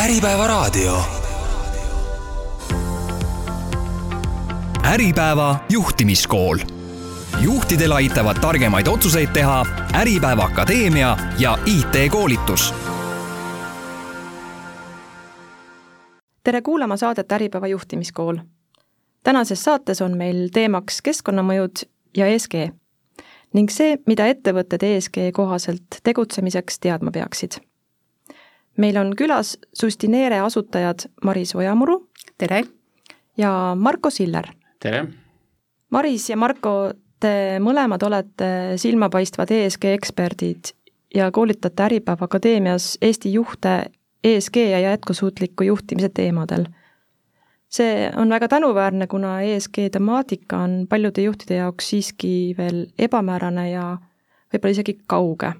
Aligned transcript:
Äripäevaraadio. 0.00 1.02
Äripäeva 4.84 5.56
juhtimiskool. 5.68 6.58
juhtidel 7.40 7.92
aitavad 7.92 8.36
targemaid 8.40 8.86
otsuseid 8.86 9.28
teha 9.32 9.66
Äripäeva 9.94 10.44
Akadeemia 10.44 11.16
ja 11.38 11.58
IT-koolitus. 11.66 12.74
tere 16.44 16.62
kuulama 16.62 16.96
saadet 16.96 17.32
Äripäeva 17.32 17.66
juhtimiskool. 17.66 18.36
tänases 19.22 19.64
saates 19.64 20.02
on 20.02 20.16
meil 20.16 20.48
teemaks 20.52 21.02
keskkonnamõjud 21.02 21.88
ja 22.16 22.26
ESG 22.26 22.54
ning 23.54 23.70
see, 23.70 23.98
mida 24.06 24.26
ettevõtted 24.26 24.82
ESG 24.82 25.16
kohaselt 25.32 26.00
tegutsemiseks 26.02 26.78
teadma 26.78 27.10
peaksid 27.10 27.69
meil 28.76 28.96
on 28.96 29.14
külas 29.16 29.58
Sustineere 29.72 30.40
asutajad 30.40 31.08
Maris 31.24 31.54
Ojamuru. 31.54 32.08
tere! 32.38 32.64
ja 33.36 33.76
Marko 33.76 34.10
Siller. 34.10 34.46
tere! 34.80 35.06
Maris 35.90 36.30
ja 36.30 36.36
Marko, 36.36 36.92
te 37.20 37.58
mõlemad 37.60 38.02
olete 38.06 38.50
silmapaistvad 38.76 39.50
ESG 39.50 39.84
eksperdid 39.94 40.72
ja 41.14 41.30
koolitate 41.30 41.82
Äripäeva 41.82 42.24
Akadeemias 42.24 42.98
Eesti 43.02 43.32
juhte 43.32 43.90
ESG 44.24 44.56
ja 44.56 44.80
jätkusuutliku 44.80 45.64
juhtimise 45.64 46.08
teemadel. 46.08 46.66
see 47.70 48.10
on 48.16 48.28
väga 48.28 48.48
tänuväärne, 48.48 49.06
kuna 49.06 49.40
ESG 49.42 49.78
temaatika 49.92 50.58
on 50.58 50.86
paljude 50.88 51.22
juhtide 51.22 51.54
jaoks 51.54 51.90
siiski 51.90 52.54
veel 52.58 52.86
ebamäärane 52.98 53.70
ja 53.70 53.98
võib-olla 54.52 54.72
isegi 54.72 54.98
kauge 55.06 55.52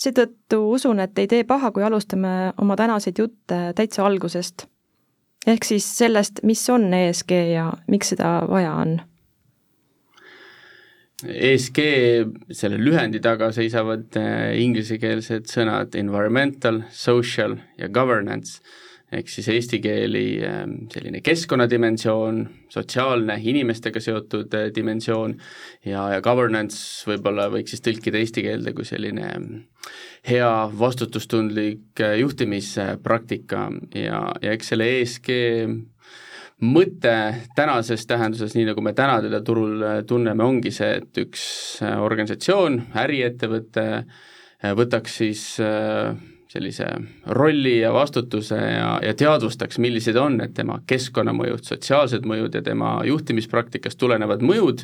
seetõttu 0.00 0.62
usun, 0.74 1.00
et 1.04 1.18
ei 1.18 1.28
tee 1.28 1.44
paha, 1.44 1.70
kui 1.74 1.84
alustame 1.84 2.52
oma 2.60 2.76
tänaseid 2.76 3.18
jutte 3.18 3.60
täitsa 3.76 4.06
algusest. 4.06 4.66
ehk 5.46 5.64
siis 5.64 5.86
sellest, 5.98 6.42
mis 6.42 6.68
on 6.70 6.92
ESG 6.94 7.32
ja 7.52 7.70
miks 7.88 8.14
seda 8.14 8.40
vaja 8.48 8.74
on 8.74 9.00
ESG, 11.26 11.78
selle 12.56 12.78
lühendi 12.80 13.20
taga 13.20 13.50
seisavad 13.52 14.16
äh, 14.16 14.54
inglisekeelsed 14.60 15.50
sõnad 15.50 15.96
environmental, 16.00 16.82
social 16.90 17.58
ja 17.78 17.88
governance 17.92 18.60
ehk 19.10 19.30
siis 19.30 19.48
eesti 19.50 19.80
keeli 19.82 20.24
ähm, 20.46 20.76
selline 20.92 21.20
keskkonnadimensioon, 21.26 22.40
sotsiaalne, 22.70 23.36
inimestega 23.52 24.02
seotud 24.02 24.54
äh, 24.54 24.68
dimensioon 24.74 25.34
ja, 25.86 26.06
ja 26.14 26.20
governance 26.22 27.08
võib-olla 27.10 27.48
võiks 27.50 27.74
siis 27.74 27.84
tõlkida 27.86 28.20
eesti 28.22 28.44
keelde 28.46 28.74
kui 28.76 28.86
selline 28.86 29.26
ähm, 29.34 29.48
hea 30.30 30.50
vastutustundlik 30.78 32.02
äh, 32.04 32.20
juhtimispraktika. 32.22 33.66
Ja, 33.98 34.22
ja 34.42 34.54
eks 34.54 34.70
selle 34.74 34.86
ESG 35.00 35.32
mõte 36.70 37.14
tänases 37.56 38.04
tähenduses, 38.06 38.54
nii 38.54 38.68
nagu 38.70 38.82
me 38.84 38.94
täna 38.94 39.18
teda 39.24 39.42
turul 39.42 39.82
äh, 39.82 40.00
tunneme, 40.06 40.46
ongi 40.46 40.70
see, 40.74 41.00
et 41.02 41.24
üks 41.24 41.44
organisatsioon, 41.82 42.84
äriettevõte 43.00 43.86
võtaks 44.76 45.14
siis 45.22 45.44
sellise 46.50 46.86
rolli 47.26 47.76
ja 47.78 47.92
vastutuse 47.94 48.56
ja, 48.56 48.98
ja 49.04 49.14
teadvustaks, 49.14 49.78
millised 49.78 50.16
on 50.18 50.40
need 50.40 50.54
tema 50.56 50.80
keskkonnamõjud, 50.90 51.62
sotsiaalsed 51.66 52.26
mõjud 52.26 52.58
ja 52.58 52.62
tema 52.66 52.96
juhtimispraktikast 53.06 53.98
tulenevad 54.00 54.42
mõjud 54.42 54.82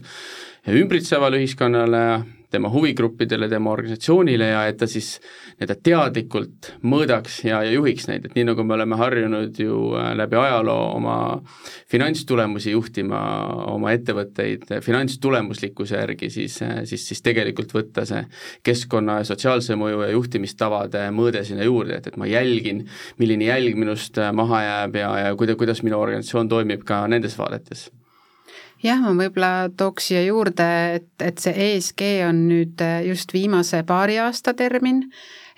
ümbritsevale 0.70 1.40
ühiskonnale, 1.42 2.04
tema 2.50 2.70
huvigruppidele, 2.70 3.48
tema 3.48 3.72
organisatsioonile 3.74 4.48
ja 4.52 4.62
et 4.70 4.78
ta 4.80 4.88
siis 4.90 5.16
nii-öelda 5.56 5.76
teadlikult 5.84 6.70
mõõdaks 6.86 7.40
ja, 7.46 7.62
ja 7.66 7.72
juhiks 7.74 8.06
neid, 8.10 8.28
et 8.28 8.36
nii 8.36 8.46
nagu 8.50 8.64
me 8.66 8.76
oleme 8.76 8.98
harjunud 9.00 9.58
ju 9.60 9.80
äh, 9.98 10.12
läbi 10.18 10.38
ajaloo 10.40 10.92
oma 10.96 11.16
finantstulemusi 11.90 12.74
juhtima, 12.74 13.20
oma 13.72 13.92
ettevõtteid 13.96 14.68
finantstulemuslikkuse 14.84 15.98
järgi, 15.98 16.30
siis, 16.30 16.60
äh, 16.66 16.82
siis, 16.88 17.08
siis 17.10 17.24
tegelikult 17.26 17.74
võtta 17.76 18.06
see 18.08 18.22
keskkonna 18.66 19.20
ja 19.20 19.28
sotsiaalse 19.28 19.78
mõju 19.78 20.04
ja 20.06 20.12
juhtimistavade 20.14 21.08
mõõde 21.16 21.44
sinna 21.46 21.66
juurde, 21.66 22.00
et, 22.00 22.10
et 22.12 22.20
ma 22.20 22.30
jälgin, 22.30 22.84
milline 23.20 23.50
jälg 23.50 23.78
minust 23.80 24.18
äh, 24.22 24.32
maha 24.36 24.62
jääb 24.66 25.02
ja, 25.02 25.12
ja 25.26 25.36
kuida-, 25.38 25.58
kuidas 25.58 25.82
minu 25.86 26.00
organisatsioon 26.00 26.50
toimib 26.52 26.86
ka 26.86 27.04
nendes 27.10 27.38
vaadetes 27.38 27.88
jah, 28.86 29.00
ma 29.02 29.14
võib-olla 29.16 29.70
tooks 29.78 30.10
siia 30.10 30.22
juurde, 30.26 30.66
et, 30.98 31.08
et 31.24 31.40
see 31.42 31.54
ESG 31.70 32.04
on 32.28 32.46
nüüd 32.50 32.82
äh, 32.84 33.00
just 33.08 33.34
viimase 33.34 33.82
paari 33.86 34.18
aasta 34.22 34.54
termin, 34.56 35.02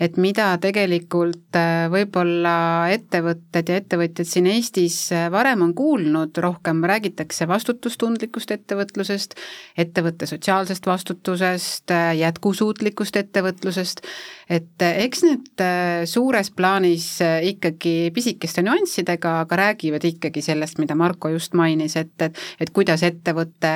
et 0.00 0.16
mida 0.20 0.50
tegelikult 0.62 1.58
äh, 1.58 1.86
võib-olla 1.92 2.54
ettevõtted 2.94 3.72
ja 3.72 3.80
ettevõtjad 3.82 4.30
siin 4.30 4.48
Eestis 4.50 5.00
äh, 5.14 5.26
varem 5.34 5.66
on 5.66 5.74
kuulnud, 5.78 6.38
rohkem 6.44 6.82
räägitakse 6.88 7.48
vastutustundlikust 7.50 8.54
ettevõtlusest, 8.56 9.36
ettevõtte 9.78 10.28
sotsiaalsest 10.30 10.88
vastutusest, 10.88 11.94
jätkusuutlikust 12.22 13.20
ettevõtlusest, 13.20 14.04
et 14.50 14.84
eks 14.88 15.24
need 15.26 15.64
suures 16.08 16.50
plaanis 16.56 17.06
ikkagi 17.50 18.10
pisikeste 18.14 18.64
nüanssidega, 18.64 19.34
aga 19.44 19.60
räägivad 19.62 20.04
ikkagi 20.08 20.42
sellest, 20.44 20.78
mida 20.82 20.96
Marko 20.98 21.32
just 21.34 21.54
mainis, 21.58 21.96
et, 22.00 22.14
et 22.24 22.68
et 22.68 22.72
kuidas 22.74 23.02
ettevõte 23.06 23.70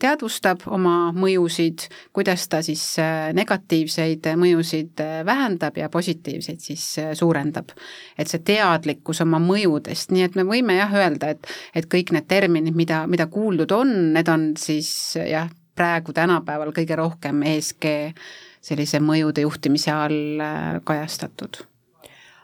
teadvustab 0.00 0.64
oma 0.72 1.10
mõjusid, 1.16 1.86
kuidas 2.16 2.46
ta 2.50 2.62
siis 2.64 2.82
negatiivseid 3.36 4.30
mõjusid 4.40 5.02
äh, 5.04 5.20
vähendab 5.26 5.78
ja 5.78 5.88
positiivseid 5.92 6.60
siis 6.60 6.84
suurendab. 7.18 7.70
et 8.18 8.28
see 8.28 8.42
teadlikkus 8.44 9.20
oma 9.24 9.40
mõjudest, 9.42 10.12
nii 10.12 10.26
et 10.26 10.36
me 10.36 10.44
võime 10.46 10.76
jah 10.76 10.92
öelda, 10.92 11.34
et, 11.34 11.46
et 11.74 11.86
kõik 11.90 12.12
need 12.12 12.28
terminid, 12.28 12.76
mida, 12.76 13.06
mida 13.06 13.26
kuuldud 13.26 13.72
on, 13.72 14.12
need 14.14 14.28
on 14.28 14.52
siis 14.58 15.16
jah, 15.16 15.50
praegu 15.76 16.12
tänapäeval 16.12 16.72
kõige 16.76 16.96
rohkem 16.98 17.42
ESG 17.46 17.86
sellise 18.60 19.00
mõjude 19.00 19.46
juhtimise 19.46 19.92
all 19.92 20.42
kajastatud 20.84 21.62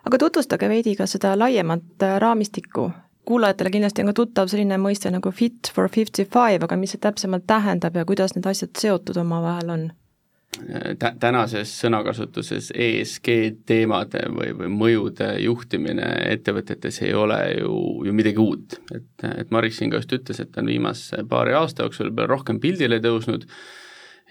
aga 0.06 0.18
tutvustage 0.18 0.68
veidi 0.70 0.94
ka 0.96 1.06
seda 1.10 1.34
laiemat 1.38 2.06
raamistikku, 2.22 2.88
kuulajatele 3.26 3.74
kindlasti 3.74 4.04
on 4.04 4.12
ka 4.12 4.18
tuttav 4.22 4.50
selline 4.50 4.78
mõiste 4.80 5.10
nagu 5.10 5.32
fit 5.34 5.72
for 5.74 5.90
fifty 5.92 6.24
five, 6.24 6.62
aga 6.64 6.78
mis 6.78 6.94
see 6.94 7.02
täpsemalt 7.02 7.46
tähendab 7.50 7.96
ja 7.98 8.06
kuidas 8.06 8.36
need 8.36 8.46
asjad 8.46 8.74
seotud 8.78 9.18
omavahel 9.22 9.72
on? 9.74 9.86
Tä-, 11.00 11.10
tänases 11.20 11.72
sõnakasutuses 11.82 12.70
ESG 12.72 13.32
teemade 13.68 14.22
või, 14.32 14.52
või 14.56 14.70
mõjude 14.72 15.32
juhtimine 15.42 16.06
ettevõtetes 16.30 17.02
ei 17.02 17.10
ole 17.18 17.40
ju, 17.58 17.72
ju 18.06 18.14
midagi 18.14 18.40
uut. 18.40 18.78
et, 18.94 19.26
et 19.42 19.50
Maris 19.50 19.82
siin 19.82 19.90
ka 19.90 20.00
just 20.00 20.14
ütles, 20.16 20.40
et 20.40 20.54
ta 20.54 20.62
on 20.62 20.70
viimase 20.70 21.26
paari 21.28 21.56
aasta 21.58 21.84
jooksul 21.84 22.14
rohkem 22.30 22.62
pildile 22.62 23.02
tõusnud 23.04 23.44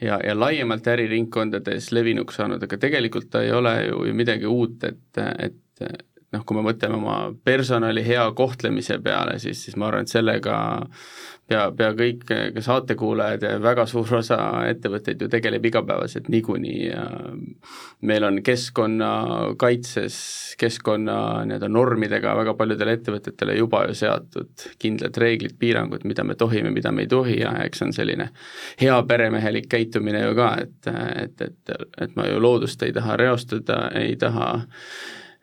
ja, 0.01 0.19
ja 0.23 0.35
laiemalt 0.39 0.87
äriringkondades 0.87 1.91
levinuks 1.95 2.35
saanud, 2.39 2.63
aga 2.63 2.77
tegelikult 2.77 3.29
ta 3.31 3.43
ei 3.43 3.51
ole 3.55 3.75
ju, 3.87 4.01
midagi 4.13 4.49
uut, 4.49 4.83
et, 4.83 5.21
et 5.39 6.14
noh, 6.33 6.43
kui 6.45 6.57
me 6.57 6.65
mõtleme 6.65 6.97
oma 6.97 7.17
personali 7.45 8.03
hea 8.05 8.25
kohtlemise 8.37 8.99
peale, 9.03 9.37
siis, 9.39 9.61
siis 9.65 9.77
ma 9.79 9.89
arvan, 9.89 10.05
et 10.05 10.11
sellega 10.11 10.57
pea, 11.49 11.65
pea 11.77 11.91
kõik 11.97 12.23
ka 12.27 12.63
saatekuulajad 12.63 13.45
ja 13.45 13.51
väga 13.61 13.85
suur 13.89 14.15
osa 14.19 14.37
ettevõtteid 14.69 15.21
ju 15.21 15.29
tegeleb 15.31 15.65
igapäevaselt 15.69 16.29
niikuinii 16.33 16.79
ja 16.87 17.03
meil 18.05 18.25
on 18.27 18.41
keskkonnakaitses, 18.45 20.17
keskkonna 20.61 21.17
nii-öelda 21.45 21.69
normidega 21.71 22.35
väga 22.39 22.55
paljudele 22.57 22.97
ettevõtetele 22.99 23.57
juba 23.59 23.85
ju 23.89 23.97
seatud 24.01 24.67
kindlad 24.81 25.17
reeglid, 25.21 25.57
piirangud, 25.59 26.05
mida 26.09 26.25
me 26.25 26.37
tohime, 26.39 26.73
mida 26.73 26.91
me 26.91 27.05
ei 27.05 27.11
tohi 27.11 27.39
ja 27.41 27.53
eks 27.65 27.81
see 27.81 27.89
on 27.89 27.93
selline 27.95 28.29
hea 28.81 28.97
peremehelik 29.07 29.69
käitumine 29.71 30.25
ju 30.25 30.33
ka, 30.37 30.49
et, 30.65 30.89
et, 31.21 31.45
et, 31.49 31.75
et 32.01 32.17
ma 32.17 32.27
ju 32.29 32.41
loodust 32.41 32.81
ei 32.83 32.95
taha 32.95 33.17
reostada, 33.21 33.85
ei 33.99 34.15
taha 34.19 34.49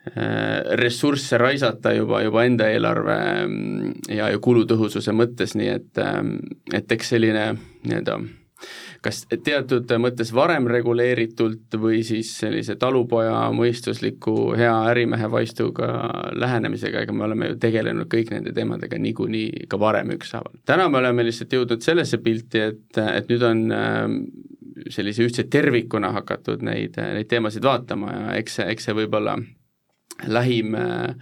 ressursse 0.04 1.38
raisata 1.38 1.92
juba, 1.94 2.22
juba 2.24 2.42
enda 2.44 2.66
eelarve 2.74 3.16
mm, 3.46 3.92
ja, 4.10 4.32
ja 4.32 4.38
kulutõhususe 4.42 5.14
mõttes, 5.14 5.54
nii 5.54 5.68
et, 5.70 5.90
ähm, 6.02 6.36
et 6.74 6.90
eks 6.90 7.14
selline 7.14 7.52
nii-öelda 7.86 8.18
kas 9.02 9.24
teatud 9.44 9.90
mõttes 9.98 10.30
varem 10.34 10.68
reguleeritult 10.70 11.74
või 11.82 12.02
siis 12.06 12.30
sellise 12.38 12.76
talupoja 12.78 13.48
mõistusliku 13.54 14.52
hea 14.58 14.74
ärimehe 14.92 15.30
vaistuga 15.30 15.88
lähenemisega, 16.38 17.02
ega 17.02 17.16
me 17.16 17.26
oleme 17.26 17.52
ju 17.52 17.58
tegelenud 17.62 18.10
kõik 18.12 18.30
nende 18.34 18.54
teemadega 18.54 18.98
niikuinii 19.02 19.66
ka 19.70 19.80
varem 19.82 20.14
ükshaaval. 20.16 20.60
täna 20.66 20.88
me 20.88 21.02
oleme 21.02 21.26
lihtsalt 21.26 21.58
jõudnud 21.58 21.82
sellesse 21.82 22.18
pilti, 22.22 22.62
et, 22.70 23.02
et 23.02 23.30
nüüd 23.30 23.42
on 23.46 23.64
ähm, 23.74 24.20
sellise 24.90 25.26
ühtse 25.26 25.46
tervikuna 25.50 26.12
hakatud 26.18 26.62
neid, 26.62 26.98
neid 26.98 27.30
teemasid 27.30 27.66
vaatama 27.66 28.14
ja 28.14 28.38
eks 28.38 28.60
see, 28.60 28.70
eks 28.74 28.88
see 28.88 28.98
võib-olla 29.02 29.36
lähim 30.26 30.74
äh, 30.74 31.14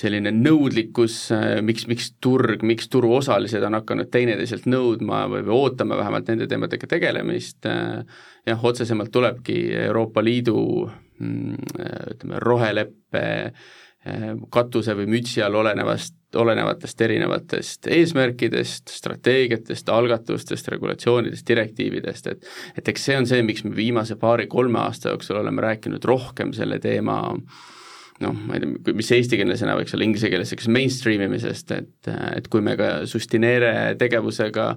selline 0.00 0.32
nõudlikkus, 0.32 1.16
äh, 1.34 1.58
miks, 1.64 1.86
miks 1.90 2.12
turg, 2.22 2.64
miks 2.66 2.88
turuosalised 2.92 3.64
on 3.66 3.78
hakanud 3.80 4.10
teineteiselt 4.12 4.68
nõudma 4.70 5.26
või, 5.30 5.44
või 5.46 5.58
ootama 5.66 5.98
vähemalt 6.00 6.30
nende 6.32 6.48
teemadega 6.50 6.88
tegelemist, 6.90 7.60
äh, 7.68 8.00
jah, 8.48 8.64
otsesemalt 8.72 9.12
tulebki 9.12 9.60
Euroopa 9.86 10.24
Liidu 10.24 10.56
mm, 11.18 11.76
ütleme, 12.14 12.42
roheleppe 12.42 13.26
katuse 14.48 14.94
või 14.96 15.10
mütsi 15.12 15.42
all 15.44 15.58
olenevast, 15.60 16.14
olenevatest 16.40 17.02
erinevatest 17.04 17.88
eesmärkidest, 17.92 18.88
strateegiatest, 18.88 19.90
algatustest, 19.92 20.70
regulatsioonidest, 20.72 21.44
direktiividest, 21.48 22.30
et 22.32 22.48
et 22.80 22.88
eks 22.88 23.04
see 23.10 23.18
on 23.20 23.28
see, 23.28 23.42
miks 23.44 23.60
me 23.66 23.74
viimase 23.76 24.16
paari-kolme 24.16 24.80
aasta 24.80 25.12
jooksul 25.12 25.42
oleme 25.42 25.60
rääkinud 25.66 26.08
rohkem 26.08 26.54
selle 26.56 26.78
teema 26.80 27.18
noh, 28.24 28.36
ma 28.46 28.56
ei 28.56 28.64
tea, 28.64 28.94
mis 28.96 29.10
eestikeelne 29.16 29.56
sõna 29.58 29.76
võiks 29.78 29.94
olla, 29.96 30.06
inglise 30.06 30.30
keeles 30.32 30.52
eks 30.56 30.68
mainstream 30.72 31.24
imisest, 31.26 31.72
et, 31.76 32.12
et 32.36 32.50
kui 32.52 32.64
me 32.64 32.76
ka 32.80 32.90
Sustinere 33.10 33.96
tegevusega 34.00 34.74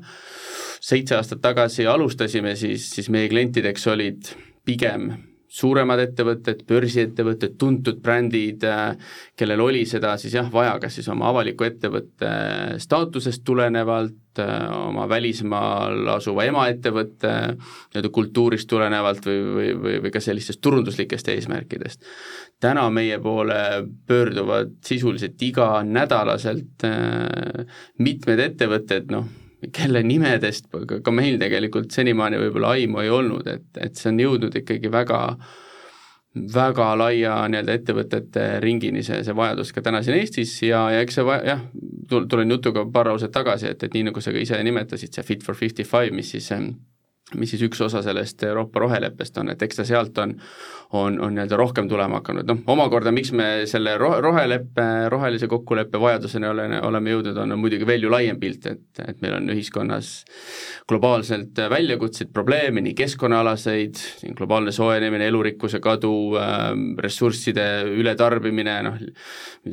seitse 0.83 1.17
aastat 1.17 1.43
tagasi 1.43 1.87
alustasime, 1.87 2.55
siis, 2.59 2.89
siis 2.95 3.11
meie 3.13 3.29
klientideks 3.31 3.87
olid 3.91 4.33
pigem 4.67 5.11
suuremad 5.53 6.01
ettevõtted, 6.01 6.63
börsiettevõtted, 6.69 7.55
tuntud 7.61 7.99
brändid, 8.03 8.63
äh, 8.65 8.95
kellel 9.37 9.61
oli 9.61 9.83
seda 9.89 10.15
siis 10.21 10.33
jah, 10.33 10.49
vaja 10.51 10.79
kas 10.81 10.97
siis 10.97 11.09
oma 11.13 11.29
avaliku 11.29 11.67
ettevõtte 11.67 12.31
staatusest 12.81 13.43
tulenevalt, 13.45 14.41
äh, 14.41 14.63
oma 14.89 15.05
välismaal 15.09 16.09
asuva 16.15 16.47
emaettevõtte 16.49 17.33
nii-öelda 17.53 18.13
kultuurist 18.17 18.69
tulenevalt 18.71 19.29
või, 19.29 19.37
või, 19.59 19.69
või, 19.83 19.99
või 20.07 20.15
ka 20.15 20.23
sellistest 20.23 20.61
turunduslikest 20.65 21.29
eesmärkidest. 21.35 22.09
täna 22.63 22.87
meie 22.89 23.19
poole 23.19 23.61
pöörduvad 24.07 24.77
sisuliselt 24.85 25.41
iganädalaselt 25.41 26.87
äh, 26.89 27.65
mitmed 27.99 28.41
ettevõtted, 28.49 29.11
noh, 29.13 29.29
kelle 29.71 30.03
nimedest 30.03 30.69
ka 31.03 31.11
meil 31.11 31.37
tegelikult 31.41 31.91
senimaani 31.91 32.39
võib-olla 32.41 32.73
aimu 32.77 33.03
ei 33.03 33.11
olnud, 33.13 33.47
et, 33.47 33.67
et 33.79 33.95
see 33.99 34.11
on 34.11 34.19
jõudnud 34.23 34.55
ikkagi 34.63 34.91
väga 34.91 35.21
väga 36.33 36.87
laia 36.97 37.33
nii-öelda 37.51 37.73
ettevõtete 37.77 38.45
ringini 38.63 39.03
see, 39.05 39.19
see 39.25 39.35
vajadus 39.37 39.69
ka 39.73 39.83
täna 39.85 40.01
siin 40.01 40.17
Eestis 40.17 40.55
ja, 40.65 40.87
ja 40.89 41.03
eks 41.05 41.19
see 41.19 41.25
va-, 41.27 41.43
jah, 41.45 41.61
tulen 42.09 42.55
jutuga 42.55 42.87
paar 42.93 43.11
lauset 43.11 43.31
tagasi, 43.33 43.69
et, 43.69 43.85
et 43.85 43.93
nii, 43.93 44.07
nagu 44.09 44.23
sa 44.23 44.33
ka 44.33 44.41
ise 44.41 44.57
nimetasid, 44.65 45.13
see 45.13 45.27
Fit 45.27 45.45
for 45.45 45.57
fifty 45.57 45.85
five, 45.85 46.09
mis 46.15 46.33
siis 46.33 46.49
mis 47.39 47.53
siis 47.53 47.65
üks 47.67 47.81
osa 47.85 48.03
sellest 48.05 48.43
Euroopa 48.43 48.83
roheleppest 48.83 49.37
on, 49.41 49.51
et 49.53 49.61
eks 49.65 49.79
ta 49.79 49.85
sealt 49.87 50.17
on, 50.21 50.35
on, 50.93 51.17
on 51.21 51.33
nii-öelda 51.33 51.57
rohkem 51.57 51.89
tulema 51.89 52.21
hakanud, 52.21 52.47
noh 52.49 52.73
omakorda, 52.73 53.11
miks 53.15 53.31
me 53.35 53.47
selle 53.69 53.95
ro-, 54.01 54.19
roheleppe, 54.23 54.85
rohelise 55.13 55.49
kokkuleppe 55.51 56.01
vajaduseni 56.01 56.47
oleme, 56.49 56.81
oleme 56.85 57.13
jõudnud, 57.15 57.39
on 57.43 57.55
muidugi 57.59 57.87
veel 57.89 58.05
ju 58.05 58.11
laiem 58.13 58.39
pilt, 58.41 58.67
et, 58.69 58.83
et 59.01 59.21
meil 59.23 59.37
on 59.39 59.49
ühiskonnas 59.53 60.11
globaalselt 60.89 61.57
väljakutseid, 61.73 62.29
probleeme, 62.33 62.83
nii 62.85 62.95
keskkonnaalaseid, 62.97 64.01
globaalne 64.37 64.73
soojenemine, 64.75 65.27
elurikkuse 65.31 65.81
kadu 65.83 66.13
äh,, 66.39 66.69
ressursside 67.03 67.67
ületarbimine, 67.97 68.77
noh, 68.85 68.99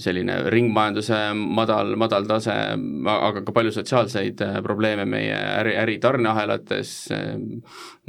selline 0.00 0.40
ringmajanduse 0.52 1.20
madal, 1.34 1.94
madal 2.00 2.28
tase, 2.30 2.56
aga 3.10 3.44
ka 3.44 3.54
palju 3.54 3.74
sotsiaalseid 3.74 4.40
äh, 4.46 4.58
probleeme 4.64 5.06
meie 5.08 5.36
äri, 5.36 5.76
äritarneahelates 5.84 6.94
äh,, 7.14 7.34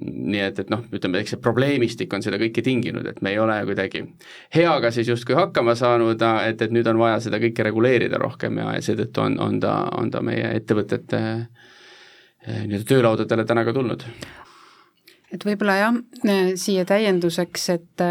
nii 0.02 0.42
et, 0.44 0.60
et 0.64 0.72
noh, 0.74 0.84
ütleme, 0.94 1.22
eks 1.22 1.36
see 1.36 1.42
probleemistik 1.44 2.14
on 2.16 2.24
seda 2.26 2.40
kõike 2.42 2.64
tinginud, 2.66 3.08
et 3.10 3.22
me 3.26 3.34
ei 3.34 3.40
ole 3.42 3.58
kuidagi 3.68 4.04
heaga 4.56 4.92
siis 4.94 5.10
justkui 5.12 5.38
hakkama 5.38 5.76
saanud, 5.80 6.22
et, 6.48 6.62
et 6.62 6.76
nüüd 6.76 6.88
on 6.92 7.02
vaja 7.02 7.20
seda 7.26 7.42
kõike 7.42 7.66
reguleerida 7.68 8.20
rohkem 8.22 8.62
ja, 8.62 8.76
ja 8.78 8.86
seetõttu 8.86 9.26
on, 9.26 9.40
on 9.44 9.60
ta, 9.64 9.76
on 9.98 10.12
ta 10.14 10.24
meie 10.26 10.54
ettevõtete 10.60 11.22
eh, 11.22 12.64
nii-öelda 12.68 12.88
töölaudadele 12.90 13.48
täna 13.50 13.66
ka 13.68 13.76
tulnud. 13.78 14.08
et 15.32 15.46
võib-olla 15.48 15.78
jah, 15.80 16.02
siia 16.60 16.86
täienduseks, 16.88 17.70
et 17.78 18.08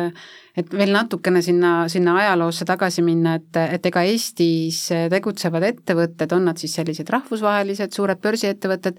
et 0.59 0.73
veel 0.75 0.91
natukene 0.95 1.43
sinna, 1.45 1.73
sinna 1.93 2.17
ajaloosse 2.23 2.67
tagasi 2.69 3.05
minna, 3.07 3.37
et, 3.39 3.59
et 3.77 3.87
ega 3.91 4.03
Eestis 4.09 4.83
tegutsevad 5.13 5.65
ettevõtted, 5.69 6.33
on 6.35 6.49
nad 6.51 6.59
siis 6.61 6.75
sellised 6.79 7.11
rahvusvahelised 7.13 7.95
suured 7.95 8.21
börsiettevõtted, 8.23 8.99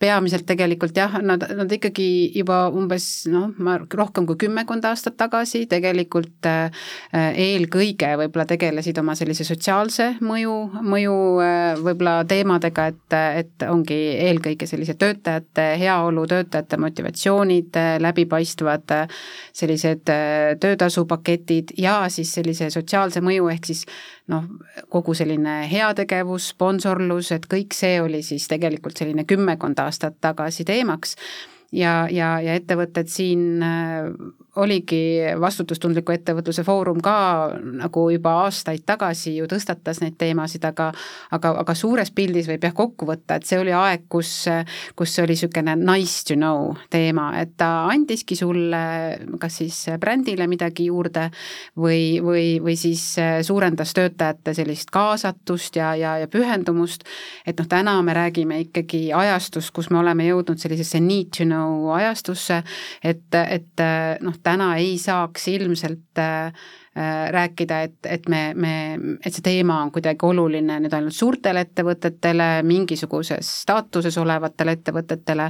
peamiselt 0.00 0.46
tegelikult 0.48 0.96
jah, 0.96 1.16
nad, 1.24 1.44
nad 1.56 1.72
ikkagi 1.72 2.08
juba 2.36 2.62
umbes 2.74 3.08
noh, 3.32 3.48
ma 3.58 3.78
rohkem 3.80 4.28
kui 4.28 4.38
kümmekond 4.44 4.84
aastat 4.90 5.16
tagasi 5.20 5.64
tegelikult 5.70 6.48
äh, 6.48 6.84
eelkõige 7.14 8.12
võib-olla 8.20 8.46
tegelesid 8.50 9.00
oma 9.00 9.16
sellise 9.18 9.46
sotsiaalse 9.48 10.12
mõju, 10.24 10.56
mõju 10.84 11.16
äh, 11.44 11.80
võib-olla 11.80 12.18
teemadega, 12.28 12.90
et, 12.92 13.18
et 13.44 13.68
ongi 13.68 13.98
eelkõige 14.28 14.68
sellise 14.68 14.98
töötajate 15.00 15.70
heaolu, 15.80 16.26
töötajate 16.28 16.76
motivatsioonid, 16.80 17.76
läbipaistvad 18.04 18.96
sellised 19.56 20.08
töötasu 20.60 20.89
tasupaketid 20.90 21.74
ja 21.78 22.02
siis 22.10 22.32
sellise 22.34 22.70
sotsiaalse 22.70 23.22
mõju, 23.22 23.46
ehk 23.52 23.70
siis 23.70 23.84
noh, 24.30 24.48
kogu 24.90 25.14
selline 25.14 25.62
heategevus, 25.70 26.50
sponsorlus, 26.54 27.30
et 27.36 27.46
kõik 27.50 27.76
see 27.76 28.00
oli 28.02 28.24
siis 28.26 28.48
tegelikult 28.50 28.98
selline 28.98 29.24
kümmekond 29.28 29.78
aastat 29.80 30.18
tagasi 30.20 30.66
teemaks. 30.68 31.16
Ja, 31.70 32.08
ja, 32.10 32.40
ja 32.42 32.56
ettevõtted 32.58 33.06
siin 33.06 33.62
oligi 34.60 35.02
vastutustundliku 35.40 36.14
ettevõtluse 36.14 36.64
foorum 36.66 37.00
ka 37.04 37.16
nagu 37.80 38.06
juba 38.12 38.36
aastaid 38.44 38.84
tagasi 38.86 39.36
ju 39.38 39.48
tõstatas 39.50 40.02
neid 40.04 40.18
teemasid, 40.20 40.64
aga 40.68 40.90
aga, 41.34 41.54
aga 41.62 41.74
suures 41.78 42.10
pildis 42.14 42.48
võib 42.50 42.64
jah 42.64 42.74
kokku 42.76 43.08
võtta, 43.08 43.38
et 43.38 43.48
see 43.48 43.58
oli 43.60 43.72
aeg, 43.76 44.06
kus, 44.12 44.32
kus 44.98 45.14
see 45.14 45.24
oli 45.24 45.36
niisugune 45.36 45.76
nice 45.78 46.24
to 46.28 46.36
know 46.36 46.74
teema, 46.92 47.30
et 47.40 47.54
ta 47.60 47.86
andiski 47.90 48.36
sulle 48.38 48.80
kas 49.40 49.60
siis 49.60 49.78
brändile 50.00 50.46
midagi 50.50 50.88
juurde 50.90 51.28
või, 51.78 52.20
või, 52.24 52.46
või 52.62 52.76
siis 52.78 53.04
suurendas 53.46 53.94
töötajate 53.96 54.54
sellist 54.56 54.90
kaasatust 54.94 55.76
ja, 55.80 55.94
ja, 55.98 56.16
ja 56.20 56.28
pühendumust, 56.30 57.06
et 57.46 57.58
noh, 57.60 57.68
täna 57.70 57.96
me 58.04 58.14
räägime 58.16 58.60
ikkagi 58.66 59.08
ajastust, 59.16 59.72
kus 59.76 59.90
me 59.90 60.00
oleme 60.02 60.26
jõudnud 60.28 60.60
sellisesse 60.60 61.00
need 61.00 61.32
to 61.36 61.46
know 61.48 61.90
ajastusse, 61.96 62.62
et, 63.04 63.26
et 63.40 63.84
noh, 64.24 64.36
täna 64.50 64.74
ei 64.80 64.96
saaks 64.98 65.48
ilmselt 65.54 66.18
äh, 66.18 66.52
rääkida, 66.96 67.82
et, 67.82 67.94
et 68.04 68.28
me, 68.28 68.40
me, 68.58 68.72
et 69.24 69.30
see 69.30 69.44
teema 69.46 69.76
on 69.84 69.92
kuidagi 69.94 70.26
oluline 70.26 70.80
nüüd 70.82 70.94
ainult 70.96 71.14
suurtele 71.14 71.62
ettevõtetele, 71.62 72.48
mingisuguses 72.66 73.46
staatuses 73.62 74.18
olevatele 74.18 74.74
ettevõtetele, 74.74 75.46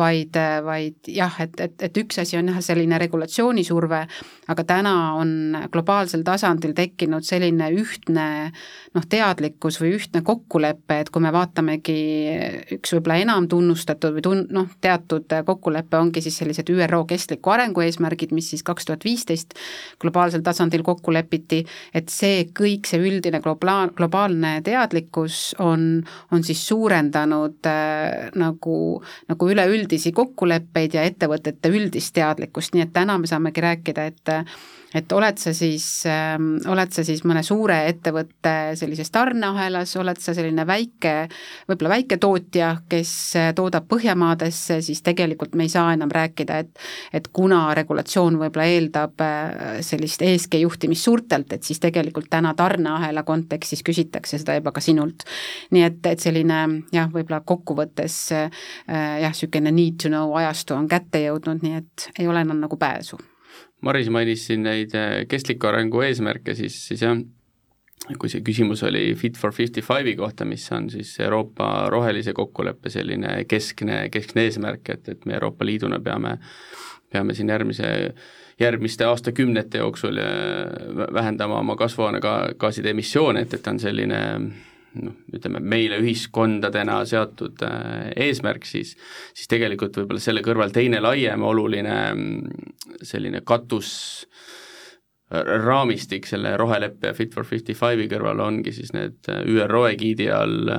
vaid, 0.00 0.38
vaid 0.64 1.10
jah, 1.12 1.36
et, 1.44 1.60
et, 1.60 1.74
et 1.84 2.00
üks 2.00 2.22
asi 2.22 2.38
on 2.40 2.48
jah, 2.48 2.60
selline 2.64 2.98
regulatsioonisurve, 3.04 4.00
aga 4.48 4.64
täna 4.64 4.94
on 5.20 5.58
globaalsel 5.72 6.24
tasandil 6.24 6.72
tekkinud 6.78 7.26
selline 7.26 7.68
ühtne 7.76 8.26
noh, 8.96 9.04
teadlikkus 9.08 9.82
või 9.82 9.92
ühtne 9.98 10.24
kokkulepe, 10.24 11.02
et 11.02 11.12
kui 11.12 11.24
me 11.24 11.34
vaatamegi 11.36 11.98
üks 12.78 12.96
võib-olla 12.96 13.20
enam 13.26 13.50
tunnustatud 13.52 14.16
või 14.16 14.24
tun-, 14.24 14.46
noh, 14.56 14.72
teatud 14.80 15.36
kokkulepe 15.46 16.00
ongi 16.00 16.24
siis 16.24 16.40
sellised 16.40 16.72
ÜRO 16.72 17.04
kestliku 17.12 17.52
arengu 17.54 17.84
eesmärgid, 17.84 18.32
mis 18.32 18.50
siis 18.54 18.64
kaks 18.64 18.88
tuhat 18.88 19.04
viisteist 19.04 19.52
globaalsel 20.00 20.40
tasandil 20.46 20.77
tasandil 20.78 20.84
kokku 20.84 21.12
lepiti, 21.12 21.64
et 21.94 22.08
see 22.08 22.48
kõik, 22.54 22.86
see 22.86 23.00
üldine 23.00 23.40
globaal, 23.40 23.92
globaalne 23.96 24.60
teadlikkus 24.62 25.54
on, 25.60 26.04
on 26.32 26.44
siis 26.44 26.66
suurendanud 26.68 27.66
äh, 27.66 28.30
nagu, 28.36 29.02
nagu 29.28 29.50
üleüldisi 29.50 30.12
kokkuleppeid 30.12 30.94
ja 30.94 31.02
ettevõtete 31.02 31.68
üldist 31.68 32.14
teadlikkust, 32.14 32.74
nii 32.74 32.86
et 32.86 32.92
täna 32.92 33.18
me 33.18 33.26
saamegi 33.26 33.60
rääkida, 33.60 34.06
et 34.06 34.36
et 34.96 35.12
oled 35.12 35.36
sa 35.36 35.52
siis 35.52 35.84
äh,, 36.08 36.36
oled 36.72 36.92
sa 36.94 37.04
siis 37.04 37.20
mõne 37.28 37.42
suure 37.44 37.76
ettevõtte 37.90 38.74
sellises 38.78 39.10
tarneahelas, 39.12 39.92
oled 40.00 40.20
sa 40.22 40.32
selline 40.36 40.64
väike, 40.68 41.14
võib-olla 41.68 41.98
väiketootja, 41.98 42.70
kes 42.88 43.12
äh, 43.36 43.50
toodab 43.56 43.88
Põhjamaadesse, 43.88 44.80
siis 44.84 45.02
tegelikult 45.04 45.54
me 45.56 45.66
ei 45.68 45.72
saa 45.72 45.92
enam 45.96 46.12
rääkida, 46.12 46.58
et 46.64 46.86
et 47.12 47.28
kuna 47.32 47.74
regulatsioon 47.76 48.38
võib-olla 48.40 48.68
eeldab 48.68 49.24
äh, 49.24 49.80
sellist 49.84 50.24
ESG 50.24 50.58
juhtimist 50.68 51.08
suurtelt, 51.08 51.52
et 51.56 51.66
siis 51.66 51.80
tegelikult 51.82 52.28
täna 52.30 52.54
tarneahela 52.58 53.24
kontekstis 53.28 53.82
küsitakse 53.86 54.38
seda 54.38 54.58
juba 54.60 54.72
ka 54.76 54.84
sinult. 54.84 55.24
nii 55.74 55.86
et, 55.88 55.98
et 56.12 56.20
selline 56.22 56.60
jah, 56.92 57.10
võib-olla 57.10 57.40
kokkuvõttes 57.46 58.20
äh, 58.36 58.62
jah, 58.88 59.32
niisugune 59.32 59.72
need 59.72 59.98
to 60.02 60.12
know 60.12 60.36
ajastu 60.38 60.76
on 60.76 60.88
kätte 60.88 61.24
jõudnud, 61.24 61.64
nii 61.64 61.82
et 61.82 62.08
ei 62.18 62.28
ole 62.28 62.44
enam 62.46 62.62
nagu 62.62 62.78
pääsu 62.78 63.18
Maris 63.80 64.08
mainis 64.10 64.46
siin 64.48 64.64
neid 64.66 64.94
äh, 64.98 65.24
kestliku 65.30 65.70
arengu 65.70 66.02
eesmärke, 66.02 66.54
siis, 66.58 66.76
siis 66.88 67.02
jah, 67.04 67.18
kui 68.18 68.30
see 68.32 68.42
küsimus 68.46 68.82
oli 68.86 69.12
Fit 69.18 69.38
for 69.38 69.54
fifty 69.54 69.82
five'i 69.84 70.16
kohta, 70.18 70.46
mis 70.48 70.64
on 70.74 70.88
siis 70.90 71.12
Euroopa 71.22 71.88
rohelise 71.92 72.34
kokkuleppe 72.34 72.90
selline 72.90 73.44
keskne, 73.50 74.06
keskne 74.14 74.48
eesmärk, 74.48 74.90
et, 74.94 75.08
et 75.14 75.26
me 75.26 75.38
Euroopa 75.38 75.66
Liiduna 75.66 76.00
peame, 76.02 76.36
peame 77.12 77.36
siin 77.38 77.54
järgmise, 77.54 77.90
järgmiste 78.60 79.06
aastakümnete 79.06 79.78
jooksul 79.78 80.18
äh, 80.18 81.12
vähendama 81.14 81.58
oma 81.58 81.76
kasvuhoonegaaside 81.76 82.90
emissioone, 82.90 83.46
et, 83.46 83.54
et 83.54 83.66
on 83.70 83.80
selline 83.80 84.20
noh, 84.38 85.16
ütleme 85.34 85.60
meile 85.60 85.98
ühiskondadena 86.02 87.00
seatud 87.08 87.62
äh, 87.66 88.10
eesmärk, 88.28 88.66
siis 88.66 88.96
siis 89.34 89.50
tegelikult 89.50 89.96
võib-olla 90.00 90.22
selle 90.22 90.42
kõrval 90.46 90.74
teine 90.74 91.02
laiem 91.04 91.44
oluline 91.46 91.98
selline 93.02 93.42
katus 93.46 93.90
raamistik 95.30 96.26
selle 96.26 96.54
roheleppe 96.56 97.12
Fit 97.12 97.34
for 97.36 97.44
55 97.44 98.08
kõrval 98.08 98.40
ongi 98.40 98.72
siis 98.72 98.94
need 98.96 99.28
ÜRO 99.28 99.82
egiidi 99.90 100.30
all 100.32 100.70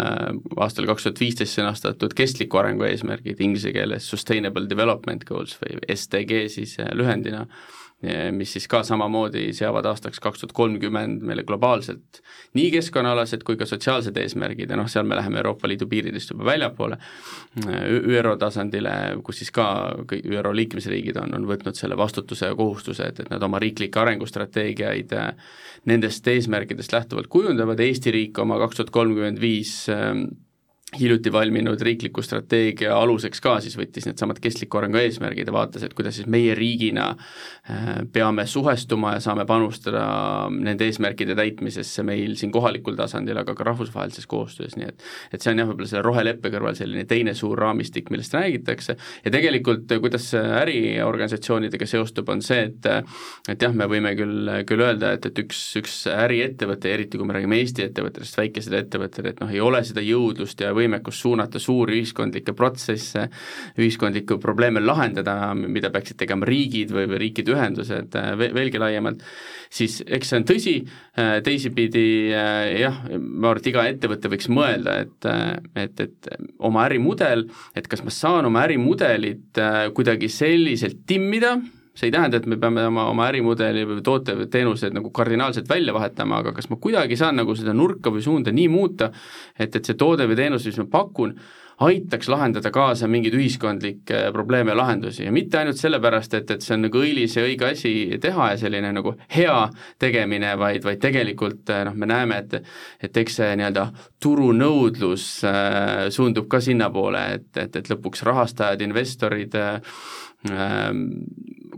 aastal 0.58 0.88
kaks 0.90 1.06
tuhat 1.06 1.22
viisteist 1.22 1.60
sõnastatud 1.60 2.16
kestliku 2.18 2.58
arengu 2.62 2.88
eesmärgid, 2.90 3.42
inglise 3.46 3.74
keeles 3.76 4.10
Sustainable 4.10 4.66
Development 4.70 5.26
Goals 5.30 5.54
või 5.62 5.78
SDG 5.94 6.48
siis 6.56 6.80
lühendina 6.98 7.46
mis 8.32 8.54
siis 8.56 8.68
ka 8.72 8.80
samamoodi 8.88 9.50
seavad 9.56 9.88
aastaks 9.90 10.22
kaks 10.24 10.40
tuhat 10.40 10.54
kolmkümmend 10.56 11.24
meile 11.28 11.44
globaalselt 11.44 12.22
nii 12.56 12.70
keskkonnaalased 12.72 13.44
kui 13.44 13.58
ka 13.60 13.68
sotsiaalsed 13.68 14.16
eesmärgid. 14.22 14.72
Ja 14.72 14.78
noh, 14.80 14.88
seal 14.88 15.04
me 15.08 15.18
läheme 15.20 15.42
Euroopa 15.42 15.68
Liidu 15.68 15.88
piiridest 15.92 16.32
juba 16.32 16.48
väljapoole, 16.48 16.98
ÜRO 17.60 18.38
tasandile, 18.40 18.94
kus 19.26 19.44
siis 19.44 19.52
ka 19.52 19.68
kõik 20.10 20.30
ÜRO 20.32 20.56
liikmesriigid 20.56 21.20
on, 21.20 21.36
on 21.36 21.48
võtnud 21.50 21.76
selle 21.76 21.98
vastutuse 22.00 22.54
ja 22.54 22.56
kohustuse, 22.56 23.12
et, 23.12 23.20
et 23.20 23.34
nad 23.34 23.44
oma 23.44 23.60
riiklikke 23.60 24.00
arengustrateegiaid 24.00 25.16
nendest 25.92 26.28
eesmärkidest 26.28 26.96
lähtuvalt 26.96 27.28
kujundavad, 27.28 27.84
Eesti 27.84 28.16
riik 28.16 28.40
oma 28.40 28.62
kaks 28.64 28.80
tuhat 28.80 28.96
kolmkümmend 28.96 29.44
viis 29.44 29.90
hiljuti 30.98 31.32
valminud 31.32 31.82
riikliku 31.86 32.22
strateegia 32.26 32.96
aluseks 32.98 33.42
ka 33.44 33.60
siis 33.62 33.76
võttis 33.78 34.08
needsamad 34.08 34.40
kestliku 34.42 34.80
arengu 34.80 34.98
eesmärgid 34.98 35.46
ja 35.46 35.54
vaatas, 35.54 35.84
et 35.86 35.94
kuidas 35.94 36.16
siis 36.18 36.26
meie 36.32 36.56
riigina 36.58 37.12
äh, 37.14 37.90
peame 38.14 38.48
suhestuma 38.50 39.14
ja 39.16 39.20
saame 39.22 39.46
panustada 39.50 40.02
nende 40.50 40.88
eesmärkide 40.90 41.36
täitmisesse 41.38 42.04
meil 42.08 42.34
siin 42.40 42.52
kohalikul 42.52 42.98
tasandil, 42.98 43.38
aga 43.38 43.54
ka 43.54 43.68
rahvusvahelises 43.70 44.26
koostöös, 44.30 44.80
nii 44.80 44.90
et 44.90 45.06
et 45.34 45.46
see 45.46 45.54
on 45.54 45.62
jah, 45.62 45.70
võib-olla 45.70 45.92
selle 45.92 46.04
roheleppe 46.08 46.50
kõrval 46.56 46.78
selline 46.80 47.06
teine 47.10 47.36
suur 47.38 47.60
raamistik, 47.62 48.10
millest 48.10 48.34
räägitakse. 48.34 48.98
Ja 49.26 49.34
tegelikult 49.34 49.94
kuidas 50.02 50.26
äriorganisatsioonidega 50.34 51.86
seostub, 51.90 52.34
on 52.34 52.42
see, 52.46 52.66
et 52.72 52.90
et 53.50 53.62
jah, 53.62 53.74
me 53.78 53.86
võime 53.90 54.16
küll, 54.18 54.50
küll 54.66 54.82
öelda, 54.88 55.14
et, 55.18 55.30
et 55.30 55.44
üks, 55.46 55.62
üks 55.80 56.02
äriettevõte, 56.10 56.90
eriti 56.98 57.22
kui 57.22 57.30
me 57.30 57.38
räägime 57.38 57.62
Eesti 57.62 57.86
ettevõtetest, 57.86 58.42
väikesed 58.42 58.74
ettevõtted, 58.82 59.30
et 59.30 59.42
noh, 59.44 59.54
ei 59.54 59.62
ole 59.64 59.84
seda 59.86 60.02
jõudlust 60.04 60.66
ja 60.66 60.74
võimekus 60.80 61.22
suunata 61.24 61.62
suuri 61.62 62.00
ühiskondlikke 62.00 62.56
protsesse, 62.58 63.28
ühiskondlikku 63.80 64.40
probleeme 64.42 64.82
lahendada, 64.84 65.54
mida 65.56 65.92
peaksid 65.94 66.20
tegema 66.24 66.48
riigid 66.50 66.94
või, 66.96 67.08
või 67.12 67.22
riikide 67.26 67.56
ühendused 67.56 68.18
veelgi 68.40 68.82
laiemalt, 68.82 69.24
siis 69.70 70.00
eks 70.06 70.32
see 70.32 70.40
on 70.40 70.48
tõsi, 70.50 70.76
teisipidi 71.46 72.06
jah, 72.32 73.02
ma 73.20 73.52
arvan, 73.52 73.62
et 73.62 73.72
iga 73.72 73.88
ettevõte 73.90 74.32
võiks 74.32 74.50
mõelda, 74.54 75.00
et, 75.06 75.30
et, 75.86 76.06
et 76.06 76.32
oma 76.66 76.86
ärimudel, 76.88 77.48
et 77.78 77.90
kas 77.90 78.04
ma 78.06 78.14
saan 78.14 78.50
oma 78.50 78.64
ärimudelit 78.68 79.60
kuidagi 79.96 80.32
selliselt 80.32 81.04
timmida, 81.10 81.58
see 81.96 82.10
ei 82.10 82.14
tähenda, 82.16 82.40
et 82.40 82.46
me 82.48 82.58
peame 82.62 82.86
oma, 82.88 83.08
oma 83.12 83.28
ärimudeli 83.28 83.86
või 83.88 84.04
toote 84.06 84.36
või 84.38 84.50
teenused 84.52 84.94
nagu 84.96 85.12
kardinaalselt 85.16 85.70
välja 85.70 85.94
vahetama, 85.96 86.44
aga 86.44 86.54
kas 86.56 86.70
ma 86.72 86.78
kuidagi 86.82 87.18
saan 87.20 87.40
nagu 87.42 87.56
seda 87.58 87.74
nurka 87.76 88.14
või 88.14 88.24
suunda 88.24 88.54
nii 88.56 88.68
muuta, 88.72 89.12
et, 89.58 89.76
et 89.76 89.84
see 89.84 89.98
toode 90.00 90.28
või 90.30 90.38
teenus, 90.40 90.68
mis 90.70 90.80
ma 90.84 90.88
pakun, 91.00 91.36
aitaks 91.80 92.28
lahendada 92.32 92.72
kaasa 92.76 93.08
mingeid 93.08 93.36
ühiskondlikke 93.38 94.30
probleeme 94.36 94.74
ja 94.74 94.78
lahendusi. 94.78 95.24
Ja 95.26 95.32
mitte 95.32 95.62
ainult 95.62 95.80
sellepärast, 95.80 96.34
et, 96.40 96.52
et 96.52 96.66
see 96.66 96.76
on 96.76 96.86
nagu 96.88 97.00
õilis 97.00 97.38
ja 97.38 97.46
õige 97.48 97.70
asi 97.72 97.94
teha 98.22 98.52
ja 98.54 98.58
selline 98.60 98.92
nagu 98.96 99.16
hea 99.36 99.58
tegemine, 100.02 100.56
vaid, 100.60 100.84
vaid 100.84 101.00
tegelikult 101.04 101.72
noh, 101.88 101.96
me 101.96 102.10
näeme, 102.10 102.44
et 102.44 102.58
et 103.04 103.18
eks 103.18 103.40
see 103.40 103.54
nii-öelda 103.60 103.86
turunõudlus 104.22 105.28
äh, 105.48 106.10
suundub 106.14 106.50
ka 106.52 106.60
sinnapoole, 106.64 107.24
et, 107.38 107.50
et, 107.58 107.80
et 107.80 107.92
lõpuks 107.94 108.26
rahastajad, 108.28 108.84
investorid 108.84 109.56
äh, 109.56 109.80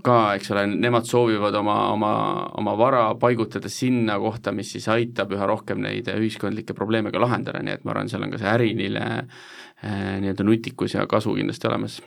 ka, 0.02 0.18
eks 0.38 0.52
ole, 0.54 0.66
nemad 0.70 1.08
soovivad 1.10 1.56
oma, 1.58 1.78
oma, 1.94 2.12
oma 2.58 2.76
vara 2.78 3.04
paigutada 3.22 3.70
sinna 3.70 4.18
kohta, 4.22 4.54
mis 4.56 4.74
siis 4.76 4.88
aitab 4.92 5.34
üha 5.36 5.48
rohkem 5.50 5.82
neid 5.82 6.10
ühiskondlikke 6.14 6.76
probleeme 6.78 7.14
ka 7.14 7.22
lahendada, 7.22 7.62
nii 7.66 7.78
et 7.78 7.86
ma 7.86 7.96
arvan, 7.96 8.10
seal 8.12 8.26
on 8.26 8.34
ka 8.34 8.42
see 8.42 8.52
äriline 8.52 9.08
nii-öelda 9.82 10.46
nutikus 10.46 10.94
ja 10.94 11.08
kasu 11.10 11.34
kindlasti 11.34 11.68
olemas. 11.68 12.00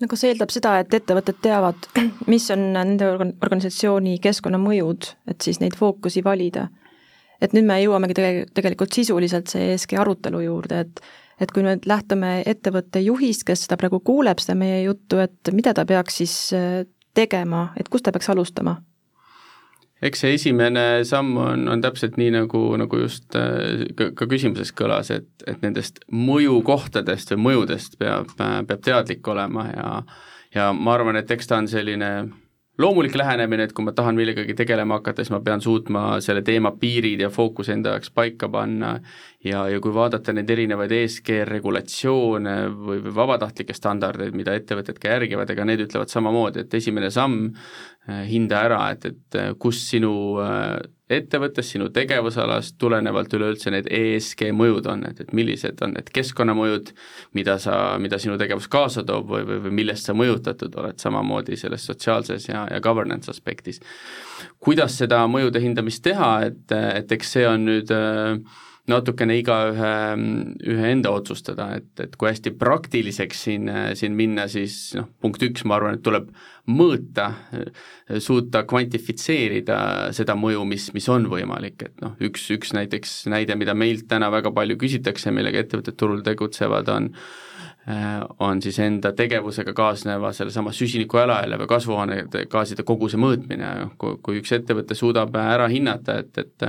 no 0.00 0.08
kas 0.10 0.24
see 0.24 0.32
eeldab 0.34 0.52
seda, 0.52 0.76
et 0.82 0.94
ettevõtted 0.94 1.40
teavad, 1.42 1.88
mis 2.32 2.50
on 2.54 2.70
nende 2.76 3.08
organ-, 3.08 3.34
organisatsiooni 3.42 4.18
keskkonnamõjud, 4.24 5.10
et 5.32 5.46
siis 5.46 5.60
neid 5.64 5.76
fookusi 5.78 6.24
valida? 6.24 6.68
et 7.42 7.52
nüüd 7.56 7.66
me 7.68 7.80
jõuamegi 7.82 8.16
tege-, 8.16 8.46
tegelikult 8.56 8.94
sisuliselt 8.94 9.50
see 9.52 9.72
ESG 9.74 9.98
arutelu 10.00 10.44
juurde, 10.46 10.84
et 10.86 11.04
et 11.42 11.50
kui 11.50 11.64
nüüd 11.66 11.86
lähtume 11.90 12.42
ettevõtte 12.46 13.00
juhist, 13.02 13.42
kes 13.46 13.64
seda 13.66 13.78
praegu 13.80 13.98
kuuleb, 14.06 14.38
seda 14.38 14.54
meie 14.58 14.84
juttu, 14.84 15.18
et 15.18 15.50
mida 15.52 15.72
ta 15.74 15.82
peaks 15.88 16.20
siis 16.22 16.34
eh, 16.54 16.84
tegema, 17.14 17.68
et 17.80 17.90
kust 17.90 18.06
ta 18.06 18.12
peaks 18.14 18.30
alustama? 18.30 18.76
Eks 20.04 20.20
see 20.24 20.36
esimene 20.36 20.84
samm 21.08 21.36
on, 21.40 21.66
on 21.72 21.82
täpselt 21.84 22.18
nii, 22.20 22.30
nagu, 22.34 22.60
nagu 22.80 23.00
just 23.00 23.36
äh, 23.38 23.86
ka, 23.96 24.10
ka 24.18 24.28
küsimuses 24.30 24.74
kõlas, 24.76 25.10
et, 25.14 25.28
et 25.48 25.64
nendest 25.64 26.02
mõjukohtadest 26.12 27.34
või 27.34 27.44
mõjudest 27.48 27.98
peab, 28.00 28.32
peab 28.38 28.80
teadlik 28.84 29.34
olema 29.34 29.68
ja 29.72 29.90
ja 30.54 30.68
ma 30.72 30.94
arvan, 30.94 31.16
et 31.18 31.30
eks 31.34 31.48
ta 31.50 31.58
on 31.58 31.66
selline 31.66 32.10
loomulik 32.78 33.14
lähenemine, 33.14 33.68
et 33.68 33.72
kui 33.72 33.84
ma 33.86 33.92
tahan 33.94 34.16
millegagi 34.18 34.54
tegelema 34.58 34.98
hakata, 34.98 35.22
siis 35.22 35.32
ma 35.34 35.40
pean 35.44 35.62
suutma 35.62 36.04
selle 36.24 36.42
teema 36.42 36.72
piirid 36.80 37.22
ja 37.22 37.30
fookuse 37.30 37.74
enda 37.76 37.94
jaoks 37.94 38.10
paika 38.14 38.48
panna. 38.50 38.96
Ja, 39.44 39.66
ja 39.68 39.80
kui 39.84 39.92
vaadata 39.94 40.32
neid 40.32 40.50
erinevaid 40.50 40.92
ESG 40.96 41.44
regulatsioone 41.50 42.56
või, 42.72 42.98
või 43.04 43.14
vabatahtlikke 43.14 43.76
standardeid, 43.76 44.34
mida 44.34 44.56
ettevõtted 44.56 44.98
ka 44.98 45.12
järgivad, 45.14 45.52
ega 45.52 45.66
need 45.68 45.84
ütlevad 45.84 46.10
samamoodi, 46.10 46.64
et 46.64 46.74
esimene 46.80 47.12
samm 47.14 47.50
äh, 47.52 48.24
hinda 48.30 48.64
ära, 48.66 48.80
et, 48.96 49.06
et 49.12 49.38
äh, 49.38 49.52
kus 49.60 49.84
sinu 49.92 50.14
äh, 50.42 50.78
ettevõttes, 51.16 51.70
sinu 51.74 51.88
tegevusalas 51.94 52.72
tulenevalt 52.80 53.32
üleüldse 53.36 53.72
need 53.74 53.88
ESG 53.90 54.48
mõjud 54.56 54.88
on, 54.90 55.04
et, 55.08 55.20
et 55.24 55.32
millised 55.36 55.80
on 55.84 55.94
need 55.96 56.10
keskkonnamõjud, 56.14 56.92
mida 57.38 57.56
sa, 57.62 57.78
mida 58.02 58.18
sinu 58.22 58.38
tegevus 58.40 58.68
kaasa 58.72 59.04
toob 59.06 59.30
või, 59.30 59.46
või, 59.48 59.60
või 59.66 59.76
millest 59.82 60.10
sa 60.10 60.16
mõjutatud 60.16 60.76
oled, 60.82 60.98
samamoodi 61.02 61.58
selles 61.60 61.86
sotsiaalses 61.90 62.48
ja, 62.50 62.66
ja 62.70 62.82
governance 62.84 63.30
aspektis. 63.30 63.80
kuidas 64.60 64.98
seda 64.98 65.24
mõjude 65.30 65.60
hindamist 65.62 66.02
teha, 66.04 66.34
et, 66.50 66.64
et 66.72 67.12
eks 67.18 67.34
see 67.36 67.48
on 67.48 67.66
nüüd 67.68 67.90
äh, 67.94 68.62
natukene 68.90 69.38
igaühe, 69.40 69.92
ühe 70.68 70.88
enda 70.92 71.12
otsustada, 71.16 71.70
et, 71.78 71.88
et 72.04 72.16
kui 72.20 72.28
hästi 72.28 72.52
praktiliseks 72.60 73.44
siin, 73.46 73.70
siin 73.96 74.16
minna, 74.16 74.44
siis 74.52 74.76
noh, 74.98 75.08
punkt 75.24 75.42
üks, 75.46 75.64
ma 75.64 75.78
arvan, 75.78 75.96
et 75.96 76.04
tuleb 76.04 76.28
mõõta, 76.68 77.30
suuta 78.20 78.64
kvantifitseerida 78.68 79.78
seda 80.16 80.36
mõju, 80.36 80.66
mis, 80.68 80.90
mis 80.96 81.08
on 81.12 81.30
võimalik, 81.32 81.80
et 81.88 82.04
noh, 82.04 82.12
üks, 82.28 82.44
üks 82.52 82.74
näiteks 82.76 83.22
näide, 83.32 83.56
mida 83.60 83.76
meilt 83.76 84.04
täna 84.10 84.28
väga 84.32 84.52
palju 84.52 84.76
küsitakse, 84.80 85.32
millega 85.32 85.64
ettevõtted 85.64 85.96
turul 86.00 86.24
tegutsevad, 86.26 86.92
on 86.92 87.10
on 88.40 88.62
siis 88.64 88.78
enda 88.80 89.10
tegevusega 89.12 89.74
kaasneva 89.76 90.30
sellesama 90.32 90.70
süsiniku 90.72 91.18
jalajälje 91.20 91.58
või 91.60 91.66
kasvuhoonegaaside 91.68 92.84
koguse 92.88 93.18
mõõtmine, 93.20 93.90
kui, 94.00 94.14
kui 94.24 94.38
üks 94.40 94.54
ettevõte 94.56 94.96
suudab 94.96 95.36
ära 95.36 95.66
hinnata, 95.68 96.16
et, 96.24 96.38
et 96.40 96.64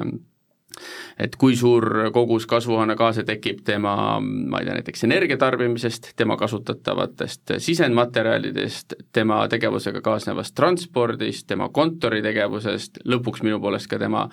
et 1.19 1.35
kui 1.39 1.55
suur 1.55 2.09
kogus 2.13 2.45
kasvuhoonegaase 2.49 3.23
tekib 3.27 3.61
tema, 3.65 3.95
ma 4.19 4.59
ei 4.59 4.67
tea, 4.67 4.75
näiteks 4.79 5.05
energiatarbimisest, 5.07 6.11
tema 6.19 6.37
kasutatavatest 6.37 7.55
sisendmaterjalidest, 7.63 8.97
tema 9.15 9.41
tegevusega 9.51 10.01
kaasnevast 10.05 10.55
transpordist, 10.55 11.47
tema 11.47 11.69
kontoritegevusest, 11.73 13.01
lõpuks 13.07 13.43
minu 13.45 13.59
poolest 13.63 13.89
ka 13.91 13.99
tema 14.01 14.25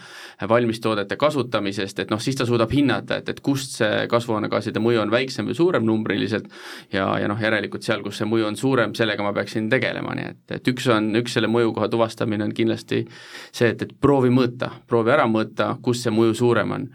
valmistoodete 0.49 1.17
kasutamisest, 1.21 2.03
et 2.05 2.13
noh, 2.13 2.21
siis 2.23 2.39
ta 2.39 2.47
suudab 2.49 2.73
hinnata, 2.75 3.21
et, 3.23 3.29
et 3.33 3.41
kust 3.45 3.79
see 3.79 4.07
kasvuhoonegaaside 4.11 4.83
mõju 4.83 5.05
on 5.05 5.15
väiksem 5.15 5.49
või 5.49 5.59
suurem 5.59 5.87
numbriliselt 5.87 6.51
ja, 6.93 7.07
ja 7.21 7.31
noh, 7.31 7.41
järelikult 7.41 7.87
seal, 7.87 8.03
kus 8.05 8.21
see 8.21 8.29
mõju 8.29 8.51
on 8.51 8.59
suurem, 8.59 8.97
sellega 8.99 9.25
ma 9.25 9.35
peaksin 9.37 9.71
tegelema, 9.73 10.17
nii 10.19 10.29
et, 10.33 10.43
et 10.59 10.73
üks 10.73 10.89
on, 10.93 11.13
üks 11.23 11.37
selle 11.39 11.51
mõjukoha 11.53 11.89
tuvastamine 11.93 12.47
on 12.49 12.55
kindlasti 12.57 13.05
see, 13.07 13.71
et, 13.71 13.83
et 13.87 13.95
proovi 14.01 14.33
mõõta, 14.35 14.73
proovi 14.91 15.15
ära 15.15 15.29
mõõta, 15.31 15.73
kus 15.85 16.03
see 16.05 16.15
mõju 16.15 16.32
suurem 16.35 16.73
on. 16.79 16.87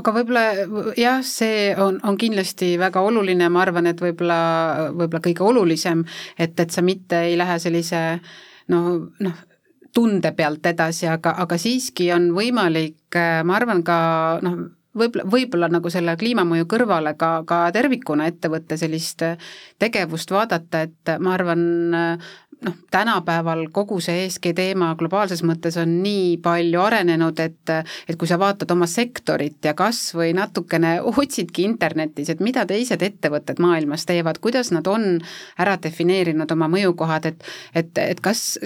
Aga 0.00 0.14
võib-olla 0.16 0.44
jah, 0.96 1.20
see 1.26 1.74
on, 1.76 1.98
on 2.08 2.16
kindlasti 2.16 2.72
väga 2.80 3.02
oluline, 3.04 3.50
ma 3.52 3.64
arvan, 3.66 3.90
et 3.90 4.00
võib-olla, 4.00 4.40
võib-olla 4.94 5.20
kõige 5.24 5.44
olulisem, 5.44 6.04
et, 6.38 6.54
et 6.60 6.70
sa 6.72 6.84
mitte 6.84 7.24
ei 7.28 7.36
lähe 7.36 7.58
sellise 7.60 8.00
noh, 8.72 8.90
noh, 9.20 9.40
tunde 9.94 10.32
pealt 10.38 10.66
edasi, 10.70 11.08
aga, 11.10 11.34
aga 11.42 11.58
siiski 11.58 12.08
on 12.14 12.30
võimalik, 12.36 13.18
ma 13.44 13.56
arvan, 13.58 13.82
ka 13.84 13.98
noh, 14.46 14.60
võib-olla, 14.96 15.26
võib-olla 15.30 15.70
nagu 15.72 15.92
selle 15.92 16.16
kliimamõju 16.20 16.68
kõrvale 16.70 17.14
ka, 17.18 17.32
ka 17.46 17.62
tervikuna 17.74 18.28
ettevõtte 18.30 18.78
sellist 18.80 19.24
tegevust 19.82 20.32
vaadata, 20.34 20.84
et 20.86 21.14
ma 21.22 21.34
arvan, 21.36 21.64
noh, 22.64 22.74
tänapäeval 22.90 23.66
kogu 23.72 24.00
see 24.04 24.24
ESG 24.26 24.50
teema 24.56 24.90
globaalses 24.98 25.42
mõttes 25.46 25.78
on 25.80 26.00
nii 26.04 26.36
palju 26.44 26.80
arenenud, 26.82 27.38
et 27.40 27.72
et 27.72 28.18
kui 28.18 28.28
sa 28.28 28.38
vaatad 28.40 28.70
oma 28.74 28.86
sektorit 28.90 29.64
ja 29.64 29.74
kas 29.78 30.10
või 30.16 30.32
natukene 30.36 30.96
otsidki 31.00 31.64
internetis, 31.68 32.30
et 32.32 32.42
mida 32.44 32.66
teised 32.68 33.02
ettevõtted 33.02 33.60
maailmas 33.62 34.04
teevad, 34.08 34.40
kuidas 34.42 34.72
nad 34.74 34.86
on 34.90 35.20
ära 35.60 35.76
defineerinud 35.82 36.50
oma 36.52 36.68
mõjukohad, 36.72 37.30
et 37.30 37.46
et, 37.74 37.98
et 37.98 38.20
kas, 38.20 38.58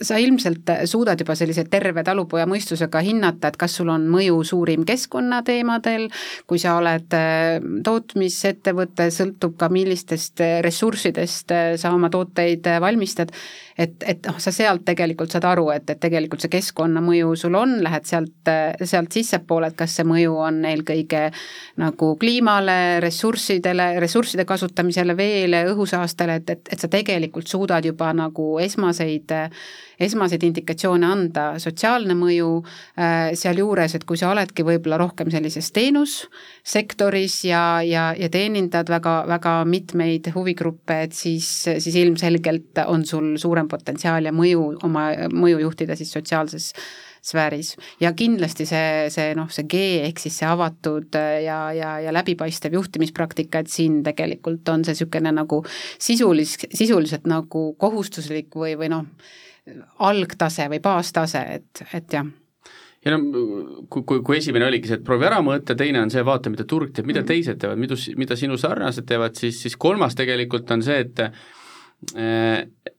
sa 0.00 0.18
ilmselt 0.22 0.72
suudad 0.90 1.20
juba 1.20 1.36
sellise 1.38 1.66
terve 1.70 2.02
talupoja 2.06 2.46
mõistusega 2.50 3.02
hinnata, 3.04 3.52
et 3.52 3.60
kas 3.60 3.76
sul 3.78 3.90
on 3.92 4.08
mõju 4.10 4.40
suurim 4.46 4.84
keskkonnateemadel, 4.88 6.08
kui 6.46 6.60
sa 6.62 6.76
oled 6.80 7.14
äh, 7.16 7.60
tootmisettevõte, 7.86 9.10
sõltub 9.14 9.56
ka 9.60 9.70
millistest 9.72 10.42
ressurssidest 10.64 11.54
äh, 11.54 11.74
sa 11.80 11.92
oma 11.94 12.10
tooteid 12.12 12.66
äh, 12.70 12.80
valmistad, 12.82 13.32
et, 13.78 13.94
et 14.08 14.26
noh, 14.28 14.38
sa 14.40 14.52
sealt 14.54 14.84
tegelikult 14.88 15.32
saad 15.32 15.44
aru, 15.48 15.68
et, 15.74 15.88
et 15.92 16.00
tegelikult 16.00 16.44
see 16.44 16.52
keskkonnamõju 16.52 17.34
sul 17.36 17.56
on, 17.58 17.76
lähed 17.84 18.08
sealt, 18.08 18.50
sealt 18.82 19.16
sissepoole, 19.16 19.70
et 19.70 19.78
kas 19.78 19.98
see 19.98 20.08
mõju 20.08 20.36
on 20.48 20.62
eelkõige 20.68 21.26
nagu 21.82 22.12
kliimale, 22.20 22.78
ressurssidele, 23.04 23.90
ressursside 24.02 24.46
kasutamisele, 24.48 25.16
veele, 25.18 25.66
õhusaastele, 25.72 26.40
et, 26.40 26.54
et, 26.56 26.72
et 26.72 26.86
sa 26.86 26.90
tegelikult 26.92 27.48
suudad 27.52 27.84
juba 27.84 28.12
nagu 28.16 28.54
esmaseid 28.64 29.36
esmaseid 30.00 30.42
indikatsioone 30.44 31.08
anda, 31.08 31.44
sotsiaalne 31.60 32.16
mõju 32.18 32.50
sealjuures, 33.40 33.96
et 33.96 34.04
kui 34.08 34.18
sa 34.20 34.30
oledki 34.32 34.64
võib-olla 34.66 34.98
rohkem 35.00 35.30
sellises 35.32 35.70
teenussektoris 35.76 37.38
ja, 37.48 37.62
ja, 37.86 38.10
ja 38.18 38.28
teenindad 38.32 38.90
väga, 38.92 39.18
väga 39.30 39.56
mitmeid 39.68 40.30
huvigruppe, 40.34 41.00
et 41.08 41.16
siis, 41.16 41.48
siis 41.64 41.96
ilmselgelt 42.02 42.84
on 42.86 43.06
sul 43.08 43.25
suurem 43.40 43.56
suurem 43.56 43.68
potentsiaal 43.68 44.28
ja 44.28 44.32
mõju, 44.32 44.78
oma 44.84 45.10
mõju 45.32 45.60
juhtida 45.64 45.96
siis 45.96 46.12
sotsiaalses 46.12 46.72
sfääris 47.26 47.74
ja 48.00 48.12
kindlasti 48.14 48.66
see, 48.66 49.08
see 49.10 49.34
noh, 49.34 49.48
see 49.50 49.66
G 49.66 49.80
ehk 50.06 50.20
siis 50.22 50.38
see 50.38 50.46
avatud 50.46 51.16
ja, 51.16 51.72
ja, 51.74 51.96
ja 52.04 52.14
läbipaistev 52.14 52.76
juhtimispraktika, 52.76 53.64
et 53.64 53.72
siin 53.72 54.02
tegelikult 54.06 54.68
on 54.68 54.84
see 54.86 54.94
niisugune 54.94 55.32
nagu 55.34 55.62
sisulis-, 55.98 56.68
sisuliselt 56.70 57.26
nagu 57.26 57.68
kohustuslik 57.78 58.54
või, 58.54 58.76
või 58.78 58.92
noh, 58.92 59.06
algtase 59.98 60.68
või 60.70 60.82
baastase, 60.84 61.42
et, 61.58 61.86
et 61.92 62.20
jah 62.20 62.28
ja 63.06 63.14
no 63.14 63.20
kui, 63.90 64.02
kui, 64.02 64.22
kui 64.22 64.38
esimene 64.38 64.66
oligi 64.66 64.90
see, 64.90 65.00
et 65.00 65.06
proovi 65.06 65.26
ära 65.28 65.38
mõõta, 65.44 65.76
teine 65.78 66.02
on 66.02 66.10
see, 66.10 66.24
vaata, 66.26 66.50
mida 66.50 66.66
turg 66.68 66.94
teeb, 66.94 67.06
mida 67.06 67.22
mm. 67.22 67.28
teised 67.28 67.60
teevad, 67.62 67.78
mida, 67.78 67.98
mida 68.18 68.38
sinu 68.38 68.58
sarnased 68.58 69.06
teevad, 69.06 69.36
siis, 69.38 69.60
siis 69.62 69.76
kolmas 69.78 70.18
tegelikult 70.18 70.70
on 70.74 70.82
see, 70.86 71.04
et 71.06 71.22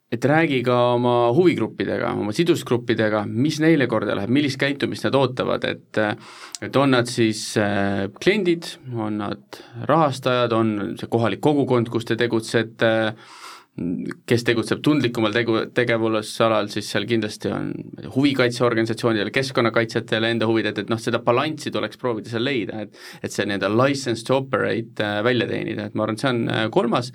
et 0.07 0.25
räägi 0.25 0.61
ka 0.63 0.75
oma 0.95 1.15
huvigruppidega, 1.35 2.13
oma 2.15 2.33
sidusgruppidega, 2.35 3.25
mis 3.27 3.59
neile 3.63 3.89
korda 3.91 4.15
läheb, 4.15 4.31
millist 4.33 4.59
käitumist 4.61 5.07
nad 5.07 5.17
ootavad, 5.19 5.67
et 5.67 5.99
et 6.63 6.79
on 6.79 6.95
nad 6.95 7.09
siis 7.11 7.41
äh, 7.61 8.07
kliendid, 8.21 8.69
on 8.95 9.19
nad 9.21 9.59
rahastajad, 9.89 10.55
on 10.55 10.95
see 10.99 11.11
kohalik 11.11 11.43
kogukond, 11.43 11.91
kus 11.93 12.07
te 12.07 12.17
tegutsete 12.19 12.93
kes 14.25 14.43
tegutseb 14.47 14.79
tundlikumal 14.81 15.33
tegu, 15.35 15.59
tegevusalal, 15.75 16.69
siis 16.71 16.87
seal 16.89 17.05
kindlasti 17.09 17.51
on 17.53 17.67
huvikaitseorganisatsioonidel, 18.15 19.29
keskkonnakaitsjatel 19.35 20.25
enda 20.31 20.47
huvid, 20.49 20.71
et, 20.71 20.79
et 20.81 20.89
noh, 20.89 20.97
seda 21.01 21.19
balanssi 21.23 21.69
tuleks 21.73 21.99
proovida 22.01 22.31
seal 22.31 22.45
leida, 22.47 22.81
et 22.85 22.97
et 23.21 23.33
see 23.33 23.45
nii-öelda 23.45 23.69
license 23.69 24.25
to 24.25 24.39
operate 24.41 25.03
äh, 25.03 25.19
välja 25.25 25.45
teenida, 25.49 25.87
et 25.87 25.97
ma 25.97 26.07
arvan, 26.07 26.17
et 26.17 26.23
see 26.23 26.31
on 26.31 26.41
äh, 26.49 26.63
kolmas. 26.73 27.11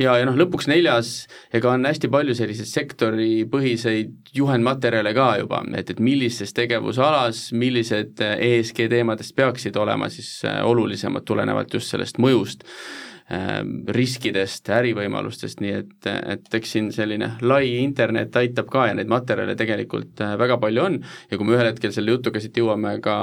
Ja, 0.00 0.14
ja 0.16 0.28
noh, 0.28 0.38
lõpuks 0.38 0.70
neljas, 0.70 1.12
ega 1.54 1.74
on 1.74 1.84
hästi 1.88 2.10
palju 2.12 2.36
selliseid 2.38 2.70
sektoripõhiseid 2.70 4.32
juhendmaterjale 4.38 5.12
ka 5.16 5.28
juba, 5.42 5.60
et, 5.76 5.92
et 5.92 6.00
millises 6.04 6.56
tegevusalas, 6.56 7.50
millised 7.52 8.24
äh, 8.24 8.38
ESG 8.48 8.86
teemadest 8.94 9.36
peaksid 9.36 9.76
olema 9.76 10.08
siis 10.12 10.40
olulisemad 10.64 11.28
tulenevalt 11.28 11.76
just 11.76 11.92
sellest 11.92 12.20
mõjust 12.22 12.64
riskidest, 13.28 14.68
ärivõimalustest, 14.72 15.60
nii 15.60 15.72
et, 15.76 16.06
et 16.08 16.54
eks 16.60 16.70
siin 16.76 16.92
selline 16.94 17.34
lai 17.44 17.74
internet 17.82 18.36
aitab 18.40 18.70
ka 18.72 18.86
ja 18.88 18.94
neid 18.96 19.10
materjale 19.12 19.56
tegelikult 19.58 20.22
äh, 20.24 20.36
väga 20.40 20.56
palju 20.62 20.84
on. 20.84 21.02
Ja 21.28 21.36
kui 21.36 21.48
me 21.48 21.58
ühel 21.58 21.68
hetkel 21.68 21.92
selle 21.92 22.16
jutuga 22.16 22.40
siit 22.40 22.56
jõuame 22.56 22.96
ka 23.04 23.18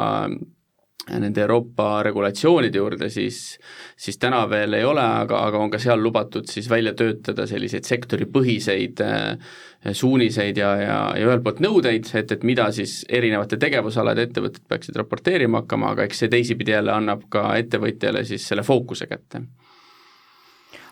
nende 1.05 1.41
Euroopa 1.41 2.03
regulatsioonide 2.05 2.79
juurde, 2.79 3.09
siis, 3.13 3.59
siis 3.97 4.17
täna 4.17 4.39
veel 4.49 4.73
ei 4.73 4.85
ole, 4.85 5.03
aga, 5.25 5.43
aga 5.49 5.59
on 5.61 5.73
ka 5.73 5.81
seal 5.81 6.01
lubatud 6.01 6.49
siis 6.49 6.69
välja 6.69 6.95
töötada 6.97 7.45
selliseid 7.49 7.85
sektoripõhiseid 7.85 9.01
äh, 9.05 9.57
suuniseid 9.93 10.57
ja, 10.57 10.71
ja, 10.81 11.01
ja 11.17 11.27
ühelt 11.27 11.45
poolt 11.45 11.65
nõudeid, 11.65 12.09
et, 12.13 12.37
et 12.37 12.45
mida 12.45 12.69
siis 12.73 13.03
erinevate 13.09 13.57
tegevusalade 13.61 14.29
ettevõtted 14.29 14.65
peaksid 14.69 14.97
raporteerima 15.01 15.61
hakkama, 15.63 15.93
aga 15.93 16.05
eks 16.05 16.25
see 16.25 16.33
teisipidi 16.37 16.77
jälle 16.77 16.93
annab 16.93 17.25
ka 17.33 17.51
ettevõtjale 17.57 18.25
siis 18.25 18.45
selle 18.49 18.65
fookuse 18.65 19.09
kätte 19.09 19.47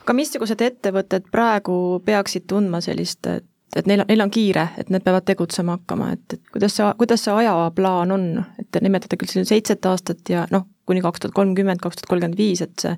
aga 0.04 0.16
missugused 0.18 0.62
ettevõtted 0.62 1.32
praegu 1.32 1.78
peaksid 2.06 2.46
tundma 2.52 2.82
sellist, 2.84 3.26
et, 3.28 3.46
et 3.76 3.88
neil, 3.90 4.04
neil 4.10 4.26
on 4.26 4.32
kiire, 4.34 4.68
et 4.80 4.92
need 4.94 5.06
peavad 5.06 5.26
tegutsema 5.28 5.78
hakkama, 5.78 6.12
et, 6.18 6.38
et 6.38 6.54
kuidas 6.54 6.76
see, 6.78 6.90
kuidas 7.00 7.24
see 7.24 7.36
ajaplaan 7.44 8.12
on, 8.16 8.28
et 8.60 8.68
te 8.72 8.84
nimetate 8.84 9.20
küll 9.20 9.32
siin 9.32 9.48
seitset 9.50 9.86
aastat 9.90 10.30
ja 10.30 10.46
noh, 10.52 10.68
kuni 10.90 11.04
kaks 11.04 11.24
tuhat 11.24 11.38
kolmkümmend, 11.40 11.82
kaks 11.84 12.02
tuhat 12.02 12.12
kolmkümmend 12.12 12.40
viis, 12.40 12.64
et 12.66 12.76
see 12.84 12.98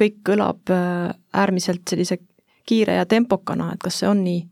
kõik 0.00 0.20
kõlab 0.28 0.72
äh, 0.72 1.12
äärmiselt 1.36 1.84
sellise 1.88 2.20
kiire 2.66 2.98
ja 2.98 3.06
tempokana, 3.08 3.70
et 3.74 3.84
kas 3.84 4.02
see 4.02 4.10
on 4.10 4.24
nii? 4.24 4.44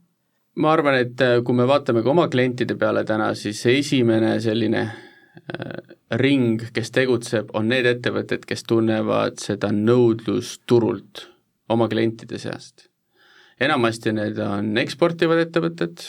ma 0.61 0.71
arvan, 0.77 1.01
et 1.03 1.21
äh, 1.25 1.41
kui 1.45 1.57
me 1.57 1.67
vaatame 1.67 2.05
ka 2.05 2.13
oma 2.13 2.29
klientide 2.31 2.77
peale 2.79 3.03
täna, 3.09 3.33
siis 3.35 3.65
esimene 3.67 4.37
selline 4.45 4.85
äh, 4.85 5.95
ring, 6.21 6.63
kes 6.77 6.93
tegutseb, 6.95 7.51
on 7.57 7.73
need 7.73 7.89
ettevõtted, 7.91 8.45
kes 8.47 8.69
tunnevad 8.69 9.41
seda 9.43 9.73
nõudlust 9.75 10.63
turult 10.69 11.31
oma 11.69 11.89
klientide 11.89 12.39
seast. 12.39 12.89
enamasti 13.61 14.13
need 14.13 14.39
on 14.43 14.77
eksportivad 14.83 15.39
ettevõtted 15.47 16.03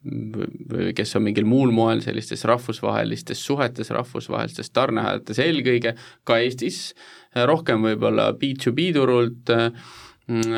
või 0.00 0.94
kes 0.96 1.12
on 1.18 1.26
mingil 1.26 1.44
muul 1.44 1.72
moel 1.76 2.00
sellistes 2.00 2.46
rahvusvahelistes 2.48 3.42
suhetes, 3.44 3.90
rahvusvahelistes 3.92 4.72
tarneahedates 4.72 5.42
eelkõige, 5.44 5.92
ka 6.24 6.38
Eestis, 6.40 6.94
rohkem 7.36 7.84
võib-olla 7.84 8.30
B2B 8.32 8.94
turult 8.96 9.52
äh,, 9.52 9.68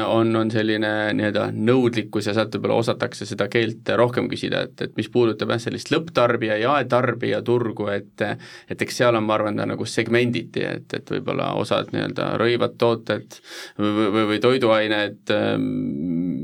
on, 0.06 0.36
on 0.36 0.50
selline 0.52 0.90
nii-öelda 1.16 1.46
nõudlikkus 1.56 2.28
ja 2.28 2.34
sealt 2.36 2.54
võib-olla 2.56 2.78
osatakse 2.82 3.26
seda 3.28 3.48
keelt 3.52 3.88
rohkem 3.98 4.28
küsida, 4.30 4.64
et, 4.66 4.80
et 4.84 4.96
mis 4.98 5.08
puudutab 5.12 5.54
jah, 5.54 5.62
sellist 5.62 5.92
lõpptarbija, 5.92 6.58
jaetarbija 6.62 7.42
turgu, 7.46 7.88
et 7.92 8.24
et 8.70 8.84
eks 8.84 9.00
seal 9.00 9.16
on, 9.18 9.24
ma 9.26 9.36
arvan, 9.38 9.56
ta 9.58 9.66
nagu 9.68 9.86
segmenditi, 9.88 10.64
et, 10.66 10.92
et 10.98 11.12
võib-olla 11.14 11.52
osad 11.60 11.92
nii-öelda 11.94 12.32
rõivad 12.40 12.76
tooted 12.80 13.38
või, 13.78 14.08
või, 14.14 14.26
või 14.32 14.40
toiduained, 14.44 15.34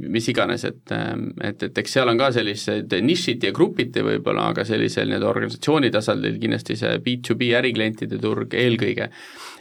mis 0.08 0.30
iganes, 0.32 0.64
et 0.68 0.94
et, 0.94 1.62
et 1.68 1.82
eks 1.82 1.98
seal 1.98 2.08
on 2.08 2.20
ka 2.20 2.30
sellised 2.34 2.94
nišiti 3.04 3.50
ja 3.50 3.56
grupiti 3.56 4.04
võib-olla, 4.04 4.50
aga 4.54 4.64
sellisel 4.68 5.10
nii-öelda 5.10 5.28
organisatsiooni 5.28 5.92
tasandil 5.94 6.40
kindlasti 6.40 6.78
see 6.80 6.96
B2B 7.04 7.52
äriklientide 7.60 8.20
turg 8.22 8.56
eelkõige 8.56 9.10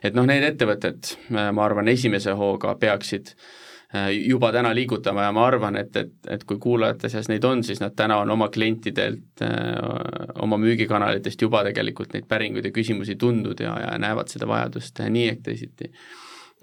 et 0.03 0.17
noh, 0.17 0.27
need 0.27 0.43
ettevõtted, 0.47 1.13
ma 1.33 1.63
arvan, 1.65 1.87
esimese 1.91 2.33
hooga 2.37 2.73
peaksid 2.79 3.33
äh, 3.33 4.09
juba 4.15 4.51
täna 4.55 4.73
liigutama 4.75 5.27
ja 5.27 5.33
ma 5.35 5.45
arvan, 5.47 5.79
et, 5.79 5.95
et, 5.99 6.13
et 6.33 6.43
kui 6.47 6.59
kuulajate 6.63 7.11
seas 7.13 7.29
neid 7.31 7.45
on, 7.47 7.63
siis 7.65 7.81
nad 7.83 7.95
täna 7.97 8.19
on 8.23 8.33
oma 8.35 8.49
klientidelt, 8.53 9.43
äh, 9.45 10.31
oma 10.43 10.59
müügikanalitest 10.61 11.41
juba 11.47 11.63
tegelikult 11.67 12.13
neid 12.15 12.27
päringuid 12.29 12.69
ja 12.69 12.75
küsimusi 12.75 13.17
tundnud 13.19 13.63
ja, 13.63 13.75
ja 13.85 13.97
näevad 14.01 14.33
seda 14.33 14.49
vajadust 14.49 15.03
nii 15.09 15.27
ehk 15.33 15.45
teisiti. 15.49 15.91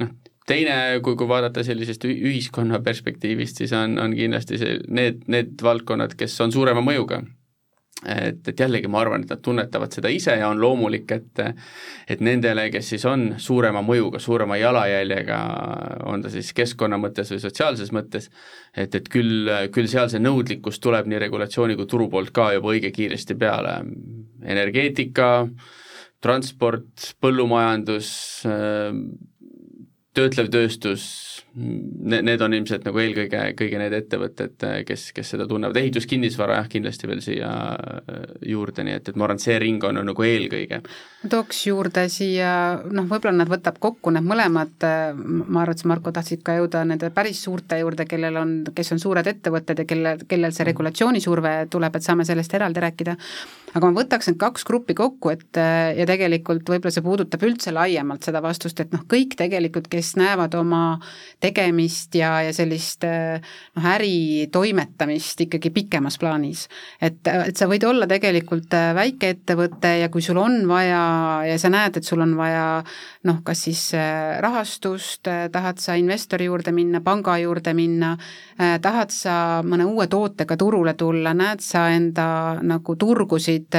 noh, 0.03 0.17
teine, 0.47 0.77
kui, 1.05 1.17
kui 1.17 1.29
vaadata 1.29 1.65
sellisest 1.65 2.05
ühiskonna 2.11 2.83
perspektiivist, 2.85 3.63
siis 3.63 3.73
on, 3.77 3.99
on 3.99 4.15
kindlasti 4.17 4.61
see, 4.61 4.77
need, 4.89 5.25
need 5.31 5.57
valdkonnad, 5.63 6.17
kes 6.19 6.37
on 6.45 6.53
suurema 6.53 6.85
mõjuga 6.85 7.23
et, 8.05 8.41
et 8.49 8.61
jällegi 8.61 8.89
ma 8.91 9.01
arvan, 9.01 9.25
et 9.25 9.31
nad 9.33 9.43
tunnetavad 9.45 9.93
seda 9.95 10.11
ise 10.13 10.37
ja 10.41 10.49
on 10.49 10.61
loomulik, 10.61 11.11
et 11.13 11.43
et 12.09 12.21
nendele, 12.21 12.69
kes 12.73 12.91
siis 12.95 13.05
on 13.09 13.27
suurema 13.41 13.81
mõjuga, 13.85 14.21
suurema 14.21 14.59
jalajäljega, 14.61 15.39
on 16.11 16.25
ta 16.25 16.33
siis 16.33 16.53
keskkonna 16.57 16.99
mõttes 17.01 17.33
või 17.33 17.41
sotsiaalses 17.43 17.93
mõttes, 17.97 18.29
et, 18.77 18.95
et 18.95 19.09
küll, 19.09 19.49
küll 19.73 19.89
seal 19.91 20.11
see 20.13 20.23
nõudlikkus 20.23 20.81
tuleb 20.85 21.09
nii 21.09 21.23
regulatsiooni 21.25 21.79
kui 21.79 21.89
turu 21.91 22.11
poolt 22.13 22.35
ka 22.35 22.53
juba 22.57 22.75
õige 22.75 22.93
kiiresti 22.95 23.39
peale, 23.41 23.79
energeetika, 24.45 25.31
transport, 26.25 27.15
põllumajandus, 27.21 28.11
töötlev 30.15 30.53
tööstus, 30.53 31.05
need, 31.55 32.25
need 32.27 32.43
on 32.43 32.55
ilmselt 32.57 32.85
nagu 32.87 32.99
eelkõige, 32.99 33.41
kõige 33.59 33.79
need 33.79 33.95
ettevõtted, 33.95 34.65
kes, 34.89 35.07
kes 35.15 35.35
seda 35.35 35.47
tunnevad, 35.51 35.77
ehituskinnisvara 35.79 36.59
jah, 36.59 36.69
kindlasti 36.71 37.11
veel 37.11 37.23
siia 37.25 37.51
äh, 37.51 38.23
juurde, 38.51 38.85
nii 38.87 38.97
et, 38.99 39.11
et 39.11 39.19
ma 39.19 39.29
arvan, 39.29 39.39
et 39.39 39.47
see 39.47 39.59
ring 39.63 39.85
on 39.87 40.01
nagu 40.03 40.27
eelkõige. 40.27 40.81
tooks 41.31 41.65
juurde 41.69 42.07
siia, 42.13 42.51
noh, 42.91 43.07
võib-olla 43.11 43.37
nad 43.39 43.51
võtab 43.51 43.79
kokku 43.83 44.13
need 44.15 44.27
mõlemad, 44.27 44.75
äh, 44.87 45.13
ma 45.15 45.63
arvan, 45.63 45.77
et 45.77 45.85
sa, 45.85 45.91
Marko, 45.91 46.13
tahtsid 46.15 46.43
ka 46.47 46.57
jõuda 46.59 46.85
nende 46.89 47.11
päris 47.15 47.45
suurte 47.47 47.79
juurde, 47.81 48.09
kellel 48.11 48.41
on, 48.41 48.57
kes 48.75 48.95
on 48.97 49.03
suured 49.03 49.31
ettevõtted 49.31 49.85
ja 49.85 49.89
kelle, 49.89 50.17
kellel 50.29 50.55
see 50.57 50.67
regulatsioonisurve 50.71 51.55
tuleb, 51.71 52.01
et 52.01 52.07
saame 52.07 52.27
sellest 52.27 52.59
eraldi 52.59 52.83
rääkida, 52.83 53.17
aga 53.75 53.91
ma 53.91 54.01
võtaks 54.01 54.31
need 54.31 54.41
kaks 54.43 54.67
gruppi 54.67 54.99
kokku, 54.99 55.31
et 55.35 55.63
äh, 55.63 55.95
ja 56.01 56.09
tegelikult 56.11 56.67
võib-olla 56.67 56.95
see 56.95 57.07
puudutab 57.07 57.47
üldse 57.47 57.75
laiemalt 57.75 58.27
seda 58.27 58.43
vastust, 58.43 58.83
et 58.83 58.93
noh, 58.95 59.07
kõik 59.11 59.39
tegelikult, 59.39 59.87
kes 59.93 60.15
näevad 60.19 60.59
oma 60.59 60.85
tegemist 61.45 62.17
ja, 62.19 62.39
ja 62.47 62.55
sellist 62.57 63.05
noh, 63.05 63.89
äri 63.95 64.49
toimetamist 64.53 65.45
ikkagi 65.47 65.71
pikemas 65.75 66.19
plaanis. 66.21 66.67
et, 67.01 67.21
et 67.29 67.57
sa 67.57 67.69
võid 67.71 67.85
olla 67.89 68.09
tegelikult 68.11 68.73
väikeettevõte 68.97 69.95
ja 70.01 70.11
kui 70.13 70.25
sul 70.25 70.41
on 70.41 70.63
vaja 70.69 71.05
ja 71.49 71.59
sa 71.61 71.71
näed, 71.73 72.01
et 72.01 72.09
sul 72.09 72.25
on 72.25 72.35
vaja 72.39 72.67
noh, 73.29 73.41
kas 73.45 73.67
siis 73.69 73.83
äh, 73.99 74.39
rahastust, 74.45 75.29
tahad 75.53 75.81
sa 75.83 75.97
investori 75.99 76.49
juurde 76.49 76.73
minna, 76.75 77.01
panga 77.05 77.37
juurde 77.39 77.75
minna, 77.77 78.15
tahad 78.59 79.13
sa 79.15 79.37
mõne 79.67 79.87
uue 79.89 80.07
tootega 80.11 80.57
turule 80.61 80.95
tulla, 80.99 81.35
näed 81.37 81.63
sa 81.65 81.89
enda 81.95 82.27
nagu 82.63 82.97
turgusid 83.01 83.77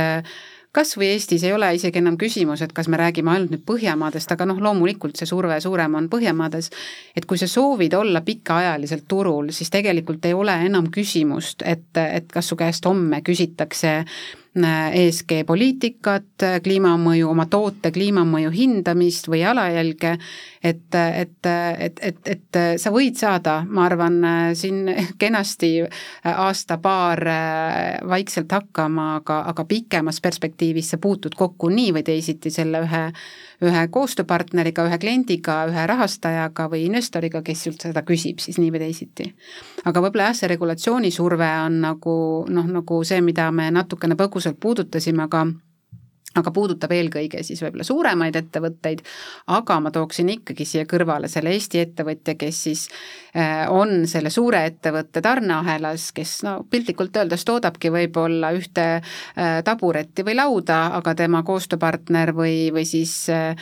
kas 0.76 0.96
või 1.00 1.14
Eestis 1.14 1.46
ei 1.48 1.54
ole 1.56 1.70
isegi 1.78 2.02
enam 2.02 2.18
küsimus, 2.20 2.62
et 2.66 2.74
kas 2.76 2.90
me 2.92 3.00
räägime 3.00 3.32
ainult 3.32 3.54
nüüd 3.54 3.64
Põhjamaadest, 3.68 4.32
aga 4.36 4.48
noh, 4.50 4.60
loomulikult 4.62 5.16
see 5.18 5.30
surve 5.30 5.58
suurem 5.64 5.96
on 5.96 6.10
Põhjamaades, 6.12 6.72
et 7.16 7.28
kui 7.30 7.40
sa 7.40 7.48
soovid 7.48 7.96
olla 7.96 8.22
pikaajaliselt 8.26 9.08
turul, 9.08 9.52
siis 9.56 9.72
tegelikult 9.74 10.26
ei 10.28 10.36
ole 10.36 10.56
enam 10.68 10.92
küsimust, 10.92 11.64
et, 11.66 11.88
et 11.96 12.28
kas 12.32 12.52
su 12.52 12.60
käest 12.60 12.86
homme 12.86 13.22
küsitakse 13.26 14.02
ESG 14.56 15.42
poliitikat, 15.48 16.46
kliimamõju, 16.64 17.28
oma 17.28 17.46
toote 17.52 17.92
kliimamõju 17.92 18.52
hindamist 18.56 19.28
või 19.28 19.42
jalajälge, 19.42 20.14
et, 20.64 20.96
et, 20.96 21.50
et, 21.50 22.00
et, 22.02 22.22
et 22.36 22.60
sa 22.82 22.94
võid 22.96 23.20
saada, 23.20 23.58
ma 23.68 23.86
arvan, 23.90 24.20
siin 24.56 24.88
kenasti 25.22 25.74
aasta-paar 26.32 27.24
vaikselt 28.08 28.56
hakkama, 28.56 29.10
aga, 29.20 29.42
aga 29.52 29.68
pikemas 29.68 30.22
perspektiivis 30.24 30.94
sa 30.94 31.02
puutud 31.04 31.36
kokku 31.36 31.70
nii 31.74 31.92
või 31.98 32.08
teisiti 32.08 32.54
selle 32.54 32.86
ühe 32.88 33.04
ühe 33.64 33.88
koostööpartneriga, 33.92 34.86
ühe 34.90 34.98
kliendiga, 35.00 35.60
ühe 35.72 35.86
rahastajaga 35.88 36.68
või 36.72 36.86
investoriga, 36.90 37.42
kes 37.46 37.64
sult 37.68 37.88
seda 37.88 38.04
küsib 38.08 38.42
siis 38.44 38.60
nii 38.60 38.72
või 38.74 38.84
teisiti. 38.88 39.30
aga 39.86 40.02
võib-olla 40.02 40.30
jah, 40.30 40.40
see 40.42 40.52
regulatsioonisurve 40.52 41.52
on 41.66 41.80
nagu 41.86 42.18
noh, 42.50 42.68
nagu 42.80 43.04
see, 43.04 43.22
mida 43.22 43.52
me 43.52 43.70
natukene 43.72 44.18
põgusalt 44.20 44.60
puudutasime, 44.60 45.24
aga 45.24 45.46
aga 46.36 46.52
puudutab 46.52 46.92
eelkõige 46.92 47.44
siis 47.48 47.62
võib-olla 47.64 47.86
suuremaid 47.88 48.36
ettevõtteid, 48.36 49.02
aga 49.56 49.78
ma 49.80 49.92
tooksin 49.96 50.30
ikkagi 50.34 50.66
siia 50.68 50.88
kõrvale 50.90 51.30
selle 51.32 51.54
Eesti 51.56 51.80
ettevõtja, 51.80 52.36
kes 52.40 52.62
siis 52.68 52.82
äh, 53.38 53.64
on 53.72 54.04
selle 54.10 54.32
suure 54.34 54.66
ettevõtte 54.68 55.24
tarneahelas, 55.24 56.10
kes 56.16 56.38
no 56.44 56.58
piltlikult 56.70 57.16
öeldes 57.22 57.46
toodabki 57.48 57.92
võib-olla 57.94 58.52
ühte 58.58 58.86
äh, 58.98 59.62
taburetti 59.64 60.26
või 60.28 60.36
lauda, 60.36 60.82
aga 61.00 61.16
tema 61.16 61.44
koostööpartner 61.48 62.34
või, 62.36 62.58
või 62.76 62.84
siis 62.90 63.16
äh, 63.32 63.56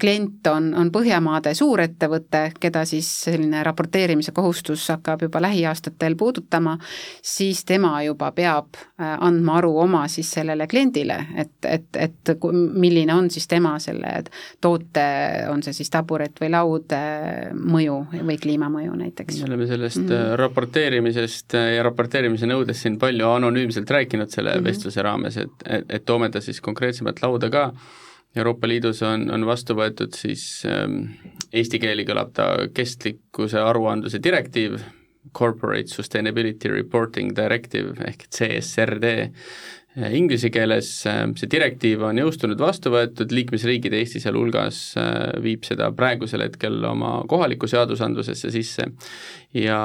klient 0.00 0.46
on, 0.52 0.70
on 0.74 0.92
Põhjamaade 0.96 1.50
suurettevõte, 1.54 2.44
keda 2.60 2.86
siis 2.88 3.08
selline 3.26 3.60
raporteerimise 3.66 4.32
kohustus 4.32 4.86
hakkab 4.94 5.26
juba 5.26 5.42
lähiaastatel 5.42 6.14
puudutama, 6.16 6.76
siis 7.22 7.64
tema 7.66 7.98
juba 8.06 8.30
peab 8.32 8.78
andma 8.96 9.58
aru 9.58 9.74
oma 9.82 10.06
siis 10.08 10.30
sellele 10.38 10.66
kliendile, 10.70 11.18
et 11.36 11.55
et, 11.68 11.88
et, 11.96 12.32
milline 12.76 13.14
on 13.14 13.30
siis 13.30 13.48
tema 13.48 13.76
selle 13.82 14.12
toote, 14.60 15.06
on 15.50 15.62
see 15.62 15.76
siis 15.76 15.90
taburet 15.92 16.40
või 16.40 16.50
laud, 16.54 16.96
mõju 17.76 17.98
või 18.16 18.38
kliimamõju 18.42 18.96
näiteks. 19.02 19.42
me 19.42 19.50
oleme 19.50 19.68
sellest 19.70 20.02
mm 20.02 20.08
-hmm. 20.08 20.34
raporteerimisest 20.42 21.58
ja 21.76 21.82
raporteerimise 21.86 22.46
nõudest 22.46 22.86
siin 22.86 22.98
palju 22.98 23.30
anonüümselt 23.30 23.90
rääkinud 23.90 24.30
selle 24.30 24.50
mm 24.50 24.60
-hmm. 24.60 24.64
vestluse 24.64 25.02
raames, 25.02 25.36
et, 25.36 25.54
et, 25.66 25.84
et 25.88 26.04
toome 26.04 26.30
ta 26.30 26.40
siis 26.40 26.60
konkreetsemalt 26.60 27.22
lauda 27.22 27.50
ka 27.50 27.72
Euroopa 28.36 28.68
Liidus 28.68 29.02
on, 29.02 29.30
on 29.32 29.46
vastu 29.46 29.74
võetud 29.74 30.12
siis 30.16 30.62
ähm, 30.68 31.14
eesti 31.52 31.80
keeli 31.80 32.04
kõlab 32.04 32.34
ta 32.36 32.50
kestlikkuse 32.74 33.60
aruandluse 33.60 34.20
direktiiv, 34.22 34.78
Corporate 35.34 35.90
Sustainability 35.90 36.68
Reporting 36.70 37.32
Directive 37.36 37.96
ehk 38.06 38.28
CSRD, 38.30 39.32
Inglise 39.96 40.50
keeles 40.52 40.90
äh, 41.08 41.22
see 41.40 41.48
direktiiv 41.48 42.02
on 42.04 42.18
jõustunud, 42.20 42.60
vastu 42.60 42.90
võetud, 42.92 43.32
liikmesriigid, 43.32 43.94
Eesti 43.96 44.20
sealhulgas, 44.20 44.80
äh, 45.00 45.30
viib 45.40 45.64
seda 45.64 45.88
praegusel 45.96 46.44
hetkel 46.44 46.84
oma 46.84 47.22
kohalikku 47.28 47.68
seadusandlusesse 47.70 48.52
sisse. 48.52 48.90
Ja, 49.56 49.80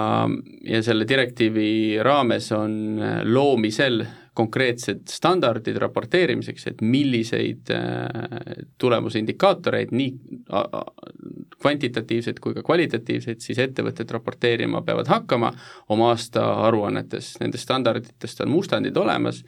ja 0.67 0.82
selle 0.84 1.08
direktiivi 1.08 2.02
raames 2.04 2.52
on 2.58 2.74
äh, 3.00 3.21
loomisel 3.24 4.04
konkreetsed 4.36 5.08
standardid 5.12 5.76
raporteerimiseks, 5.80 6.67
et 6.69 6.80
milliseid 6.88 7.67
tulemusindikaatoreid, 8.80 9.91
nii 9.91 10.13
kvantitatiivseid 11.60 12.39
kui 12.39 12.56
ka 12.56 12.63
kvalitatiivseid, 12.63 13.43
siis 13.43 13.60
ettevõtted 13.60 14.15
raporteerima 14.15 14.86
peavad 14.88 15.12
hakkama 15.12 15.52
oma 15.91 16.13
aastaaruannetes, 16.13 17.34
nendest 17.43 17.67
standarditest 17.67 18.47
on 18.47 18.56
mustandid 18.56 18.97
olemas 19.04 19.43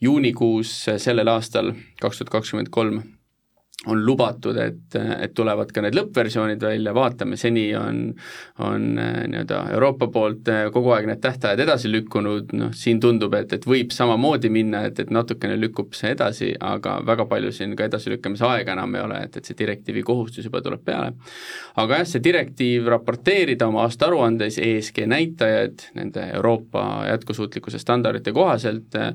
juunikuus 0.00 0.72
sellel 0.96 1.28
aastal, 1.28 1.72
kaks 2.00 2.18
tuhat 2.20 2.30
kakskümmend 2.30 2.70
kolm, 2.70 3.02
on 3.86 4.06
lubatud, 4.06 4.56
et, 4.58 4.96
et 5.22 5.34
tulevad 5.38 5.70
ka 5.70 5.82
need 5.84 5.94
lõppversioonid 5.94 6.62
välja, 6.64 6.90
vaatame, 6.96 7.36
seni 7.38 7.68
on, 7.78 8.08
on 8.66 8.86
äh, 8.98 9.20
nii-öelda 9.30 9.60
Euroopa 9.76 10.08
poolt 10.10 10.48
äh, 10.50 10.64
kogu 10.74 10.90
aeg 10.96 11.06
need 11.06 11.20
tähtajad 11.22 11.62
edasi 11.62 11.90
lükkunud, 11.92 12.50
noh, 12.58 12.72
siin 12.74 12.98
tundub, 13.00 13.36
et, 13.38 13.54
et 13.54 13.68
võib 13.70 13.94
samamoodi 13.94 14.50
minna, 14.50 14.80
et, 14.88 14.98
et 14.98 15.12
natukene 15.14 15.54
lükkub 15.62 15.94
see 15.94 16.10
edasi, 16.16 16.48
aga 16.58 16.96
väga 17.06 17.28
palju 17.30 17.52
siin 17.54 17.76
ka 17.78 17.86
edasilükkamise 17.86 18.48
aega 18.48 18.74
enam 18.74 18.96
ei 18.98 19.04
ole, 19.04 19.20
et, 19.28 19.38
et 19.38 19.46
see 19.46 19.60
direktiivi 19.62 20.02
kohustus 20.10 20.50
juba 20.50 20.62
tuleb 20.64 20.82
peale. 20.82 21.14
aga 21.78 22.00
jah, 22.00 22.10
see 22.10 22.24
direktiiv 22.24 22.90
raporteerida 22.90 23.70
oma 23.70 23.86
aastaaruandes 23.86 24.58
ESG 24.58 25.04
näitajad 25.06 25.86
nende 25.94 26.26
Euroopa 26.40 26.84
jätkusuutlikkuse 27.12 27.78
standardite 27.78 28.34
kohaselt 28.34 28.98
äh, 28.98 29.14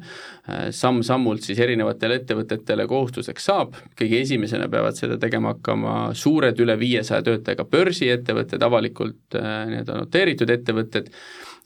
samm-sammult 0.72 1.44
siis 1.44 1.60
erinevatele 1.60 2.22
ettevõtetele 2.22 2.88
kohustuseks 2.88 3.52
saab, 3.52 3.76
kõige 4.00 4.24
esimesena 4.24 4.53
esimesena 4.54 4.70
peavad 4.70 4.98
seda 4.98 5.18
tegema 5.18 5.54
hakkama 5.54 6.14
suured 6.14 6.60
üle 6.62 6.76
viiesaja 6.80 7.24
töötajaga 7.26 7.66
börsiettevõtted, 7.66 8.62
avalikult 8.62 9.38
äh, 9.38 9.66
nii-öelda 9.70 9.98
noteeritud 9.98 10.50
ettevõtted, 10.50 11.10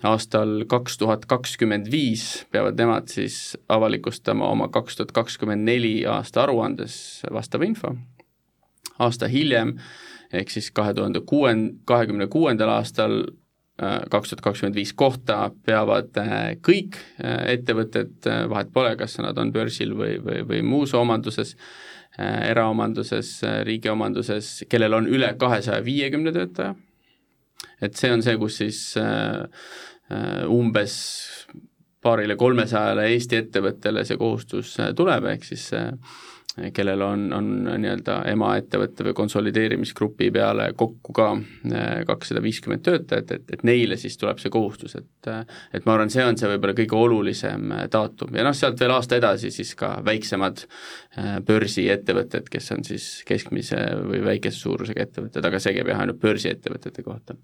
aastal 0.07 0.63
kaks 0.69 0.97
tuhat 0.97 1.25
kakskümmend 1.27 1.89
viis 1.91 2.45
peavad 2.51 2.77
nemad 2.77 3.09
siis 3.09 3.57
avalikustama 3.69 4.47
oma 4.47 4.69
kaks 4.69 4.99
tuhat 4.99 5.11
kakskümmend 5.11 5.65
neli 5.65 6.05
aasta 6.05 6.45
aruandes 6.45 7.23
vastava 7.33 7.65
info, 7.65 7.95
aasta 8.99 9.27
hiljem, 9.27 9.75
ehk 10.31 10.53
siis 10.53 10.71
kahe 10.71 10.93
tuhande 10.93 11.23
kuuen-, 11.25 11.81
kahekümne 11.85 12.29
kuuendal 12.31 12.71
aastal 12.77 13.19
äh, 13.81 13.99
kaks 14.09 14.31
tuhat 14.31 14.45
kakskümmend 14.47 14.79
viis 14.79 14.93
kohta 14.93 15.49
peavad 15.65 16.15
äh, 16.23 16.55
kõik 16.63 17.01
ettevõtted, 17.19 18.31
vahet 18.47 18.71
pole, 18.71 18.95
kas 18.95 19.19
nad 19.19 19.37
on 19.37 19.51
börsil 19.51 19.91
või, 19.97 20.15
või, 20.23 20.45
või 20.47 20.63
muus 20.63 20.95
omanduses, 20.95 21.57
eraomanduses, 22.17 23.31
äh, 23.45 23.61
riigi 23.67 23.91
omanduses, 23.91 24.63
kellel 24.69 24.97
on 24.97 25.09
üle 25.09 25.33
kahesaja 25.39 25.83
viiekümne 25.85 26.33
töötaja, 26.35 26.75
et 27.81 27.97
see 27.97 28.11
on 28.13 28.25
see, 28.25 28.37
kus 28.41 28.57
siis 28.63 28.81
äh, 29.01 29.45
umbes 30.49 30.97
paarile 32.07 32.39
kolmesajale 32.39 33.09
Eesti 33.11 33.43
ettevõttele 33.43 34.05
see 34.07 34.17
kohustus 34.17 34.77
tuleb, 34.95 35.27
ehk 35.35 35.47
siis 35.51 35.69
kellel 36.73 37.01
on, 37.01 37.27
on 37.33 37.49
nii-öelda 37.77 38.21
emaettevõtte 38.31 39.05
või 39.05 39.13
konsolideerimisgrupi 39.17 40.29
peale 40.33 40.71
kokku 40.77 41.13
ka 41.13 41.27
äh, 41.37 41.83
kakssada 42.07 42.41
viiskümmend 42.41 42.83
töötajat, 42.85 43.31
et, 43.35 43.51
et 43.53 43.65
neile 43.67 43.97
siis 43.99 44.17
tuleb 44.17 44.41
see 44.41 44.51
kohustus, 44.53 44.95
et 44.97 45.29
et 45.75 45.85
ma 45.85 45.93
arvan, 45.93 46.09
see 46.09 46.23
on 46.25 46.37
see 46.39 46.49
võib-olla 46.49 46.73
kõige 46.77 46.97
olulisem 46.97 47.73
äh, 47.75 47.83
daatum 47.93 48.37
ja 48.37 48.45
noh, 48.47 48.55
sealt 48.57 48.79
veel 48.81 48.95
aasta 48.95 49.19
edasi 49.19 49.51
siis 49.53 49.75
ka 49.77 49.97
väiksemad 50.05 50.63
äh, 50.65 51.35
börsiettevõtted, 51.45 52.49
kes 52.49 52.71
on 52.73 52.85
siis 52.87 53.09
keskmise 53.27 53.83
või 54.07 54.23
väikese 54.25 54.63
suurusega 54.63 55.05
ettevõtted, 55.05 55.45
aga 55.45 55.61
see 55.61 55.75
käib 55.77 55.91
jah 55.93 56.01
ainult 56.05 56.21
börsiettevõtete 56.23 57.05
kohta. 57.05 57.37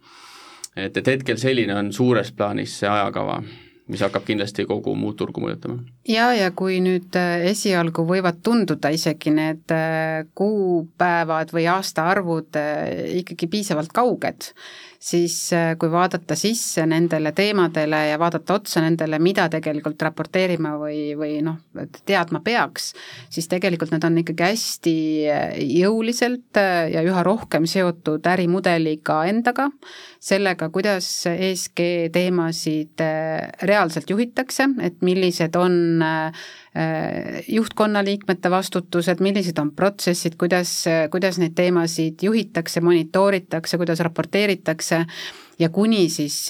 et, 0.76 0.98
et 0.98 1.14
hetkel 1.14 1.38
selline 1.38 1.78
on 1.78 1.94
suures 1.94 2.34
plaanis 2.34 2.80
see 2.82 2.90
ajakava 2.90 3.44
mis 3.92 4.04
hakkab 4.04 4.24
kindlasti 4.28 4.66
kogu 4.68 4.94
muud 4.96 5.18
turgu 5.20 5.44
mõjutama. 5.44 5.82
ja, 6.08 6.30
ja 6.38 6.52
kui 6.56 6.80
nüüd 6.84 7.16
äh, 7.20 7.48
esialgu 7.52 8.06
võivad 8.08 8.40
tunduda 8.46 8.94
isegi 8.96 9.34
need 9.36 9.74
äh, 9.76 10.24
kuupäevad 10.40 11.52
või 11.56 11.68
aastaarvud 11.74 12.60
äh, 12.60 13.20
ikkagi 13.20 13.50
piisavalt 13.52 13.92
kauged, 13.96 14.54
siis 15.04 15.36
kui 15.80 15.92
vaadata 15.92 16.36
sisse 16.40 16.86
nendele 16.88 17.34
teemadele 17.36 18.00
ja 18.08 18.20
vaadata 18.22 18.56
otsa 18.56 18.84
nendele, 18.84 19.20
mida 19.20 19.50
tegelikult 19.52 20.02
raporteerima 20.08 20.78
või, 20.80 21.02
või 21.20 21.42
noh, 21.44 21.58
teadma 22.08 22.40
peaks, 22.46 22.94
siis 23.34 23.50
tegelikult 23.52 23.92
need 23.92 24.08
on 24.08 24.22
ikkagi 24.24 24.48
hästi 24.48 24.96
jõuliselt 25.82 26.62
ja 26.94 27.04
üha 27.04 27.24
rohkem 27.28 27.68
seotud 27.70 28.24
ärimudeliga 28.32 29.24
endaga, 29.28 29.68
sellega, 30.24 30.70
kuidas 30.74 31.10
ESG 31.34 31.84
teemasid 32.16 33.04
reaalselt 33.68 34.10
juhitakse, 34.10 34.70
et 34.88 35.02
millised 35.04 35.56
on 35.60 36.04
äh, 36.04 36.46
juhtkonna 37.48 38.02
liikmete 38.04 38.50
vastutused, 38.50 39.20
millised 39.22 39.60
on 39.62 39.72
protsessid, 39.78 40.34
kuidas, 40.42 40.72
kuidas 41.14 41.38
neid 41.38 41.54
teemasid 41.54 42.24
juhitakse, 42.26 42.82
monitooritakse, 42.82 43.78
kuidas 43.78 44.02
raporteeritakse 44.02 45.04
ja 45.60 45.70
kuni 45.70 46.08
siis, 46.10 46.50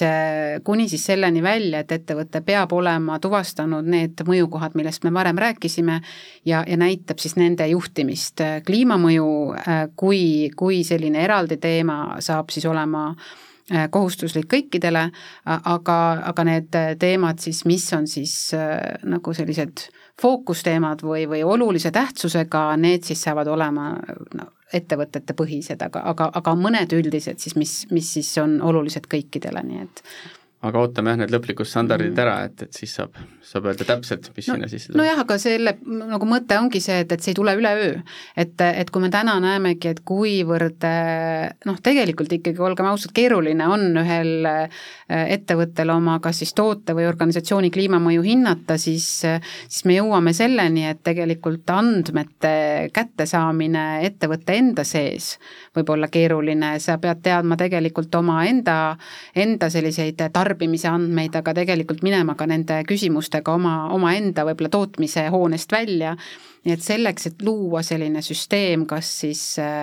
kuni 0.64 0.88
siis 0.88 1.04
selleni 1.06 1.42
välja, 1.44 1.84
et 1.84 1.92
ettevõte 1.92 2.40
peab 2.40 2.72
olema 2.72 3.18
tuvastanud 3.20 3.84
need 3.84 4.24
mõjukohad, 4.24 4.78
millest 4.80 5.04
me 5.04 5.12
varem 5.12 5.38
rääkisime, 5.44 6.00
ja, 6.48 6.64
ja 6.66 6.80
näitab 6.80 7.20
siis 7.20 7.36
nende 7.36 7.68
juhtimist. 7.68 8.40
kliimamõju 8.66 9.30
kui, 9.96 10.50
kui 10.56 10.84
selline 10.84 11.20
eraldi 11.24 11.60
teema 11.60 12.16
saab 12.24 12.48
siis 12.48 12.64
olema 12.64 13.10
äh, 13.10 13.34
Äh, 13.72 13.86
kohustuslik 13.88 14.44
kõikidele, 14.52 15.06
aga, 15.48 15.94
aga 16.28 16.44
need 16.44 16.76
teemad 17.00 17.40
siis, 17.40 17.62
mis 17.64 17.86
on 17.96 18.04
siis 18.04 18.34
äh, 18.52 18.98
nagu 19.08 19.32
sellised 19.32 19.86
fookusteemad 20.22 21.02
või, 21.02 21.24
või 21.28 21.42
olulise 21.44 21.90
tähtsusega, 21.90 22.76
need 22.76 23.02
siis 23.06 23.22
saavad 23.26 23.48
olema 23.50 23.90
no, 24.38 24.46
ettevõtete 24.72 25.34
põhised, 25.34 25.82
aga, 25.82 26.04
aga, 26.12 26.30
aga 26.34 26.54
mõned 26.58 26.94
üldised 26.96 27.42
siis, 27.42 27.56
mis, 27.58 27.74
mis 27.90 28.12
siis 28.18 28.30
on 28.42 28.60
olulised 28.62 29.08
kõikidele, 29.10 29.62
nii 29.66 29.82
et 29.82 30.04
aga 30.64 30.80
ootame 30.80 31.12
jah, 31.12 31.18
need 31.20 31.32
lõplikud 31.34 31.68
standardid 31.68 32.12
mm. 32.12 32.22
ära, 32.24 32.34
et, 32.48 32.64
et 32.66 32.78
siis 32.78 32.92
saab, 32.98 33.16
saab 33.44 33.68
öelda 33.70 33.86
täpselt, 33.88 34.30
mis 34.36 34.48
no, 34.48 34.56
sinna 34.56 34.68
sisse 34.70 34.90
tuleb. 34.90 35.00
nojah, 35.02 35.20
aga 35.24 35.38
selle 35.40 35.74
nagu 35.84 36.28
mõte 36.28 36.58
ongi 36.60 36.80
see, 36.84 37.00
et, 37.04 37.12
et 37.14 37.24
see 37.24 37.34
ei 37.34 37.38
tule 37.38 37.54
üleöö. 37.58 37.98
et, 38.40 38.64
et 38.64 38.92
kui 38.94 39.04
me 39.04 39.10
täna 39.12 39.36
näemegi, 39.42 39.92
et 39.92 40.02
kuivõrd 40.06 40.86
noh, 41.68 41.80
tegelikult 41.84 42.32
ikkagi, 42.38 42.62
olgem 42.64 42.88
ausad, 42.90 43.12
keeruline 43.16 43.68
on 43.70 44.00
ühel 44.04 44.48
äh, 44.48 44.84
ettevõttel 45.36 45.92
oma 45.94 46.18
kas 46.24 46.42
siis 46.42 46.54
toote 46.56 46.96
või 46.96 47.08
organisatsiooni 47.08 47.70
kliimamõju 47.74 48.24
hinnata, 48.24 48.78
siis, 48.80 49.08
siis 49.22 49.84
me 49.88 49.98
jõuame 49.98 50.34
selleni, 50.36 50.86
et 50.90 51.02
tegelikult 51.04 51.70
andmete 51.74 52.90
kättesaamine 52.94 54.04
ettevõtte 54.08 54.56
enda 54.58 54.84
sees 54.88 55.34
võib 55.76 55.90
olla 55.94 56.08
keeruline, 56.12 56.74
sa 56.82 56.98
pead 57.02 57.22
teadma 57.24 57.58
tegelikult 57.60 58.14
omaenda, 58.14 58.96
enda 59.36 59.70
selliseid 59.72 60.20
tarbimise 60.32 60.88
andmeid, 60.90 61.36
aga 61.40 61.54
tegelikult 61.60 62.04
minema 62.06 62.36
ka 62.38 62.48
nende 62.50 62.80
küsimustega 62.88 63.54
oma, 63.54 63.76
omaenda 63.94 64.46
võib-olla 64.46 64.72
tootmise 64.72 65.28
hoonest 65.34 65.72
välja, 65.72 66.14
nii 66.64 66.72
et 66.72 66.84
selleks, 66.84 67.26
et 67.28 67.42
luua 67.44 67.82
selline 67.84 68.22
süsteem, 68.24 68.86
kas 68.88 69.08
siis, 69.20 69.42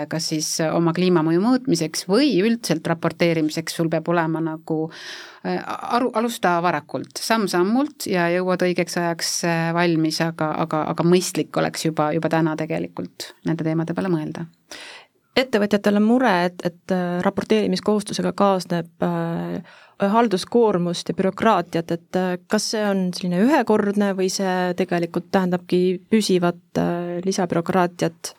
kas 0.10 0.30
siis 0.32 0.47
oma 0.65 0.93
kliimamõju 0.97 1.41
mõõtmiseks 1.43 2.08
või 2.10 2.34
üldselt 2.41 2.88
raporteerimiseks, 2.89 3.75
sul 3.77 3.89
peab 3.91 4.10
olema 4.10 4.41
nagu 4.41 4.77
äh, 4.89 5.60
aru, 5.97 6.10
alusta 6.17 6.56
varakult, 6.65 7.21
samm-sammult 7.21 8.08
ja 8.10 8.30
jõuad 8.34 8.65
õigeks 8.65 8.97
ajaks 9.01 9.36
äh, 9.45 9.67
valmis, 9.77 10.23
aga, 10.25 10.49
aga, 10.65 10.88
aga 10.95 11.06
mõistlik 11.06 11.62
oleks 11.62 11.86
juba, 11.86 12.10
juba 12.17 12.34
täna 12.34 12.58
tegelikult 12.58 13.32
nende 13.45 13.67
teemade 13.67 13.97
peale 13.97 14.13
mõelda 14.13 14.47
ettevõtjatel 15.37 15.99
on 15.99 16.05
mure, 16.05 16.33
et, 16.49 16.65
et 16.67 16.93
äh, 16.95 17.21
raporteerimiskohustusega 17.25 18.33
kaasneb 18.37 19.05
äh, 19.05 19.79
halduskoormust 20.11 21.11
ja 21.11 21.15
bürokraatiat, 21.17 21.91
et 21.95 22.19
äh, 22.19 22.35
kas 22.51 22.71
see 22.73 22.83
on 22.87 23.09
selline 23.15 23.41
ühekordne 23.45 24.11
või 24.17 24.31
see 24.33 24.73
tegelikult 24.79 25.29
tähendabki 25.31 26.01
püsivat 26.11 26.81
äh, 26.81 27.19
lisabürokraatiat? 27.25 28.35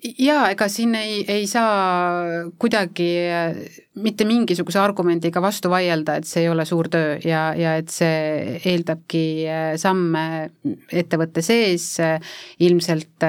Jaa, 0.00 0.50
ega 0.52 0.68
siin 0.72 0.94
ei, 0.98 1.20
ei 1.28 1.46
saa 1.50 2.48
kuidagi 2.60 3.08
äh, 3.28 3.56
mitte 4.00 4.24
mingisuguse 4.24 4.78
argumendiga 4.80 5.42
vastu 5.42 5.70
vaielda, 5.72 6.16
et 6.20 6.28
see 6.28 6.44
ei 6.44 6.50
ole 6.50 6.64
suur 6.68 6.88
töö 6.92 7.16
ja, 7.24 7.50
ja 7.58 7.74
et 7.80 7.90
see 7.92 8.60
eeldabki 8.70 9.22
samme 9.80 10.22
ettevõtte 10.88 11.42
sees, 11.44 11.86
ilmselt 12.62 13.26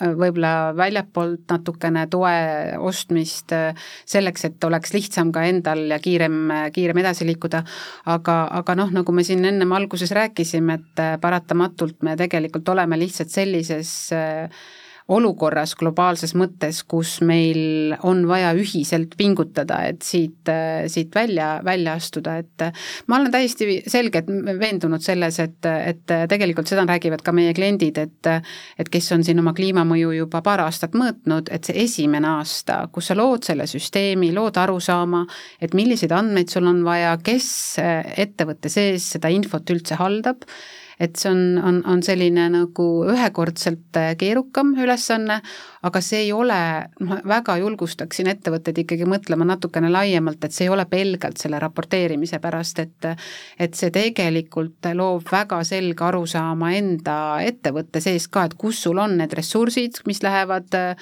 võib-olla 0.00 0.72
väljapoolt 0.78 1.44
natukene 1.50 2.06
toe 2.12 2.34
ostmist 2.78 3.52
selleks, 3.52 4.46
et 4.48 4.68
oleks 4.68 4.94
lihtsam 4.94 5.32
ka 5.34 5.44
endal 5.50 5.84
ja 5.92 5.98
kiirem, 6.02 6.38
kiirem 6.74 7.02
edasi 7.02 7.26
liikuda, 7.28 7.64
aga, 8.14 8.38
aga 8.62 8.78
noh, 8.80 8.94
nagu 8.94 9.16
me 9.16 9.26
siin 9.26 9.44
ennem 9.50 9.76
alguses 9.76 10.14
rääkisime, 10.14 10.78
et 10.80 11.04
paratamatult 11.20 12.00
me 12.06 12.16
tegelikult 12.20 12.68
oleme 12.72 12.98
lihtsalt 13.02 13.34
sellises 13.34 13.92
äh, 14.14 14.64
olukorras 15.12 15.74
globaalses 15.76 16.32
mõttes, 16.38 16.78
kus 16.88 17.18
meil 17.26 17.92
on 18.08 18.22
vaja 18.28 18.54
ühiselt 18.56 19.12
pingutada, 19.20 19.82
et 19.90 20.04
siit, 20.04 20.48
siit 20.88 21.12
välja, 21.14 21.58
välja 21.64 21.96
astuda, 21.98 22.38
et 22.40 22.64
ma 23.10 23.18
olen 23.18 23.32
täiesti 23.34 23.82
selgelt 23.90 24.30
veendunud 24.60 25.04
selles, 25.04 25.38
et, 25.44 25.58
et 25.68 26.14
tegelikult 26.30 26.70
seda 26.70 26.86
räägivad 26.88 27.24
ka 27.24 27.34
meie 27.36 27.52
kliendid, 27.56 28.00
et 28.00 28.30
et 28.80 28.88
kes 28.88 29.10
on 29.12 29.24
siin 29.26 29.42
oma 29.42 29.52
kliimamõju 29.56 30.14
juba 30.16 30.40
paar 30.44 30.62
aastat 30.64 30.96
mõõtnud, 30.96 31.50
et 31.52 31.68
see 31.68 31.84
esimene 31.84 32.30
aasta, 32.38 32.86
kus 32.92 33.10
sa 33.10 33.18
lood 33.18 33.44
selle 33.44 33.66
süsteemi, 33.68 34.32
lood 34.32 34.56
arusaama, 34.60 35.24
et 35.60 35.76
milliseid 35.76 36.14
andmeid 36.16 36.48
sul 36.52 36.64
on 36.70 36.80
vaja, 36.86 37.12
kes 37.24 37.50
ettevõtte 38.24 38.72
sees 38.72 39.12
seda 39.16 39.28
infot 39.32 39.68
üldse 39.74 40.00
haldab, 40.00 40.48
et 40.98 41.16
see 41.18 41.30
on, 41.30 41.58
on, 41.58 41.80
on 41.90 42.02
selline 42.06 42.48
nagu 42.52 42.88
ühekordselt 43.10 43.98
äh, 44.00 44.14
keerukam 44.20 44.74
ülesanne, 44.78 45.40
aga 45.84 46.00
see 46.04 46.22
ei 46.24 46.32
ole, 46.32 46.58
ma 47.04 47.18
väga 47.28 47.56
julgustaksin 47.60 48.28
ettevõtteid 48.32 48.78
ikkagi 48.84 49.06
mõtlema 49.08 49.46
natukene 49.48 49.90
laiemalt, 49.92 50.44
et 50.46 50.56
see 50.56 50.66
ei 50.68 50.72
ole 50.72 50.86
pelgalt 50.88 51.40
selle 51.40 51.60
raporteerimise 51.60 52.40
pärast, 52.42 52.80
et 52.80 53.08
et 53.60 53.76
see 53.76 53.92
tegelikult 53.92 54.88
loob 54.96 55.28
väga 55.30 55.60
selge 55.66 56.06
arusaama 56.06 56.72
enda 56.78 57.16
ettevõtte 57.44 58.00
sees 58.00 58.26
ka, 58.32 58.46
et 58.48 58.56
kus 58.58 58.80
sul 58.86 59.00
on 59.02 59.18
need 59.18 59.32
ressursid, 59.36 60.00
mis 60.08 60.22
lähevad 60.24 60.72
äh, 60.78 60.96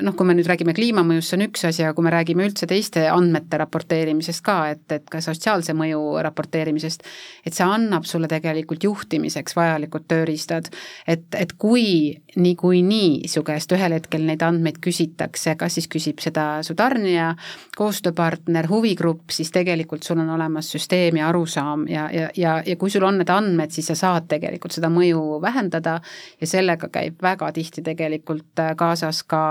noh, 0.00 0.16
kui 0.16 0.28
me 0.28 0.36
nüüd 0.38 0.48
räägime 0.48 0.74
kliimamõjust, 0.76 1.32
see 1.32 1.38
on 1.38 1.46
üks 1.48 1.66
asi, 1.68 1.84
aga 1.84 1.96
kui 1.96 2.06
me 2.06 2.14
räägime 2.14 2.48
üldse 2.48 2.68
teiste 2.70 3.04
andmete 3.12 3.60
raporteerimisest 3.60 4.44
ka, 4.44 4.58
et, 4.72 4.86
et 4.96 5.12
ka 5.12 5.20
sotsiaalse 5.24 5.76
mõju 5.76 6.00
raporteerimisest, 6.24 7.04
et 7.44 7.56
see 7.56 7.68
annab 7.68 8.08
sulle 8.08 8.30
tegelikult 8.32 8.88
juhtimiseks 8.88 9.56
vajalikud 9.58 10.08
tööriistad, 10.08 10.70
et, 11.06 11.26
et 11.36 11.52
kui 11.60 12.16
niikuinii 12.40 13.28
su 13.30 13.44
käest 13.46 13.73
ühel 13.74 13.96
hetkel 13.96 14.24
neid 14.26 14.42
andmeid 14.44 14.80
küsitakse, 14.82 15.54
kas 15.60 15.78
siis 15.78 15.88
küsib 15.90 16.22
seda 16.22 16.62
su 16.66 16.76
tarnija, 16.78 17.32
koostööpartner, 17.78 18.68
huvigrupp, 18.70 19.32
siis 19.34 19.52
tegelikult 19.54 20.06
sul 20.06 20.22
on 20.22 20.32
olemas 20.36 20.70
süsteem 20.74 21.20
ja 21.20 21.28
arusaam 21.30 21.86
ja, 21.90 22.08
ja, 22.14 22.28
ja, 22.38 22.56
ja 22.66 22.76
kui 22.80 22.92
sul 22.92 23.06
on 23.06 23.20
need 23.20 23.32
andmed, 23.32 23.74
siis 23.74 23.90
sa 23.92 23.98
saad 23.98 24.28
tegelikult 24.30 24.74
seda 24.76 24.90
mõju 24.92 25.40
vähendada 25.44 25.98
ja 26.40 26.50
sellega 26.50 26.90
käib 26.94 27.22
väga 27.22 27.50
tihti 27.54 27.84
tegelikult 27.84 28.64
kaasas 28.78 29.22
ka, 29.28 29.44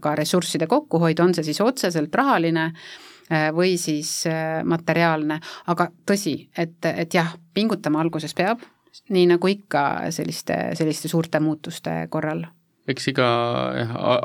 ka 0.00 0.16
ressursside 0.18 0.68
kokkuhoid, 0.70 1.20
on 1.20 1.34
see 1.36 1.50
siis 1.50 1.62
otseselt 1.64 2.14
rahaline 2.14 2.70
või 3.54 3.76
siis 3.78 4.24
materiaalne, 4.66 5.38
aga 5.70 5.86
tõsi, 6.06 6.34
et, 6.58 6.78
et 6.90 7.14
jah, 7.14 7.30
pingutama 7.54 8.00
alguses 8.02 8.34
peab, 8.34 8.64
nii 9.14 9.28
nagu 9.34 9.50
ikka 9.50 9.84
selliste, 10.14 10.56
selliste 10.78 11.10
suurte 11.10 11.40
muutuste 11.42 12.02
korral 12.10 12.42
eks 12.90 13.08
iga 13.12 13.26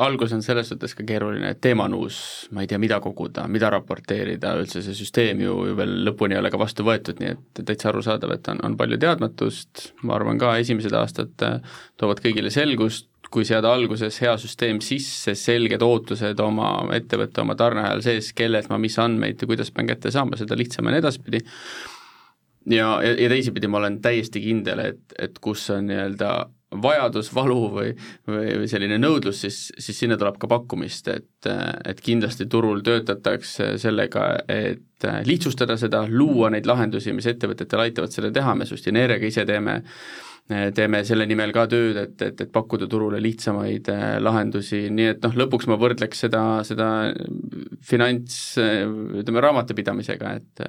algus 0.05 0.33
on 0.35 0.43
selles 0.45 0.69
suhtes 0.71 0.95
ka 0.97 1.05
keeruline, 1.07 1.53
et 1.53 1.61
teema 1.63 1.87
on 1.89 1.97
uus, 1.99 2.19
ma 2.55 2.63
ei 2.63 2.69
tea, 2.71 2.79
mida 2.81 2.99
koguda, 3.03 3.45
mida 3.51 3.69
raporteerida, 3.73 4.55
üldse 4.61 4.83
see 4.85 4.95
süsteem 4.97 5.43
ju, 5.45 5.57
ju 5.69 5.75
veel 5.77 5.97
lõpuni 6.07 6.37
ei 6.37 6.41
ole 6.41 6.51
ka 6.53 6.59
vastu 6.61 6.85
võetud, 6.87 7.21
nii 7.21 7.33
et 7.33 7.63
täitsa 7.63 7.91
arusaadav, 7.91 8.35
et 8.35 8.51
on, 8.53 8.61
on 8.67 8.77
palju 8.79 8.99
teadmatust, 9.01 9.89
ma 10.03 10.17
arvan 10.19 10.41
ka 10.41 10.55
esimesed 10.61 10.95
aastad 10.97 11.45
äh, 11.45 11.59
toovad 12.01 12.23
kõigile 12.23 12.53
selgust, 12.53 13.09
kui 13.31 13.45
seada 13.47 13.71
alguses 13.73 14.19
hea 14.23 14.35
süsteem 14.39 14.79
sisse, 14.85 15.33
selged 15.35 15.83
ootused 15.83 16.39
oma 16.43 16.69
ettevõtte, 16.95 17.41
oma 17.43 17.57
tarneahel 17.59 18.03
sees, 18.05 18.31
kellelt 18.37 18.69
ma 18.71 18.79
mis 18.81 18.95
andmeid 19.01 19.41
ja 19.41 19.49
kuidas 19.49 19.73
pean 19.75 19.89
kätte 19.89 20.13
saama, 20.13 20.37
seda 20.39 20.57
lihtsam 20.57 20.87
on 20.87 20.99
edaspidi. 20.99 21.41
Ja, 22.71 22.95
ja 23.03 23.29
teisipidi 23.29 23.69
ma 23.69 23.81
olen 23.81 23.99
täiesti 24.01 24.41
kindel, 24.41 24.81
et, 24.87 25.03
et 25.21 25.35
kus 25.43 25.67
on 25.73 25.85
nii-öelda 25.89 26.29
vajadus, 26.81 27.29
valu 27.35 27.59
või, 27.71 27.91
või, 28.27 28.67
selline 28.69 28.97
nõudlus, 28.99 29.41
siis, 29.45 29.59
siis 29.77 29.99
sinna 30.01 30.17
tuleb 30.19 30.37
ka 30.41 30.49
pakkumist, 30.51 31.07
et, 31.13 31.49
et 31.85 32.01
kindlasti 32.03 32.47
turul 32.51 32.81
töötatakse 32.85 33.75
sellega, 33.81 34.27
et 34.49 35.09
lihtsustada 35.27 35.77
seda, 35.77 36.05
luua 36.09 36.49
neid 36.53 36.67
lahendusi, 36.67 37.13
mis 37.13 37.27
ettevõtetel 37.29 37.85
aitavad 37.87 38.15
seda 38.15 38.31
teha, 38.33 38.55
me 38.57 38.67
Sustineeriaga 38.69 39.29
ise 39.29 39.45
teeme 39.45 39.81
teeme 40.45 40.99
selle 41.01 41.25
nimel 41.25 41.49
ka 41.55 41.63
tööd, 41.65 41.97
et, 41.97 42.21
et, 42.21 42.41
et 42.43 42.51
pakkuda 42.53 42.85
turule 42.89 43.17
lihtsamaid 43.17 43.87
äh, 43.89 44.03
lahendusi, 44.21 44.83
nii 44.93 45.07
et 45.15 45.23
noh, 45.25 45.33
lõpuks 45.41 45.65
ma 45.71 45.77
võrdleks 45.81 46.21
seda, 46.27 46.41
seda 46.67 46.89
finants, 47.81 48.37
ütleme, 48.61 49.41
raamatupidamisega, 49.41 50.35
et 50.37 50.65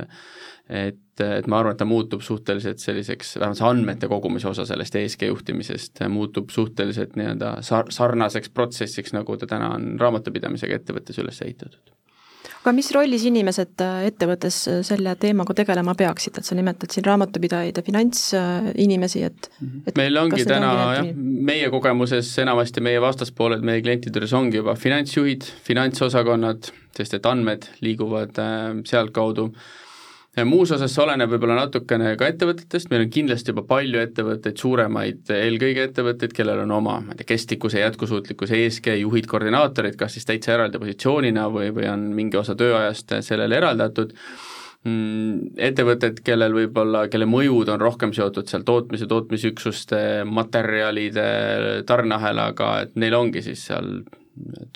et, 0.68 1.20
et 1.22 1.46
ma 1.46 1.60
arvan, 1.60 1.76
et 1.76 1.80
ta 1.80 1.86
muutub 1.88 2.22
suhteliselt 2.26 2.82
selliseks, 2.82 3.36
vähemalt 3.38 3.60
see 3.60 3.68
andmete 3.68 4.10
kogumise 4.10 4.50
osa 4.50 4.66
sellest 4.68 4.96
ESG 4.98 5.28
juhtimisest 5.30 6.02
muutub 6.10 6.50
suhteliselt 6.54 7.14
nii-öelda 7.18 7.58
sar-, 7.66 7.92
sarnaseks 7.94 8.50
protsessiks, 8.54 9.14
nagu 9.14 9.38
ta 9.38 9.48
täna 9.50 9.74
on 9.76 9.94
raamatupidamisega 10.00 10.80
ettevõttes 10.80 11.22
üles 11.22 11.38
ehitatud. 11.46 11.94
Aga 12.66 12.72
mis 12.74 12.88
rollis 12.94 13.22
inimesed 13.28 13.82
äh, 13.82 14.08
ettevõttes 14.08 14.56
äh, 14.70 14.80
selle 14.86 15.12
teemaga 15.22 15.54
tegelema 15.54 15.94
peaksid, 15.98 16.40
et 16.40 16.46
sa 16.46 16.58
nimetad 16.58 16.90
siin 16.90 17.06
raamatupidajaid 17.06 17.78
ja 17.78 17.86
finantsinimesi, 17.86 19.22
et, 19.28 19.48
mhm. 19.60 19.86
et 19.86 20.02
meil 20.02 20.18
ongi 20.18 20.42
täna 20.46 20.74
jah, 20.98 21.10
meie 21.14 21.70
kogemuses 21.70 22.32
enamasti 22.42 22.82
meie 22.82 22.98
vastaspooled 23.02 23.62
meie 23.66 23.86
klientide 23.86 24.18
juures 24.18 24.34
ongi 24.34 24.58
juba 24.58 24.74
finantsjuhid, 24.78 25.46
finantsosakonnad, 25.66 26.70
sest 26.98 27.18
et 27.18 27.30
andmed 27.30 27.70
liiguvad 27.86 28.42
äh, 28.42 28.70
sealtkaudu. 28.90 29.50
äh, 29.54 29.85
muus 30.44 30.72
osas 30.74 30.92
see 30.92 31.00
oleneb 31.00 31.30
võib-olla 31.32 31.54
natukene 31.62 32.10
ka 32.20 32.26
ettevõtetest, 32.28 32.90
meil 32.90 33.06
on 33.06 33.12
kindlasti 33.12 33.54
juba 33.54 33.62
palju 33.70 34.02
ettevõtteid, 34.02 34.58
suuremaid 34.60 35.30
eelkõige 35.32 35.86
ettevõtteid, 35.88 36.34
kellel 36.36 36.60
on 36.66 36.74
oma, 36.76 36.98
ma 37.00 37.14
ei 37.14 37.22
tea, 37.22 37.30
kestlikkuse, 37.30 37.80
jätkusuutlikkuse 37.80 38.58
ESG 38.66 38.90
juhid, 39.00 39.30
koordinaatorid, 39.30 39.96
kas 39.96 40.18
siis 40.18 40.28
täitsa 40.28 40.52
eraldi 40.58 40.82
positsioonina 40.82 41.46
või, 41.52 41.70
või 41.76 41.88
on 41.88 42.04
mingi 42.18 42.36
osa 42.36 42.52
tööajast 42.58 43.16
sellele 43.24 43.56
eraldatud, 43.56 44.12
mm, 44.84 45.56
ettevõtted, 45.70 46.20
kellel 46.26 46.58
võib-olla, 46.58 47.06
kelle 47.08 47.28
mõjud 47.32 47.72
on 47.72 47.80
rohkem 47.80 48.12
seotud 48.16 48.52
seal 48.52 48.66
tootmise, 48.68 49.08
tootmisüksuste, 49.08 50.02
materjalide, 50.28 51.28
tarneahelaga, 51.88 52.74
et 52.84 53.00
neil 53.00 53.16
ongi 53.16 53.40
siis 53.46 53.64
seal 53.70 54.02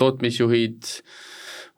tootmisjuhid, 0.00 0.88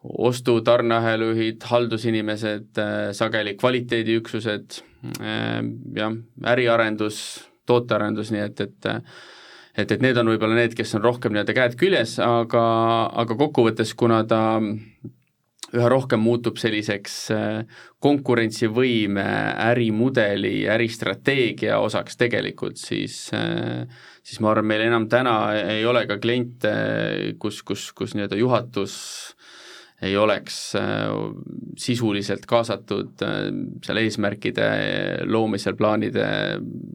ostu, 0.02 0.58
tarneahelujuhid, 0.66 1.62
haldusinimesed, 1.70 2.72
äh, 2.78 3.12
sageli 3.16 3.54
kvaliteediüksused, 3.60 4.82
äh, 5.20 5.60
jah, 5.96 6.18
äriarendus, 6.54 7.22
tootearendus, 7.66 8.32
nii 8.34 8.44
et, 8.48 8.66
et 8.66 8.92
et, 9.72 9.88
et 9.88 10.02
need 10.04 10.18
on 10.20 10.28
võib-olla 10.28 10.58
need, 10.58 10.74
kes 10.76 10.98
on 10.98 11.04
rohkem 11.06 11.32
nii-öelda 11.32 11.54
käed 11.56 11.78
küljes, 11.80 12.18
aga, 12.20 12.62
aga 13.22 13.36
kokkuvõttes, 13.40 13.94
kuna 13.96 14.20
ta 14.28 14.42
üha 15.72 15.86
rohkem 15.88 16.20
muutub 16.20 16.58
selliseks 16.60 17.14
äh, 17.32 17.78
konkurentsivõime, 18.04 19.24
ärimudeli, 19.70 20.66
äristrateegia 20.68 21.78
osaks 21.80 22.18
tegelikult, 22.20 22.76
siis 22.76 23.30
siis 24.22 24.40
ma 24.42 24.50
arvan, 24.52 24.68
meil 24.68 24.84
enam 24.84 25.06
täna 25.10 25.36
ei 25.56 25.86
ole 25.88 26.04
ka 26.10 26.18
kliente, 26.22 26.74
kus, 27.40 27.62
kus, 27.66 27.88
kus 27.96 28.12
nii-öelda 28.18 28.38
juhatus 28.38 28.98
ei 30.02 30.16
oleks 30.16 30.74
äh, 30.76 31.08
sisuliselt 31.78 32.46
kaasatud 32.50 33.22
äh, 33.22 33.46
seal 33.84 34.02
eesmärkide 34.02 34.68
loomisel, 35.30 35.76
plaanide 35.78 36.26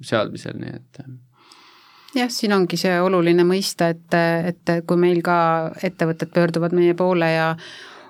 seadmisel, 0.06 0.58
nii 0.62 0.76
et 0.76 1.02
äh. 1.04 1.12
jah, 2.22 2.32
siin 2.34 2.56
ongi 2.58 2.80
see 2.80 2.96
oluline 3.02 3.46
mõista, 3.48 3.92
et, 3.96 4.18
et 4.52 4.74
kui 4.88 5.00
meil 5.00 5.22
ka 5.26 5.38
ettevõtted 5.84 6.34
pöörduvad 6.36 6.76
meie 6.76 6.98
poole 7.00 7.32
ja 7.32 7.52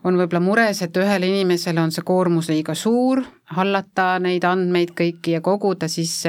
on 0.07 0.17
võib-olla 0.17 0.43
mures, 0.43 0.81
et 0.81 0.97
ühele 0.97 1.29
inimesele 1.29 1.81
on 1.81 1.93
see 1.93 2.05
koormus 2.05 2.49
liiga 2.53 2.75
suur, 2.77 3.21
hallata 3.55 4.17
neid 4.19 4.43
andmeid 4.43 4.91
kõiki 4.97 5.37
ja 5.37 5.41
koguda, 5.45 5.87
siis 5.91 6.25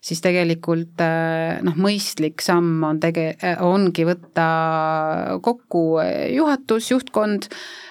siis 0.00 0.22
tegelikult 0.24 1.02
noh, 1.64 1.76
mõistlik 1.76 2.40
samm 2.44 2.84
on 2.88 3.00
tege-, 3.02 3.34
ongi 3.64 4.06
võtta 4.08 4.46
kokku 5.44 5.84
juhatus, 6.32 6.90
juhtkond, 6.92 7.50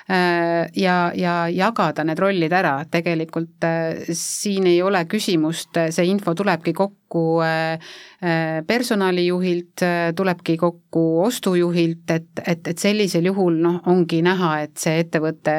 ja, 0.10 0.96
ja 1.14 1.34
jagada 1.54 2.04
need 2.08 2.20
rollid 2.20 2.54
ära, 2.56 2.80
tegelikult 2.90 3.66
äh, 3.68 4.10
siin 4.18 4.66
ei 4.72 4.82
ole 4.82 5.04
küsimust, 5.10 5.78
see 5.94 6.08
info 6.10 6.34
tulebki 6.34 6.74
kokku 6.74 7.42
personalijuhilt, 8.70 9.82
tulebki 10.16 10.58
kokku 10.62 11.04
ostujuhilt, 11.24 12.12
et, 12.14 12.28
et, 12.46 12.68
et 12.70 12.78
sellisel 12.78 13.30
juhul 13.32 13.58
noh, 13.64 13.80
ongi 13.90 14.20
näha, 14.26 14.52
et 14.66 14.76
see 14.78 15.00
ettevõte 15.06 15.56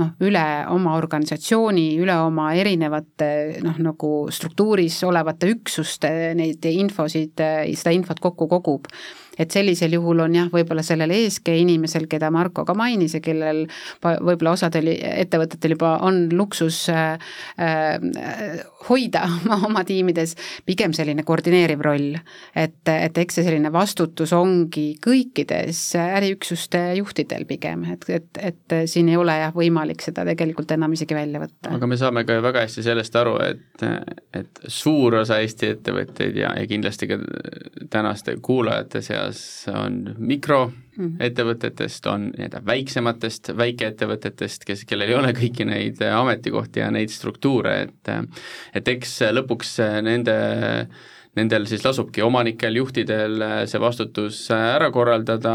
noh, 0.00 0.10
üle 0.26 0.44
oma 0.72 0.96
organisatsiooni, 0.98 1.86
üle 2.00 2.16
oma 2.20 2.49
erinevate 2.58 3.60
noh, 3.64 3.78
nagu 3.82 4.12
struktuuris 4.32 5.00
olevate 5.08 5.50
üksuste 5.54 6.10
neid 6.38 6.64
infosid, 6.70 7.36
seda 7.36 7.94
infot 7.94 8.20
kokku 8.22 8.48
kogub 8.50 8.88
et 9.40 9.50
sellisel 9.54 9.94
juhul 9.96 10.24
on 10.26 10.34
jah, 10.36 10.48
võib-olla 10.52 10.84
sellel 10.86 11.12
ESG 11.14 11.52
inimesel, 11.62 12.06
keda 12.10 12.30
Marko 12.34 12.64
ka 12.68 12.74
mainis 12.78 13.16
ja 13.16 13.22
kellel 13.24 13.64
võib-olla 14.02 14.54
osadel 14.56 14.92
ettevõtetel 14.92 15.76
juba 15.76 15.96
on 16.06 16.26
luksus 16.34 16.82
äh, 16.92 17.16
äh, 17.60 18.60
hoida 18.88 19.26
oma, 19.40 19.60
oma 19.70 19.84
tiimides, 19.88 20.36
pigem 20.68 20.94
selline 20.96 21.24
koordineeriv 21.26 21.84
roll. 21.84 22.18
et, 22.54 22.80
et 22.90 23.18
eks 23.24 23.40
see 23.40 23.46
selline 23.46 23.72
vastutus 23.72 24.32
ongi 24.36 24.92
kõikides 25.04 25.82
äriüksuste 26.00 26.82
juhtidel 26.98 27.46
pigem, 27.48 27.84
et, 27.94 28.06
et, 28.10 28.42
et 28.50 28.78
siin 28.90 29.08
ei 29.10 29.18
ole 29.20 29.36
jah, 29.40 29.54
võimalik 29.54 30.02
seda 30.04 30.24
tegelikult 30.28 30.70
enam 30.76 30.92
isegi 30.96 31.16
välja 31.16 31.42
võtta. 31.42 31.74
aga 31.76 31.90
me 31.90 31.98
saame 32.00 32.24
ka 32.28 32.38
ju 32.38 32.44
väga 32.44 32.66
hästi 32.66 32.84
sellest 32.86 33.16
aru, 33.20 33.36
et, 33.44 33.84
et 34.36 34.64
suur 34.66 35.20
osa 35.22 35.40
Eesti 35.40 35.72
ettevõtteid 35.74 36.36
ja, 36.36 36.52
ja 36.58 36.66
kindlasti 36.70 37.08
ka 37.10 37.18
tänaste 37.90 38.36
kuulajate 38.42 39.02
seas 39.04 39.29
seas 39.32 39.74
on 39.74 40.00
mikroettevõtetest, 40.18 42.06
on 42.10 42.30
nii-öelda 42.32 42.62
väiksematest 42.66 43.52
väikeettevõtetest, 43.56 44.66
kes, 44.68 44.84
kellel 44.88 45.12
ei 45.12 45.18
ole 45.18 45.32
kõiki 45.36 45.66
neid 45.68 46.02
ametikohti 46.04 46.82
ja 46.82 46.90
neid 46.90 47.12
struktuure, 47.12 47.76
et 47.86 48.12
et 48.74 48.92
eks 48.96 49.20
lõpuks 49.34 49.78
nende 50.06 50.36
nendel 51.38 51.62
siis 51.70 51.84
lasubki 51.86 52.24
omanikel, 52.26 52.74
juhtidel 52.74 53.44
see 53.70 53.80
vastutus 53.80 54.40
ära 54.50 54.88
korraldada, 54.90 55.52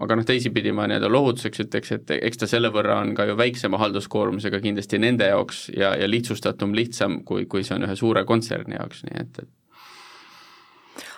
aga 0.00 0.18
noh, 0.18 0.26
teisipidi 0.28 0.74
ma 0.76 0.84
nii-öelda 0.90 1.08
lohutuseks 1.08 1.64
ütleks, 1.64 1.94
et 1.96 2.12
eks 2.18 2.42
ta 2.42 2.48
selle 2.50 2.68
võrra 2.74 2.98
on 3.00 3.14
ka 3.16 3.24
ju 3.30 3.38
väiksema 3.40 3.80
halduskoormusega 3.80 4.60
kindlasti 4.60 5.00
nende 5.00 5.30
jaoks 5.32 5.70
ja, 5.72 5.94
ja 5.96 6.08
lihtsustatum, 6.08 6.76
lihtsam, 6.76 7.22
kui, 7.24 7.48
kui 7.48 7.64
see 7.64 7.78
on 7.78 7.88
ühe 7.88 7.96
suure 7.96 8.26
kontserni 8.28 8.76
jaoks, 8.76 9.06
nii 9.08 9.24
et, 9.24 9.40
et 9.40 9.50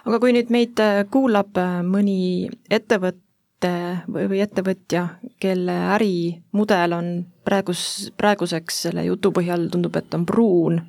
aga 0.06 0.18
kui 0.22 0.34
nüüd 0.34 0.50
meid 0.52 0.80
äh, 0.82 1.02
kuulab 1.10 1.58
äh, 1.60 1.80
mõni 1.86 2.48
ettevõte 2.70 3.72
või, 4.10 4.40
ettevõtja, 4.42 5.04
kelle 5.42 5.74
ärimudel 5.94 6.96
on 6.96 7.10
praegus, 7.46 8.10
praeguseks 8.18 8.80
selle 8.88 9.04
jutu 9.06 9.30
põhjal 9.34 9.68
tundub, 9.70 9.94
et 10.00 10.16
on 10.18 10.24
pruun, 10.26 10.80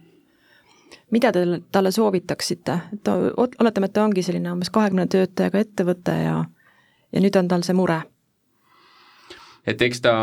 mida 1.14 1.30
te 1.36 1.44
talle 1.72 1.92
soovitaksite, 1.94 2.80
et 2.98 3.12
oletame, 3.14 3.90
et 3.90 3.94
ta 3.94 4.08
ongi 4.08 4.26
selline 4.26 4.56
umbes 4.56 4.74
kahekümne 4.74 5.06
töötajaga 5.06 5.62
ettevõte 5.62 6.18
ja, 6.18 6.40
ja 7.14 7.22
nüüd 7.22 7.38
on 7.38 7.54
tal 7.54 7.66
see 7.68 7.78
mure. 7.78 8.02
Et 9.70 9.80
eks 9.80 10.02
ta 10.04 10.14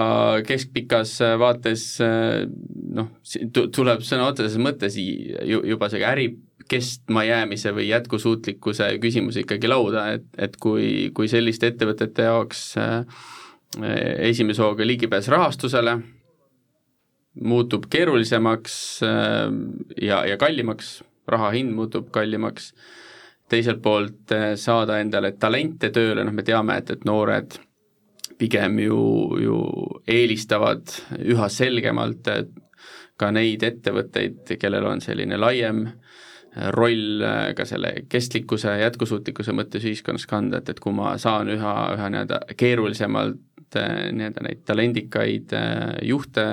keskpikas 0.45 1.15
vaates 1.41 1.85
noh, 2.03 3.15
tuleb 3.55 4.03
sõna 4.05 4.27
otseses 4.29 4.59
mõttes 4.61 4.99
juba 4.99 5.89
see 5.89 6.03
äri 6.05 6.27
kestmajäämise 6.71 7.73
või 7.75 7.89
jätkusuutlikkuse 7.89 8.93
küsimus 9.03 9.41
ikkagi 9.43 9.69
lauda, 9.71 10.07
et, 10.15 10.27
et 10.39 10.57
kui, 10.63 11.11
kui 11.15 11.29
selliste 11.31 11.73
ettevõtete 11.73 12.29
jaoks 12.29 12.63
äh, 12.79 13.05
esimese 14.31 14.63
hooga 14.63 14.87
ligipääs 14.87 15.29
rahastusele 15.33 15.99
muutub 17.35 17.89
keerulisemaks 17.91 18.75
äh, 19.07 19.49
ja, 20.03 20.25
ja 20.27 20.37
kallimaks, 20.39 21.01
raha 21.31 21.51
hind 21.57 21.75
muutub 21.75 22.11
kallimaks, 22.15 22.73
teiselt 23.51 23.83
poolt 23.83 24.35
äh, 24.37 24.53
saada 24.61 25.01
endale 25.03 25.33
talente 25.43 25.91
tööle, 25.95 26.25
noh 26.25 26.37
me 26.37 26.47
teame, 26.47 26.79
et, 26.79 26.95
et 26.95 27.07
noored 27.09 27.59
pigem 28.39 28.79
ju, 28.81 29.01
ju 29.43 29.59
eelistavad 30.09 30.95
üha 31.19 31.51
selgemalt 31.53 32.31
ka 33.21 33.29
neid 33.35 33.67
ettevõtteid, 33.67 34.55
kellel 34.57 34.87
on 34.89 35.03
selline 35.05 35.37
laiem 35.37 35.83
äh, 35.89 36.10
roll 36.57 37.23
äh, 37.23 37.53
ka 37.55 37.65
selle 37.69 37.93
kestlikkuse, 38.11 38.73
jätkusuutlikkuse 38.81 39.55
mõttes 39.55 39.85
ühiskonnas 39.87 40.27
kanda, 40.31 40.61
et, 40.61 40.73
et 40.73 40.81
kui 40.83 40.95
ma 40.95 41.15
saan 41.21 41.51
üha, 41.53 41.75
üha 41.95 42.09
nii-öelda 42.11 42.41
keerulisemalt 42.59 43.79
äh, 43.79 44.09
nii-öelda 44.17 44.45
neid 44.47 44.65
talendikaid 44.67 45.55
äh, 45.57 45.83
juhte, 46.11 46.47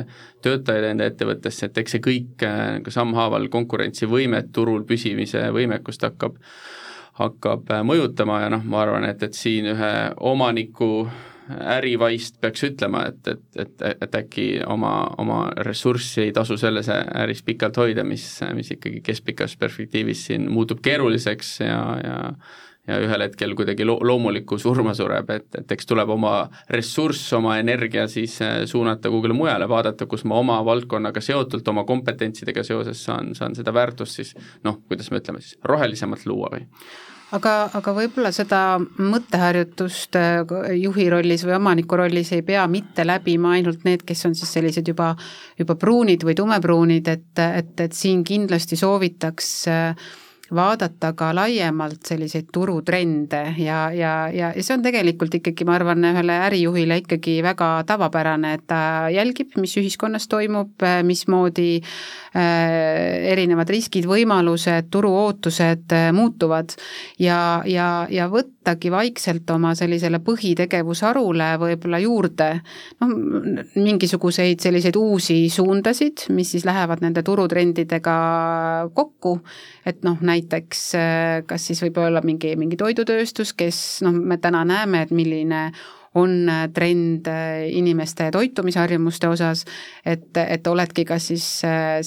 töötajaid 0.46 0.92
enda 0.92 1.08
ettevõttesse, 1.10 1.70
et 1.70 1.82
eks 1.82 1.98
see 1.98 2.04
kõik 2.06 2.46
nagu 2.46 2.94
sammhaaval 2.94 3.50
konkurentsivõimet, 3.54 4.52
turul 4.54 4.86
püsimise 4.88 5.48
võimekust 5.56 6.06
hakkab 6.06 6.38
hakkab 7.18 7.72
mõjutama 7.82 8.44
ja 8.44 8.52
noh, 8.54 8.62
ma 8.70 8.84
arvan, 8.84 9.08
et, 9.10 9.24
et 9.26 9.34
siin 9.34 9.66
ühe 9.72 9.94
omaniku 10.30 11.08
ärivaist 11.50 12.40
peaks 12.42 12.64
ütlema, 12.68 13.06
et, 13.12 13.28
et, 13.28 13.44
et, 13.64 13.84
et 14.02 14.16
äkki 14.22 14.48
oma, 14.68 14.94
oma 15.18 15.42
ressurssi 15.66 16.28
ei 16.28 16.32
tasu 16.36 16.58
selles 16.60 16.90
äris 16.92 17.44
pikalt 17.48 17.78
hoida, 17.82 18.04
mis, 18.08 18.26
mis 18.58 18.72
ikkagi 18.76 19.02
keskpikas 19.06 19.58
perspektiivis 19.60 20.26
siin 20.30 20.50
muutub 20.52 20.82
keeruliseks 20.86 21.60
ja, 21.66 21.82
ja 22.04 22.18
ja 22.88 22.98
ühel 23.04 23.24
hetkel 23.26 23.52
kuidagi 23.58 23.86
lo-, 23.86 24.00
loomulikku 24.08 24.58
surma 24.62 24.94
sureb, 24.96 25.30
et, 25.36 25.48
et 25.60 25.72
eks 25.76 25.90
tuleb 25.90 26.12
oma 26.14 26.36
ressurss, 26.72 27.26
oma 27.36 27.58
energia 27.60 28.08
siis 28.12 28.38
äh, 28.46 28.62
suunata 28.70 29.12
kuhugile 29.12 29.36
mujale, 29.36 29.68
vaadata, 29.70 30.08
kus 30.10 30.24
ma 30.28 30.40
oma 30.40 30.62
valdkonnaga 30.66 31.24
seotult, 31.24 31.68
oma 31.68 31.84
kompetentsidega 31.88 32.64
seoses 32.64 33.04
saan, 33.10 33.34
saan 33.36 33.58
seda 33.60 33.74
väärtust 33.76 34.22
siis 34.22 34.34
noh, 34.64 34.80
kuidas 34.88 35.12
me 35.12 35.22
ütleme 35.22 35.44
siis, 35.44 35.60
rohelisemalt 35.68 36.26
luua 36.30 36.54
või 36.56 36.64
aga, 37.36 37.54
aga 37.78 37.94
võib-olla 37.96 38.32
seda 38.36 38.62
mõtteharjutust 38.80 40.16
äh, 40.20 40.38
juhi 40.80 41.10
rollis 41.12 41.44
või 41.48 41.58
omaniku 41.58 42.00
rollis 42.00 42.32
ei 42.36 42.44
pea 42.48 42.64
mitte 42.72 43.06
läbima 43.08 43.56
ainult 43.58 43.84
need, 43.88 44.06
kes 44.08 44.26
on 44.30 44.38
siis 44.38 44.54
sellised 44.54 44.88
juba, 44.88 45.14
juba 45.60 45.76
pruunid 45.80 46.24
või 46.28 46.38
tumepruunid, 46.38 47.12
et, 47.12 47.44
et, 47.44 47.74
et 47.88 47.98
siin 47.98 48.24
kindlasti 48.28 48.80
soovitaks 48.80 49.52
äh, 49.74 50.08
vaadata 50.56 51.12
ka 51.18 51.34
laiemalt 51.36 52.06
selliseid 52.08 52.48
turutrende 52.54 53.42
ja, 53.60 53.88
ja, 53.92 54.14
ja, 54.34 54.52
ja 54.56 54.64
see 54.64 54.78
on 54.78 54.86
tegelikult 54.86 55.36
ikkagi, 55.40 55.66
ma 55.68 55.76
arvan, 55.78 56.06
ühele 56.08 56.38
ärijuhile 56.48 57.00
ikkagi 57.02 57.40
väga 57.46 57.72
tavapärane, 57.88 58.54
et 58.58 58.66
ta 58.70 58.80
jälgib, 59.14 59.58
mis 59.62 59.76
ühiskonnas 59.80 60.28
toimub, 60.32 60.86
mismoodi 61.08 61.70
äh, 61.82 63.32
erinevad 63.34 63.70
riskid, 63.74 64.08
võimalused, 64.10 64.92
turuootused 64.94 65.98
äh, 65.98 66.10
muutuvad. 66.16 66.78
Ja, 67.20 67.62
ja, 67.68 68.08
ja 68.10 68.30
võttagi 68.68 68.90
vaikselt 68.92 69.50
oma 69.54 69.72
sellisele 69.76 70.20
põhitegevusharule 70.20 71.54
võib-olla 71.62 72.00
juurde 72.04 72.50
noh, 73.00 73.14
mingisuguseid 73.80 74.60
selliseid 74.60 74.96
uusi 75.00 75.48
suundasid, 75.50 76.28
mis 76.36 76.52
siis 76.52 76.66
lähevad 76.68 77.00
nende 77.02 77.24
turutrendidega 77.24 78.18
kokku, 78.94 79.40
et 79.86 80.04
noh, 80.04 80.20
näiteks 80.20 80.82
äh, 81.00 81.46
kas 81.48 81.70
siis 81.70 81.82
võib 81.86 82.02
olla 82.04 82.22
mingi, 82.26 82.56
mingi 82.60 82.76
toidutööstus, 82.76 83.54
kes 83.56 84.02
noh, 84.04 84.12
me 84.12 84.38
täna 84.38 84.66
näeme, 84.68 85.06
et 85.08 85.16
milline 85.16 85.72
on 86.18 86.50
äh, 86.50 86.64
trend 86.74 87.28
äh, 87.30 87.68
inimeste 87.70 88.30
toitumisharjumuste 88.34 89.30
osas, 89.30 89.64
et, 90.06 90.30
et 90.38 90.68
oledki 90.68 91.06
kas 91.08 91.30
siis 91.32 91.46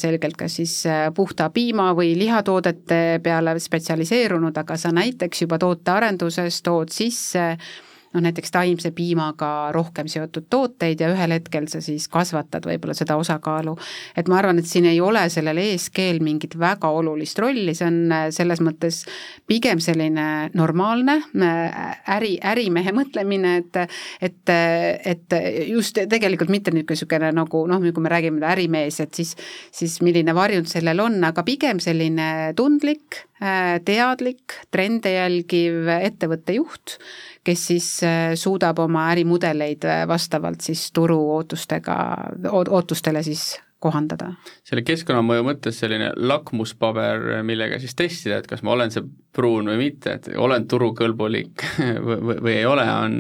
selgelt 0.01 0.37
kas 0.41 0.59
siis 0.61 0.75
puhta 1.15 1.51
piima 1.55 1.91
või 1.97 2.15
lihatoodete 2.19 3.21
peale 3.23 3.57
spetsialiseerunud, 3.61 4.57
aga 4.57 4.77
sa 4.81 4.93
näiteks 4.95 5.47
juba 5.47 5.59
tootearenduses 5.63 6.63
tood 6.67 6.93
sisse 6.95 7.47
äh, 7.55 7.71
noh, 8.15 8.23
näiteks 8.25 8.51
taimse 8.51 8.91
piimaga 8.95 9.71
rohkem 9.75 10.09
seotud 10.11 10.49
tooteid 10.51 11.01
ja 11.01 11.11
ühel 11.13 11.35
hetkel 11.37 11.69
sa 11.71 11.81
siis 11.85 12.09
kasvatad 12.11 12.67
võib-olla 12.67 12.95
seda 12.97 13.17
osakaalu. 13.21 13.77
et 14.17 14.29
ma 14.29 14.41
arvan, 14.41 14.59
et 14.59 14.67
siin 14.67 14.89
ei 14.91 15.01
ole 15.01 15.23
sellel 15.31 15.59
ESG-l 15.63 16.23
mingit 16.25 16.59
väga 16.59 16.91
olulist 16.91 17.39
rolli, 17.39 17.75
see 17.75 17.87
on 17.87 18.01
äh, 18.13 18.27
selles 18.35 18.63
mõttes 18.65 19.05
pigem 19.47 19.81
selline 19.81 20.51
normaalne 20.55 21.21
äh, 21.21 22.15
äri, 22.17 22.37
ärimehe 22.43 22.95
mõtlemine, 22.97 23.57
et 23.61 23.81
et, 24.21 24.51
et 24.51 25.37
just 25.69 25.99
tegelikult 26.11 26.51
mitte 26.51 26.73
niisugune 26.75 27.31
nagu 27.35 27.65
noh, 27.71 27.83
kui 27.95 28.03
me 28.03 28.13
räägime 28.13 28.43
ärimees, 28.51 29.01
et 29.01 29.15
siis, 29.15 29.37
siis 29.73 30.01
milline 30.03 30.35
varjund 30.35 30.69
sellel 30.71 31.01
on, 31.01 31.19
aga 31.25 31.45
pigem 31.47 31.81
selline 31.83 32.53
tundlik, 32.59 33.25
teadlik, 33.41 34.53
trende 34.71 35.15
jälgiv 35.15 35.89
ettevõtte 35.89 36.59
juht, 36.59 36.99
kes 37.47 37.65
siis 37.71 37.89
äh, 38.05 38.35
suudab 38.37 38.79
oma 38.85 39.09
ärimudeleid 39.15 39.85
äh, 39.89 40.05
vastavalt 40.09 40.61
siis 40.65 40.91
turu 40.93 41.19
ootustega, 41.39 41.97
ootustele 42.53 43.23
siis 43.25 43.55
kohandada. 43.81 44.35
selle 44.67 44.85
keskkonnamõju 44.85 45.47
mõttes 45.47 45.81
selline 45.81 46.11
lakmuspaber, 46.21 47.41
millega 47.49 47.81
siis 47.81 47.97
testida, 47.97 48.43
et 48.43 48.51
kas 48.51 48.61
ma 48.67 48.75
olen 48.75 48.93
see 48.93 49.07
pruun 49.33 49.73
või 49.73 49.87
mitte, 49.87 50.19
et 50.19 50.29
olen 50.37 50.69
turukõlbulik 50.69 51.65
või, 52.07 52.37
või 52.37 52.59
ei 52.59 52.67
ole, 52.69 52.85
on 52.91 53.17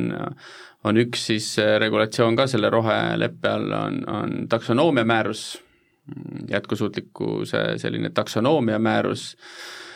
on 0.84 0.96
üks 0.96 1.26
siis 1.32 1.54
äh, 1.60 1.78
regulatsioon 1.80 2.36
ka 2.36 2.46
selle 2.48 2.70
roheleppe 2.72 3.48
all, 3.48 3.72
on, 3.76 4.00
on 4.08 4.38
taksonoomia 4.52 5.04
määrus, 5.04 5.58
jätkusuutlikkuse 6.48 7.78
selline 7.80 8.10
taksonoomia 8.16 8.78
määrus, 8.82 9.30
Äh, 9.34 9.88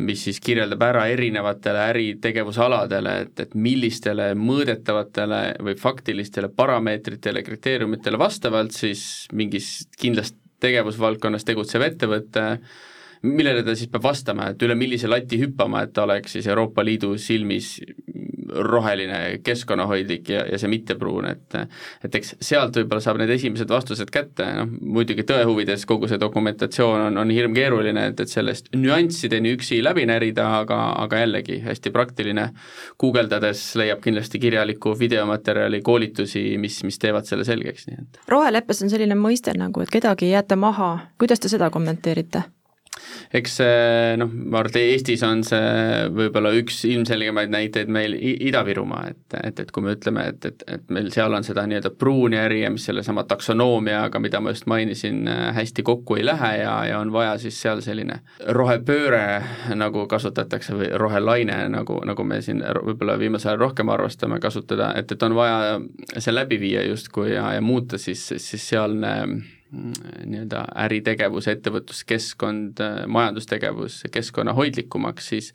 mis 0.00 0.22
siis 0.24 0.38
kirjeldab 0.40 0.80
ära 0.86 1.02
erinevatele 1.12 1.82
äritegevusaladele, 1.90 3.14
et, 3.26 3.40
et 3.44 3.54
millistele 3.54 4.30
mõõdetavatele 4.38 5.40
või 5.66 5.74
faktilistele 5.76 6.48
parameetritele, 6.56 7.42
kriteeriumitele 7.44 8.20
vastavalt 8.20 8.72
siis 8.72 9.02
mingis 9.36 9.88
kindlas 10.00 10.32
tegevusvaldkonnas 10.64 11.44
tegutsev 11.44 11.84
ettevõte 11.84 12.46
millele 13.22 13.64
ta 13.66 13.74
siis 13.76 13.90
peab 13.92 14.04
vastama, 14.04 14.52
et 14.52 14.62
üle 14.62 14.76
millise 14.78 15.10
lati 15.10 15.40
hüppama, 15.40 15.82
et 15.84 15.94
ta 15.96 16.06
oleks 16.06 16.36
siis 16.38 16.46
Euroopa 16.46 16.84
Liidu 16.84 17.16
silmis 17.18 17.76
roheline, 18.48 19.38
keskkonnahoidlik 19.44 20.28
ja, 20.28 20.44
ja 20.52 20.58
see 20.58 20.70
mittepruun, 20.72 21.28
et 21.28 21.56
et 22.04 22.14
eks 22.20 22.34
sealt 22.44 22.76
võib-olla 22.78 23.02
saab 23.04 23.20
need 23.20 23.30
esimesed 23.34 23.70
vastused 23.70 24.10
kätte, 24.12 24.46
noh 24.56 24.68
muidugi 24.68 25.24
tõe 25.28 25.44
huvides 25.48 25.84
kogu 25.88 26.08
see 26.10 26.20
dokumentatsioon 26.20 27.08
on, 27.08 27.20
on 27.22 27.32
hirmkeeruline, 27.34 28.08
et, 28.12 28.20
et 28.24 28.32
sellest 28.32 28.70
nüanssideni 28.76 29.52
üksi 29.56 29.80
läbi 29.84 30.06
närida, 30.08 30.48
aga, 30.62 30.80
aga 31.04 31.22
jällegi 31.24 31.60
hästi 31.64 31.92
praktiline, 31.94 32.48
guugeldades 33.00 33.64
leiab 33.80 34.02
kindlasti 34.04 34.40
kirjalikku 34.42 34.94
videomaterjali, 34.98 35.82
koolitusi, 35.84 36.44
mis, 36.60 36.80
mis 36.88 37.00
teevad 37.02 37.28
selle 37.28 37.46
selgeks, 37.48 37.88
nii 37.88 38.00
et. 38.02 38.22
Roheleppes 38.32 38.84
on 38.84 38.92
selline 38.92 39.18
mõiste 39.18 39.54
nagu, 39.58 39.84
et 39.84 39.92
kedagi 39.92 40.28
ei 40.28 40.36
jäeta 40.36 40.56
maha, 40.56 40.94
kuidas 41.20 41.42
te 41.42 41.52
seda 41.52 41.70
kommenteerite? 41.74 42.48
Eks 43.34 43.58
see 43.60 44.16
noh, 44.20 44.30
ma 44.30 44.62
arvan, 44.62 44.72
et 44.72 44.94
Eestis 44.94 45.22
on 45.26 45.42
see 45.46 46.08
võib-olla 46.14 46.52
üks 46.58 46.80
ilmselgemaid 46.88 47.52
näiteid 47.52 47.90
meil 47.92 48.16
Ida-Virumaa, 48.18 49.08
et, 49.12 49.38
et, 49.42 49.62
et 49.64 49.72
kui 49.74 49.84
me 49.84 49.94
ütleme, 49.96 50.28
et, 50.32 50.48
et, 50.48 50.64
et 50.78 50.94
meil 50.94 51.10
seal 51.14 51.34
on 51.34 51.46
seda 51.46 51.66
nii-öelda 51.68 51.92
pruuni 51.98 52.38
äri 52.40 52.62
ja 52.62 52.72
mis 52.72 52.86
sellesama 52.88 53.24
taksonoomiaga, 53.28 54.20
mida 54.22 54.40
ma 54.44 54.54
just 54.54 54.68
mainisin, 54.70 55.24
hästi 55.56 55.84
kokku 55.86 56.18
ei 56.18 56.26
lähe 56.26 56.52
ja, 56.62 56.74
ja 56.88 57.02
on 57.02 57.12
vaja 57.14 57.36
siis 57.42 57.58
seal 57.60 57.82
selline 57.84 58.20
rohepööre, 58.58 59.42
nagu 59.78 60.06
kasutatakse, 60.10 60.76
või 60.78 60.90
rohelaine, 61.00 61.60
nagu, 61.72 62.00
nagu 62.06 62.26
me 62.26 62.40
siin 62.44 62.62
võib-olla 62.62 63.18
viimasel 63.20 63.54
ajal 63.54 63.62
rohkem 63.62 63.92
arvestame 63.92 64.40
kasutada, 64.40 64.92
et, 64.98 65.12
et 65.12 65.22
on 65.22 65.36
vaja 65.38 65.78
see 66.16 66.34
läbi 66.34 66.60
viia 66.60 66.84
justkui 66.86 67.32
ja, 67.34 67.52
ja 67.56 67.62
muuta 67.64 67.98
siis, 67.98 68.24
siis 68.36 68.68
sealne 68.68 69.14
nii-öelda 69.72 70.64
äritegevus, 70.84 71.48
ettevõtluskeskkond, 71.52 72.80
majandustegevus 73.06 74.02
keskkonnahoidlikumaks, 74.12 75.32
siis 75.34 75.52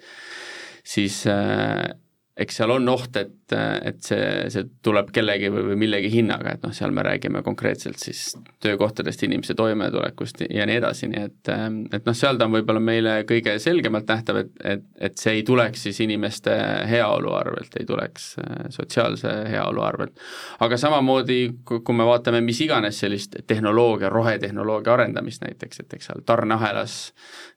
siis 0.83 1.27
äh, 1.27 1.95
eks 2.37 2.55
seal 2.57 2.71
on 2.73 2.89
oht, 2.89 3.17
et, 3.19 3.53
et 3.85 3.99
see, 4.01 4.21
see 4.49 4.65
tuleb 4.81 5.11
kellegi 5.13 5.51
või, 5.53 5.67
või 5.67 5.75
millegi 5.83 6.09
hinnaga, 6.15 6.55
et 6.55 6.63
noh, 6.65 6.71
seal 6.73 6.93
me 6.95 7.03
räägime 7.05 7.43
konkreetselt 7.45 8.01
siis 8.01 8.31
töökohtadest, 8.63 9.21
inimese 9.27 9.53
toimetulekust 9.53 10.41
ja 10.49 10.65
nii 10.65 10.79
edasi, 10.79 11.09
nii 11.11 11.21
et 11.27 11.51
et 11.93 12.07
noh, 12.07 12.15
seal 12.17 12.39
ta 12.39 12.47
on 12.47 12.55
võib-olla 12.55 12.81
meile 12.81 13.13
kõige 13.29 13.53
selgemalt 13.61 14.09
nähtav, 14.09 14.39
et, 14.41 14.49
et, 14.65 14.87
et 15.09 15.17
see 15.21 15.35
ei 15.37 15.43
tuleks 15.45 15.85
siis 15.87 15.99
inimeste 16.05 16.55
heaolu 16.89 17.35
arvelt, 17.37 17.77
ei 17.79 17.85
tuleks 17.85 18.25
äh, 18.41 18.65
sotsiaalse 18.73 19.35
heaolu 19.53 19.85
arvelt. 19.85 20.17
aga 20.65 20.77
samamoodi, 20.79 21.39
kui 21.69 21.95
me 21.97 22.07
vaatame 22.09 22.41
mis 22.41 22.63
iganes 22.65 23.03
sellist 23.03 23.37
tehnoloogia, 23.47 24.09
rohetehnoloogia 24.09 24.93
arendamist 24.97 25.45
näiteks, 25.45 25.85
et 25.85 25.97
eks 25.99 26.09
seal 26.09 26.25
tarneahelas 26.25 26.97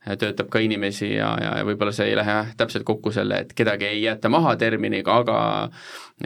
äh, 0.05 0.19
töötab 0.21 0.53
ka 0.53 0.61
inimesi 0.61 1.15
ja, 1.15 1.33
ja, 1.41 1.57
ja 1.63 1.67
võib-olla 1.69 1.97
see 1.97 2.11
ei 2.13 2.21
lähe 2.21 2.39
täpselt 2.61 2.85
kokku 2.85 3.15
selle, 3.15 3.41
et 3.47 3.57
kedagi 3.57 3.89
ei 3.89 4.03
jäeta 4.05 4.29
maha, 4.33 4.57
terminiga, 4.67 5.21
aga 5.23 5.41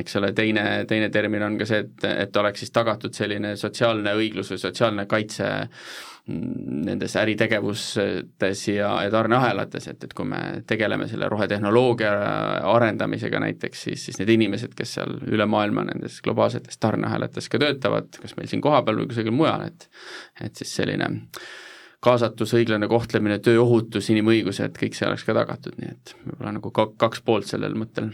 eks 0.00 0.20
ole, 0.20 0.34
teine, 0.36 0.66
teine 0.90 1.10
termin 1.14 1.46
on 1.46 1.58
ka 1.60 1.68
see, 1.68 1.84
et, 1.86 2.06
et 2.26 2.36
oleks 2.42 2.64
siis 2.64 2.74
tagatud 2.74 3.16
selline 3.16 3.56
sotsiaalne 3.60 4.16
õiglus 4.18 4.52
või 4.54 4.64
sotsiaalne 4.64 5.06
kaitse 5.10 5.50
nendes 6.30 7.16
äritegevustes 7.16 8.62
ja, 8.68 8.90
ja 9.04 9.10
tarneahelates, 9.10 9.88
et, 9.90 10.04
et 10.04 10.12
kui 10.14 10.28
me 10.28 10.40
tegeleme 10.68 11.08
selle 11.10 11.28
rohetehnoloogia 11.32 12.12
arendamisega 12.70 13.40
näiteks, 13.42 13.86
siis, 13.88 14.04
siis 14.06 14.20
need 14.20 14.34
inimesed, 14.36 14.74
kes 14.78 14.94
seal 14.98 15.16
üle 15.30 15.46
maailma 15.50 15.86
nendes 15.88 16.20
globaalsetes 16.24 16.78
tarneahelates 16.82 17.48
ka 17.50 17.62
töötavad, 17.62 18.12
kas 18.22 18.36
meil 18.38 18.52
siin 18.52 18.62
kohapeal 18.64 19.02
või 19.02 19.10
kusagil 19.10 19.34
mujal, 19.34 19.66
et 19.70 19.88
et 20.44 20.56
siis 20.56 20.76
selline 20.80 21.10
kaasatus, 22.04 22.54
õiglane 22.56 22.88
kohtlemine, 22.88 23.38
tööohutus, 23.44 24.08
inimõigused, 24.12 24.76
kõik 24.78 24.96
see 24.96 25.08
oleks 25.08 25.26
ka 25.26 25.36
tagatud, 25.36 25.76
nii 25.80 25.90
et 25.92 26.14
võib-olla 26.24 26.54
nagu 26.56 26.72
kaks 26.72 27.22
poolt 27.26 27.48
sellel 27.50 27.76
mõttel. 27.78 28.12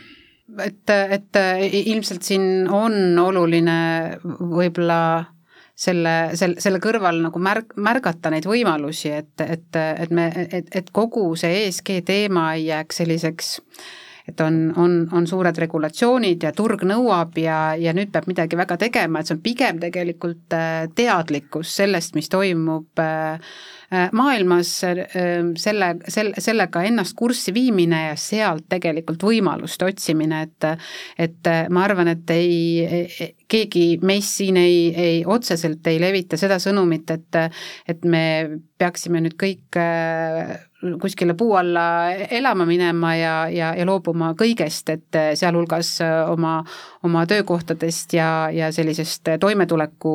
Et, 0.63 0.91
et 0.91 1.39
ilmselt 1.83 2.27
siin 2.27 2.69
on 2.71 3.19
oluline 3.19 3.79
võib-olla 4.23 5.01
selle, 5.77 6.15
selle, 6.39 6.61
selle 6.63 6.81
kõrval 6.83 7.21
nagu 7.27 7.41
märg-, 7.43 7.77
märgata 7.83 8.33
neid 8.33 8.49
võimalusi, 8.49 9.13
et, 9.13 9.35
et, 9.45 9.77
et 9.77 10.15
me, 10.15 10.29
et, 10.47 10.71
et 10.81 10.91
kogu 10.95 11.29
see 11.39 11.67
ESG 11.67 12.01
teema 12.07 12.49
ei 12.57 12.71
jääks 12.71 13.03
selliseks 13.03 13.53
et 14.29 14.41
on, 14.41 14.59
on, 14.77 14.99
on 15.15 15.27
suured 15.27 15.59
regulatsioonid 15.63 16.49
ja 16.49 16.53
turg 16.57 16.83
nõuab 16.89 17.39
ja, 17.39 17.61
ja 17.79 17.95
nüüd 17.97 18.13
peab 18.15 18.29
midagi 18.31 18.59
väga 18.59 18.79
tegema, 18.87 19.21
et 19.21 19.31
see 19.31 19.37
on 19.39 19.45
pigem 19.45 19.81
tegelikult 19.83 20.57
äh, 20.57 20.87
teadlikkus 20.97 21.77
sellest, 21.81 22.17
mis 22.19 22.31
toimub 22.33 23.03
äh, 23.03 23.41
Äh, 23.93 24.09
maailmas 24.13 24.71
selle, 24.81 25.05
selle, 26.11 26.33
sellega 26.43 26.81
ennast 26.89 27.15
kurssi 27.15 27.53
viimine 27.55 28.01
ja 28.09 28.15
sealt 28.19 28.65
tegelikult 28.73 29.23
võimaluste 29.23 29.87
otsimine, 29.87 30.41
et 30.49 30.67
et 31.23 31.51
ma 31.71 31.85
arvan, 31.87 32.11
et 32.11 32.33
ei, 32.35 33.37
keegi 33.47 34.01
meist 34.03 34.41
siin 34.41 34.59
ei, 34.59 34.91
ei 34.91 35.21
otseselt 35.23 35.87
ei 35.87 36.01
levita 36.03 36.35
seda 36.41 36.59
sõnumit, 36.63 37.15
et 37.15 37.39
et 37.87 38.03
me 38.03 38.25
peaksime 38.79 39.23
nüüd 39.23 39.39
kõik 39.39 39.79
kuskile 41.01 41.35
puu 41.35 41.55
alla 41.57 42.13
elama 42.13 42.67
minema 42.67 43.15
ja, 43.17 43.35
ja, 43.51 43.73
ja 43.75 43.87
loobuma 43.89 44.35
kõigest, 44.39 44.93
et 44.93 45.19
sealhulgas 45.35 45.97
oma, 46.31 46.59
oma 47.07 47.25
töökohtadest 47.27 48.13
ja, 48.17 48.49
ja 48.53 48.71
sellisest 48.75 49.33
toimetuleku 49.41 50.15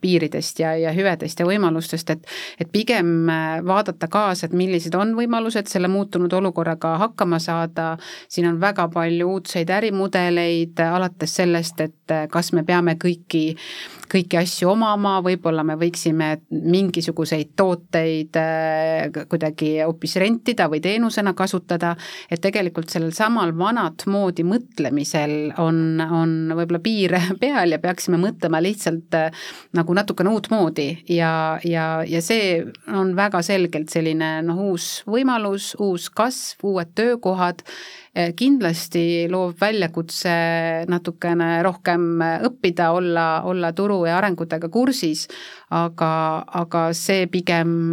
piiridest 0.00 0.60
ja, 0.62 0.74
ja 0.80 0.92
hüvedest 0.96 1.40
ja 1.40 1.48
võimalustest, 1.48 2.10
et 2.10 2.26
et 2.60 2.70
pigem 2.72 3.28
vaadata 3.66 4.08
kaasa, 4.10 4.46
et 4.46 4.56
millised 4.56 4.94
on 4.98 5.14
võimalused 5.16 5.68
selle 5.70 5.88
muutunud 5.88 6.32
olukorraga 6.32 6.96
hakkama 7.02 7.38
saada, 7.42 7.94
siin 8.28 8.48
on 8.48 8.60
väga 8.60 8.88
palju 8.92 9.28
uudseid 9.36 9.70
ärimudeleid, 9.70 10.80
alates 10.86 11.36
sellest, 11.40 11.80
et 11.80 12.16
kas 12.30 12.52
me 12.52 12.64
peame 12.66 12.96
kõiki 13.00 13.44
kõiki 14.14 14.38
asju 14.38 14.70
omama, 14.70 15.16
võib-olla 15.24 15.64
me 15.66 15.76
võiksime 15.78 16.28
mingisuguseid 16.50 17.54
tooteid 17.58 18.36
äh, 18.38 19.24
kuidagi 19.30 19.78
hoopis 19.82 20.16
rentida 20.22 20.68
või 20.70 20.82
teenusena 20.84 21.34
kasutada, 21.36 21.94
et 22.30 22.42
tegelikult 22.44 22.92
sellel 22.92 23.14
samal 23.16 23.54
vanat 23.58 24.06
moodi 24.10 24.46
mõtlemisel 24.46 25.54
on, 25.62 26.00
on 26.14 26.54
võib-olla 26.54 26.80
piir 26.84 27.14
peal 27.42 27.74
ja 27.74 27.80
peaksime 27.82 28.18
mõtlema 28.20 28.60
lihtsalt 28.64 29.16
äh, 29.18 29.44
nagu 29.76 29.96
natukene 29.96 30.32
uutmoodi. 30.34 30.88
Ja, 31.12 31.58
ja, 31.66 31.88
ja 32.06 32.22
see 32.24 32.62
on 32.92 33.14
väga 33.18 33.42
selgelt 33.46 33.92
selline 33.92 34.36
noh, 34.46 34.62
uus 34.70 35.02
võimalus, 35.10 35.72
uus 35.82 36.08
kasv, 36.14 36.64
uued 36.70 36.94
töökohad. 36.96 37.64
Eh, 38.14 38.30
kindlasti 38.38 39.26
loob 39.30 39.58
väljakutse 39.58 40.34
natukene 40.86 41.56
rohkem 41.66 42.22
õppida, 42.46 42.92
olla, 42.94 43.26
olla 43.42 43.72
turu 43.74 44.04
ja 44.06 44.20
arengutega 44.20 44.70
kursis, 44.70 45.26
aga, 45.74 46.12
aga 46.62 46.86
see 46.94 47.26
pigem 47.26 47.90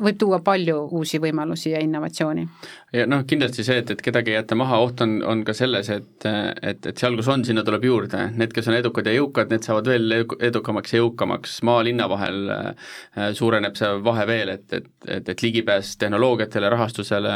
võib 0.00 0.16
tuua 0.16 0.38
palju 0.40 0.78
uusi 0.96 1.20
võimalusi 1.20 1.74
ja 1.74 1.82
innovatsiooni 1.84 2.46
ja 2.92 3.06
noh, 3.08 3.22
kindlasti 3.28 3.64
see, 3.64 3.78
et, 3.80 3.90
et 3.94 4.02
kedagi 4.04 4.32
ei 4.32 4.36
jäeta 4.36 4.56
maha, 4.58 4.78
oht 4.84 5.00
on, 5.04 5.14
on 5.28 5.42
ka 5.46 5.54
selles, 5.56 5.88
et, 5.92 6.26
et, 6.28 6.88
et 6.90 7.00
seal, 7.00 7.16
kus 7.16 7.28
on, 7.32 7.44
sinna 7.46 7.64
tuleb 7.64 7.86
juurde, 7.88 8.26
need, 8.36 8.52
kes 8.52 8.68
on 8.68 8.76
edukad 8.76 9.08
ja 9.08 9.14
jõukad, 9.16 9.48
need 9.52 9.64
saavad 9.64 9.88
veel 9.88 10.16
edukamaks 10.44 10.92
ja 10.92 11.00
jõukamaks, 11.00 11.54
maa-linna 11.64 12.08
vahel 12.12 12.52
äh, 12.52 13.30
suureneb 13.38 13.78
see 13.80 13.88
vahe 14.04 14.26
veel, 14.28 14.52
et, 14.56 14.66
et, 14.76 14.90
et, 15.08 15.30
et 15.32 15.44
ligipääs 15.44 15.94
tehnoloogiatele, 16.02 16.68
rahastusele, 16.74 17.32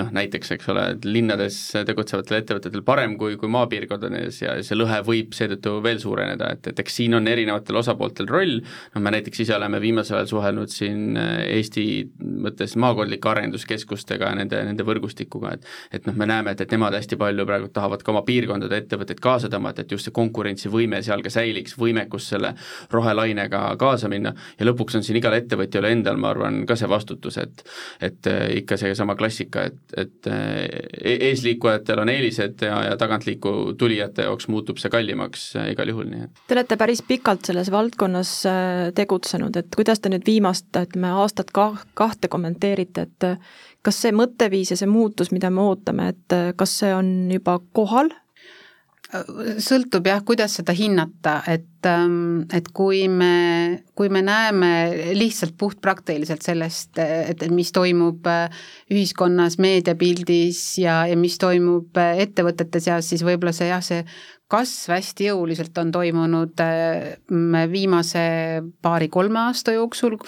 noh 0.00 0.10
näiteks, 0.18 0.54
eks 0.56 0.72
ole, 0.74 0.88
linnades 1.06 1.60
tegutsevatel 1.86 2.40
ettevõtetel 2.40 2.82
parem 2.86 3.14
kui, 3.20 3.38
kui 3.38 3.52
maapiirkondades 3.52 4.42
ja 4.42 4.56
see 4.66 4.78
lõhe 4.78 4.98
võib 5.06 5.38
seetõttu 5.38 5.76
veel 5.86 6.02
suureneda, 6.02 6.50
et, 6.56 6.72
et 6.72 6.82
eks 6.82 6.98
siin 6.98 7.14
on 7.18 7.30
erinevatel 7.30 7.78
osapooltel 7.78 8.30
roll, 8.30 8.58
noh 8.96 9.06
me 9.06 9.14
näiteks 9.14 9.46
ise 9.46 9.54
oleme 9.54 9.78
viimasel 9.82 10.18
ajal 10.18 10.32
suhelnud 10.34 10.72
siin 10.72 11.14
Eesti 11.16 11.86
mõttes 12.42 12.74
maakondlike 12.80 13.28
arenduskeskustega 13.28 14.31
ja 14.32 14.38
nende, 14.40 14.62
nende 14.70 14.86
võrgustikuga, 14.86 15.56
et 15.56 15.68
et 15.92 16.06
noh, 16.08 16.16
me 16.18 16.26
näeme, 16.28 16.54
et, 16.54 16.60
et 16.64 16.72
nemad 16.72 16.94
hästi 16.96 17.18
palju 17.20 17.46
praegu 17.46 17.68
tahavad 17.72 18.02
ka 18.02 18.12
oma 18.12 18.22
piirkondade 18.26 18.82
ettevõtteid 18.82 19.20
kaasa 19.22 19.50
tõmmata, 19.52 19.84
et 19.84 19.92
just 19.92 20.08
see 20.08 20.14
konkurentsivõime 20.16 21.02
seal 21.04 21.22
ka 21.24 21.30
säiliks, 21.32 21.76
võimekus 21.78 22.28
selle 22.32 22.54
rohelainega 22.92 23.64
kaasa 23.80 24.10
minna. 24.12 24.34
Ja 24.58 24.66
lõpuks 24.68 24.96
on 24.98 25.06
siin 25.06 25.18
igal 25.20 25.36
ettevõtjal 25.36 25.88
endal, 25.90 26.20
ma 26.20 26.32
arvan, 26.32 26.62
ka 26.68 26.76
see 26.78 26.90
vastutus, 26.90 27.38
et 27.42 27.64
et 28.02 28.26
äh, 28.26 28.44
ikka 28.62 28.76
seesama 28.80 29.14
klassika, 29.18 29.66
et, 29.70 29.80
et 29.96 30.28
äh, 30.30 31.18
eesliikujatel 31.28 32.02
on 32.02 32.10
eelised 32.12 32.64
ja, 32.66 32.78
ja 32.88 32.96
tagantliiku 33.00 33.74
tulijate 33.78 34.26
jaoks 34.28 34.48
muutub 34.52 34.80
see 34.82 34.92
kallimaks 34.92 35.50
äh, 35.60 35.70
igal 35.74 35.92
juhul, 35.92 36.08
nii 36.10 36.26
et. 36.26 36.44
Te 36.48 36.56
olete 36.56 36.78
päris 36.80 37.02
pikalt 37.06 37.46
selles 37.48 37.70
valdkonnas 37.72 38.32
tegutsenud, 38.96 39.56
et 39.56 39.74
kuidas 39.76 40.02
te 40.02 40.12
nüüd 40.12 40.24
viimast, 40.26 40.70
ütleme, 40.76 41.12
aastat 41.22 41.52
ka, 41.54 41.72
kahte 41.98 42.30
kommenteerite, 42.32 43.06
et 43.08 43.28
kas 43.82 44.00
see 44.04 44.14
mõtteviis 44.14 44.72
ja 44.72 44.78
see 44.78 44.90
muutus, 44.90 45.32
mida 45.34 45.50
me 45.50 45.64
ootame, 45.66 46.12
et 46.14 46.36
äh, 46.36 46.50
kas 46.56 46.78
see 46.82 46.92
on 46.94 47.30
juba 47.32 47.58
kohal? 47.76 48.12
sõltub 49.60 50.06
jah, 50.08 50.22
kuidas 50.24 50.54
seda 50.56 50.72
hinnata, 50.72 51.34
et, 51.50 51.84
ähm, 51.88 52.46
et 52.54 52.70
kui 52.72 53.04
me, 53.12 53.82
kui 53.98 54.08
me 54.08 54.22
näeme 54.24 54.70
lihtsalt 55.18 55.52
puhtpraktiliselt 55.60 56.44
sellest, 56.44 56.96
et, 56.96 57.42
et 57.44 57.52
mis 57.52 57.72
toimub 57.76 58.24
äh, 58.30 58.62
ühiskonnas, 58.92 59.58
meediapildis 59.60 60.62
ja, 60.80 61.02
ja 61.10 61.18
mis 61.20 61.36
toimub 61.42 62.00
äh, 62.00 62.22
ettevõtete 62.24 62.80
seas, 62.80 63.10
siis 63.12 63.24
võib-olla 63.26 63.52
see 63.56 63.68
jah, 63.68 63.84
see 63.84 64.06
kasv 64.52 64.96
hästi 64.96 65.30
jõuliselt 65.30 65.78
on 65.80 65.92
toimunud 65.94 66.60
viimase 67.72 68.24
paari-kolme 68.84 69.40
aasta 69.46 69.72
jooksul 69.72 70.18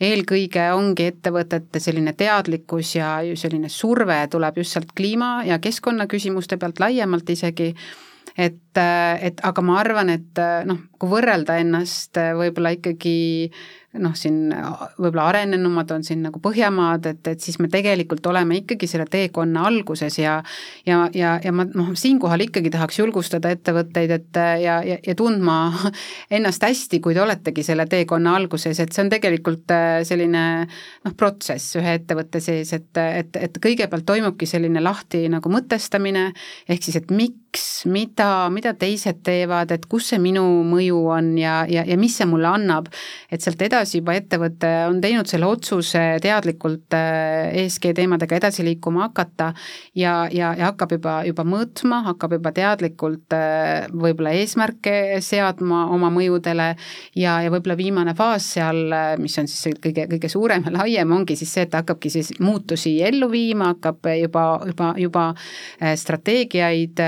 eelkõige 0.00 0.70
ongi 0.72 1.10
ettevõtete 1.12 1.80
selline 1.82 2.14
teadlikkus 2.16 2.94
ja 2.96 3.18
selline 3.36 3.68
surve 3.68 4.22
tuleb 4.32 4.62
just 4.62 4.76
sealt 4.76 4.94
kliima- 4.96 5.42
ja 5.46 5.58
keskkonnaküsimuste 5.58 6.56
pealt 6.56 6.80
laiemalt 6.80 7.30
isegi, 7.30 7.74
et, 8.38 8.80
et 9.20 9.40
aga 9.44 9.62
ma 9.62 9.78
arvan, 9.80 10.08
et 10.16 10.40
noh, 10.64 10.80
kui 10.98 11.12
võrrelda 11.12 11.58
ennast 11.60 12.16
võib-olla 12.16 12.72
ikkagi 12.78 13.50
noh, 13.98 14.12
siin 14.14 14.52
võib-olla 15.00 15.24
arenenumad 15.32 15.90
on 15.90 16.04
siin 16.06 16.20
nagu 16.22 16.38
Põhjamaad, 16.42 17.08
et, 17.10 17.26
et 17.32 17.42
siis 17.42 17.58
me 17.58 17.66
tegelikult 17.70 18.26
oleme 18.30 18.60
ikkagi 18.60 18.86
selle 18.86 19.06
teekonna 19.10 19.64
alguses 19.66 20.18
ja 20.20 20.36
ja, 20.86 21.00
ja, 21.14 21.32
ja 21.42 21.52
ma 21.54 21.66
noh, 21.66 21.90
siinkohal 21.98 22.44
ikkagi 22.46 22.70
tahaks 22.70 23.00
julgustada 23.00 23.50
ettevõtteid, 23.50 24.14
et 24.14 24.40
ja, 24.62 24.78
ja, 24.86 24.98
ja 25.06 25.14
tundma 25.18 25.56
ennast 26.36 26.62
hästi, 26.62 27.00
kui 27.02 27.16
te 27.16 27.24
oletegi 27.24 27.64
selle 27.66 27.88
teekonna 27.90 28.36
alguses, 28.38 28.78
et 28.78 28.94
see 28.94 29.04
on 29.04 29.10
tegelikult 29.10 29.74
äh, 29.74 29.88
selline 30.06 30.44
noh, 30.68 31.16
protsess 31.18 31.74
ühe 31.80 31.96
ettevõtte 31.98 32.42
sees, 32.44 32.70
et, 32.76 32.90
et, 33.02 33.42
et 33.42 33.60
kõigepealt 33.62 34.06
toimubki 34.06 34.46
selline 34.46 34.82
lahti 34.84 35.24
nagu 35.32 35.50
mõtestamine, 35.50 36.28
ehk 36.70 36.86
siis, 36.86 37.00
et 37.02 37.10
miks, 37.10 37.40
mida, 37.90 38.48
mida 38.52 38.72
teised 38.78 39.22
teevad, 39.26 39.72
et 39.74 39.86
kus 39.90 40.10
see 40.12 40.20
minu 40.22 40.42
mõju 40.66 41.00
on 41.10 41.32
ja, 41.38 41.60
ja, 41.70 41.82
ja 41.86 41.96
mis 41.98 42.14
see 42.18 42.26
mulle 42.28 42.48
annab, 42.50 42.90
et 43.30 43.42
sealt 43.42 43.62
edasi 43.64 43.98
juba 43.98 44.14
ettevõte 44.18 44.70
on 44.88 45.00
teinud 45.02 45.28
selle 45.30 45.48
otsuse 45.50 46.02
teadlikult 46.22 46.94
äh, 46.96 47.50
ESG 47.64 47.90
teemadega 47.96 48.38
edasi 48.38 48.64
liikuma 48.66 49.08
hakata 49.08 49.50
ja, 49.98 50.28
ja, 50.32 50.52
ja 50.58 50.70
hakkab 50.70 50.94
juba, 50.96 51.16
juba 51.26 51.44
mõõtma, 51.48 52.02
hakkab 52.10 52.36
juba 52.38 52.52
teadlikult 52.56 53.36
äh, 53.36 53.88
võib-olla 53.90 54.34
eesmärke 54.38 54.94
seadma 55.24 55.86
oma 55.94 56.12
mõjudele 56.14 56.70
ja, 57.18 57.38
ja 57.44 57.52
võib-olla 57.52 57.78
viimane 57.80 58.14
faas 58.18 58.46
seal, 58.56 58.82
äh, 58.94 59.14
mis 59.20 59.36
on 59.42 59.50
siis 59.50 59.78
kõige, 59.82 60.06
kõige 60.14 60.30
suurem 60.32 60.66
ja 60.68 60.74
laiem, 60.78 61.16
ongi 61.18 61.38
siis 61.40 61.54
see, 61.56 61.66
et 61.66 61.78
hakkabki 61.78 62.12
siis 62.12 62.32
muutusi 62.40 62.98
ellu 63.06 63.30
viima, 63.32 63.72
hakkab 63.74 64.10
juba, 64.20 64.46
juba, 64.70 64.94
juba 65.00 65.26
strateegiaid 65.80 67.00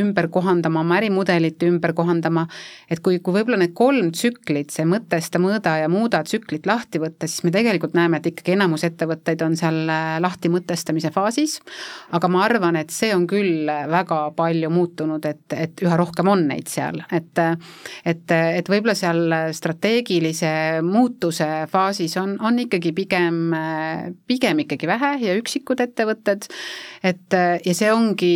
ümber 0.00 0.28
kohandama, 0.32 0.82
oma 0.84 0.98
ärimudelit 1.00 1.62
ümber 1.66 1.94
kohandama, 1.96 2.46
et 2.90 3.02
kui, 3.04 3.18
kui 3.24 3.36
võib-olla 3.38 3.60
need 3.60 3.74
kolm 3.76 4.10
tsüklit, 4.14 4.72
see 4.74 4.86
mõtesta, 4.88 5.40
mõõda 5.42 5.76
ja 5.82 5.90
muuda, 5.92 6.22
tsüklit 6.26 6.66
lahti 6.68 7.00
võtta, 7.02 7.28
siis 7.30 7.44
me 7.46 7.52
tegelikult 7.54 7.96
näeme, 7.96 8.20
et 8.20 8.30
ikkagi 8.32 8.54
enamus 8.56 8.86
ettevõtteid 8.86 9.42
on 9.46 9.56
seal 9.58 9.82
äh, 9.90 10.16
lahti 10.22 10.50
mõtestamise 10.52 11.10
faasis, 11.14 11.58
aga 12.14 12.30
ma 12.32 12.44
arvan, 12.46 12.78
et 12.80 12.94
see 12.94 13.12
on 13.16 13.26
küll 13.30 13.68
väga 13.68 14.20
palju 14.36 14.70
muutunud, 14.72 15.24
et, 15.28 15.44
et 15.52 15.84
üha 15.84 15.98
rohkem 16.00 16.30
on 16.30 16.46
neid 16.50 16.70
seal, 16.70 17.02
et 17.12 17.32
et, 17.34 18.30
et 18.30 18.68
võib-olla 18.70 18.94
seal 18.96 19.32
strateegilise 19.56 20.82
muutuse 20.86 21.48
faasis 21.70 22.16
on, 22.20 22.36
on 22.44 22.58
ikkagi 22.62 22.92
pigem, 22.96 23.54
pigem 24.28 24.62
ikkagi 24.64 24.88
vähe 24.88 25.12
ja 25.24 25.36
üksikud 25.38 25.82
ettevõtted, 25.84 26.48
et 27.02 27.38
ja 27.64 27.74
see 27.76 27.90
ongi 27.92 28.34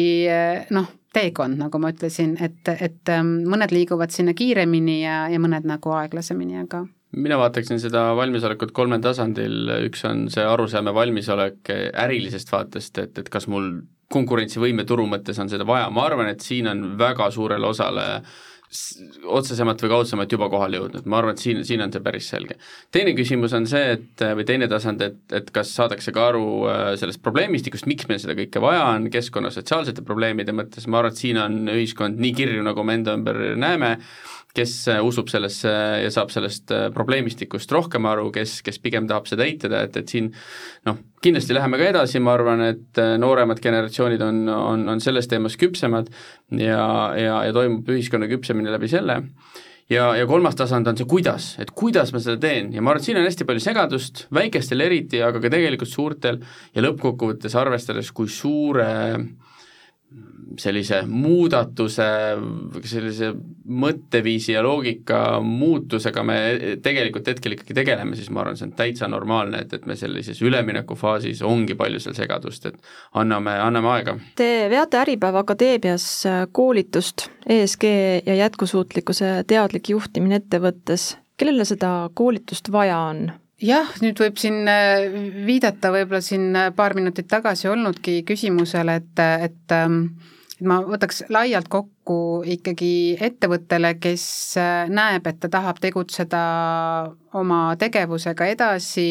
noh, 0.75 0.91
teekond, 1.15 1.59
nagu 1.61 1.81
ma 1.81 1.93
ütlesin, 1.95 2.37
et, 2.45 2.69
et 2.69 3.13
mõned 3.25 3.73
liiguvad 3.73 4.13
sinna 4.15 4.35
kiiremini 4.37 5.01
ja, 5.03 5.23
ja 5.33 5.41
mõned 5.41 5.67
nagu 5.69 5.95
aeglasemini, 5.97 6.61
aga 6.65 6.85
mina 7.17 7.39
vaataksin 7.41 7.81
seda 7.81 8.11
valmisolekut 8.19 8.75
kolmel 8.77 9.01
tasandil, 9.01 9.71
üks 9.87 10.05
on 10.05 10.27
see 10.33 10.45
arusaam 10.45 10.91
ja 10.91 10.95
valmisolek 10.95 11.71
ärilisest 12.05 12.53
vaatest, 12.53 13.01
et, 13.01 13.23
et 13.23 13.31
kas 13.33 13.49
mul 13.49 13.79
konkurentsivõime 14.13 14.85
turu 14.89 15.07
mõttes 15.09 15.39
on 15.41 15.51
seda 15.53 15.67
vaja, 15.69 15.89
ma 15.93 16.05
arvan, 16.09 16.31
et 16.33 16.45
siin 16.45 16.69
on 16.71 16.85
väga 17.01 17.31
suurele 17.33 17.69
osale 17.69 18.07
otsesemalt 18.69 19.81
või 19.81 19.91
kaudsemalt 19.95 20.33
juba 20.33 20.49
kohale 20.53 20.77
jõudnud, 20.77 21.07
ma 21.09 21.23
arvan, 21.23 21.37
et 21.37 21.41
siin, 21.41 21.63
siin 21.65 21.81
on 21.81 21.93
see 21.93 22.03
päris 22.05 22.29
selge. 22.29 22.59
teine 22.93 23.15
küsimus 23.17 23.55
on 23.57 23.67
see, 23.69 23.95
et 23.97 24.25
või 24.37 24.45
teine 24.49 24.69
tasand, 24.69 25.01
et, 25.05 25.21
et 25.33 25.49
kas 25.55 25.73
saadakse 25.79 26.13
ka 26.13 26.27
aru 26.35 26.45
äh, 26.69 26.83
sellest 27.01 27.23
probleemistikust, 27.25 27.89
miks 27.89 28.09
meil 28.11 28.21
seda 28.21 28.37
kõike 28.37 28.61
vaja 28.61 28.85
on, 28.91 29.09
keskkonna 29.15 29.53
sotsiaalsete 29.55 30.05
probleemide 30.05 30.53
mõttes, 30.53 30.87
ma 30.87 31.01
arvan, 31.01 31.17
et 31.17 31.23
siin 31.23 31.41
on 31.41 31.63
ühiskond 31.73 32.21
nii 32.21 32.35
kirju, 32.37 32.67
nagu 32.67 32.85
me 32.85 32.99
enda 33.01 33.17
ümber 33.17 33.41
näeme, 33.57 33.97
kes 34.59 34.75
äh, 34.93 35.01
usub 35.05 35.33
sellesse 35.33 35.73
ja 36.03 36.13
saab 36.13 36.33
sellest 36.35 36.73
äh, 36.75 36.89
probleemistikust 36.95 37.73
rohkem 37.73 38.09
aru, 38.11 38.29
kes, 38.35 38.61
kes 38.67 38.81
pigem 38.85 39.09
tahab 39.09 39.29
seda 39.31 39.49
eitada, 39.49 39.85
et, 39.89 39.97
et 39.97 40.13
siin 40.13 40.33
noh, 40.89 41.01
kindlasti 41.25 41.57
läheme 41.57 41.81
ka 41.81 41.89
edasi, 41.93 42.21
ma 42.23 42.35
arvan, 42.37 42.65
et 42.67 43.01
äh, 43.01 43.17
nooremad 43.21 43.63
generatsioonid 43.63 44.23
on, 44.25 44.43
on, 44.53 44.85
on 44.95 45.01
selles 45.05 45.29
teemas 45.31 45.59
küpsemad 45.61 46.11
ja, 46.61 46.85
ja, 47.19 47.41
ja 47.49 47.57
toimub 47.57 47.89
ühiskonna 47.95 48.31
küpsemine 48.31 48.73
läbi 48.75 48.91
selle. 48.93 49.23
Ja, 49.89 50.11
ja 50.19 50.27
kolmas 50.29 50.57
tasand 50.59 50.87
on 50.91 50.99
see 51.01 51.09
kuidas, 51.09 51.55
et 51.63 51.71
kuidas 51.73 52.13
ma 52.13 52.21
seda 52.21 52.37
teen. 52.43 52.75
Ja 52.77 52.83
ma 52.85 52.93
arvan, 52.93 53.01
et 53.01 53.09
siin 53.09 53.21
on 53.21 53.25
hästi 53.25 53.47
palju 53.49 53.63
segadust, 53.65 54.27
väikestel 54.37 54.85
eriti, 54.85 55.23
aga 55.25 55.41
ka 55.41 55.51
tegelikult 55.55 55.91
suurtel. 55.91 56.43
Ja 56.77 56.85
lõppkokkuvõttes 56.85 57.57
arvestades, 57.57 58.13
kui 58.13 58.29
suure 58.29 58.89
äh, 59.15 59.23
sellise 60.57 61.03
muudatuse, 61.07 62.07
sellise 62.89 63.33
mõtteviisi 63.69 64.55
ja 64.55 64.63
loogika 64.65 65.41
muutusega 65.45 66.23
me 66.25 66.39
tegelikult 66.83 67.29
hetkel 67.29 67.57
ikkagi 67.57 67.77
tegeleme, 67.77 68.17
siis 68.17 68.31
ma 68.33 68.43
arvan, 68.43 68.57
see 68.59 68.69
on 68.69 68.75
täitsa 68.79 69.09
normaalne, 69.11 69.63
et, 69.65 69.75
et 69.77 69.89
me 69.89 69.97
sellises 69.99 70.41
üleminekufaasis 70.45 71.43
ongi 71.47 71.77
palju 71.79 72.01
seal 72.03 72.17
segadust, 72.17 72.71
et 72.71 72.79
anname, 73.21 73.59
anname 73.65 73.93
aega. 73.97 74.17
Te 74.39 74.69
veate 74.73 75.03
Äripäeva 75.03 75.45
Akadeemias 75.45 76.07
koolitust 76.53 77.29
ESG 77.49 77.85
ja 78.27 78.39
jätkusuutlikkuse 78.45 79.43
teadlik 79.49 79.93
juhtimine 79.93 80.41
ettevõttes. 80.43 81.17
kellele 81.39 81.65
seda 81.65 82.09
koolitust 82.15 82.73
vaja 82.73 82.99
on? 83.11 83.29
jah, 83.63 83.91
nüüd 84.03 84.19
võib 84.23 84.39
siin 84.39 84.69
äh, 84.71 85.05
viidata 85.47 85.91
võib-olla 85.95 86.23
siin 86.23 86.57
äh, 86.57 86.73
paar 86.75 86.95
minutit 86.95 87.29
tagasi 87.29 87.69
olnudki 87.69 88.23
küsimusele, 88.27 88.95
et, 89.03 89.23
et 89.45 89.75
ähm, 89.75 90.03
et 90.15 90.38
ma 90.67 90.81
võtaks 90.87 91.25
laialt 91.31 91.69
kokku 91.71 92.43
ikkagi 92.57 93.17
ettevõttele, 93.23 93.95
kes 94.03 94.25
äh, 94.59 94.91
näeb, 94.91 95.27
et 95.31 95.41
ta 95.43 95.51
tahab 95.53 95.81
tegutseda 95.83 96.43
oma 97.39 97.61
tegevusega 97.79 98.49
edasi 98.55 99.09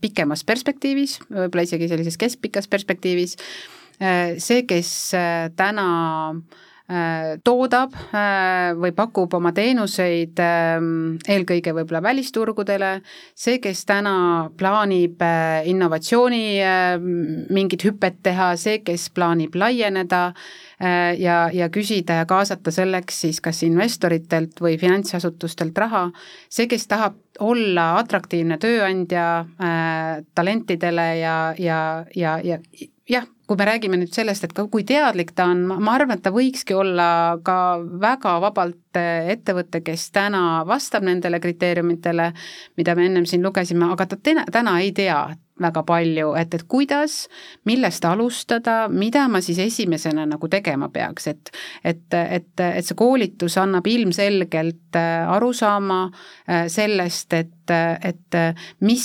pikemas 0.00 0.44
perspektiivis, 0.46 1.18
võib-olla 1.30 1.66
isegi 1.66 1.88
sellises 1.90 2.20
keskpikas 2.20 2.68
perspektiivis, 2.70 3.38
see, 4.42 4.62
kes 4.68 4.92
täna 5.56 5.88
äh, 6.30 6.36
Äh, 6.36 6.71
toodab 7.44 7.94
äh, 8.12 8.72
või 8.78 8.92
pakub 8.96 9.32
oma 9.38 9.52
teenuseid 9.56 10.40
ähm, 10.42 11.16
eelkõige 11.28 11.74
võib-olla 11.76 12.02
välisturgudele, 12.04 12.92
see, 13.34 13.60
kes 13.62 13.84
täna 13.88 14.14
plaanib 14.58 15.22
äh, 15.22 15.62
innovatsiooni 15.70 16.42
mingit 17.52 17.86
hüpet 17.86 18.20
teha, 18.26 18.52
see, 18.60 18.80
kes 18.84 19.08
plaanib 19.14 19.54
laieneda 19.56 20.22
ja, 20.82 21.36
ja 21.54 21.68
küsida 21.70 22.16
ja 22.18 22.24
kaasata 22.26 22.72
selleks 22.74 23.20
siis 23.22 23.38
kas 23.40 23.60
investoritelt 23.62 24.58
või 24.60 24.74
finantsasutustelt 24.80 25.78
raha, 25.78 26.08
see, 26.50 26.66
kes 26.70 26.88
tahab 26.90 27.20
olla 27.40 27.92
atraktiivne 28.00 28.58
tööandja 28.60 29.26
äh, 29.40 30.24
talentidele 30.34 31.06
ja, 31.20 31.36
ja, 31.58 31.78
ja, 32.16 32.38
ja 32.44 32.58
jah, 33.08 33.28
kui 33.52 33.60
me 33.60 33.68
räägime 33.68 33.98
nüüd 34.00 34.14
sellest, 34.16 34.46
et 34.46 34.54
ka 34.56 34.64
kui 34.72 34.84
teadlik 34.88 35.34
ta 35.36 35.50
on, 35.52 35.66
ma 35.68 35.96
arvan, 35.98 36.16
et 36.16 36.24
ta 36.24 36.32
võikski 36.32 36.72
olla 36.78 37.36
ka 37.44 37.56
väga 38.00 38.38
vabalt 38.40 38.96
äh, 38.96 39.28
ettevõte, 39.34 39.82
kes 39.84 40.08
täna 40.14 40.62
vastab 40.68 41.04
nendele 41.04 41.40
kriteeriumitele, 41.42 42.30
mida 42.80 42.96
me 42.96 43.10
ennem 43.10 43.28
siin 43.28 43.44
lugesime, 43.44 43.90
aga 43.92 44.08
ta 44.08 44.16
täna, 44.16 44.46
täna 44.52 44.78
ei 44.80 44.94
tea 44.96 45.20
väga 45.60 45.82
palju, 45.86 46.32
et, 46.40 46.54
et 46.56 46.64
kuidas, 46.70 47.26
millest 47.68 48.04
alustada, 48.08 48.86
mida 48.88 49.26
ma 49.28 49.42
siis 49.44 49.60
esimesena 49.62 50.24
nagu 50.26 50.48
tegema 50.50 50.88
peaks, 50.92 51.28
et 51.28 51.52
et, 51.84 52.06
et, 52.16 52.64
et 52.64 52.86
see 52.86 52.96
koolitus 52.98 53.58
annab 53.60 53.86
ilmselgelt 53.86 54.96
äh, 54.96 55.28
arusaama 55.36 56.06
äh, 56.08 56.64
sellest, 56.72 57.36
et 57.36 57.61
et 57.70 58.36
mis, 58.80 59.04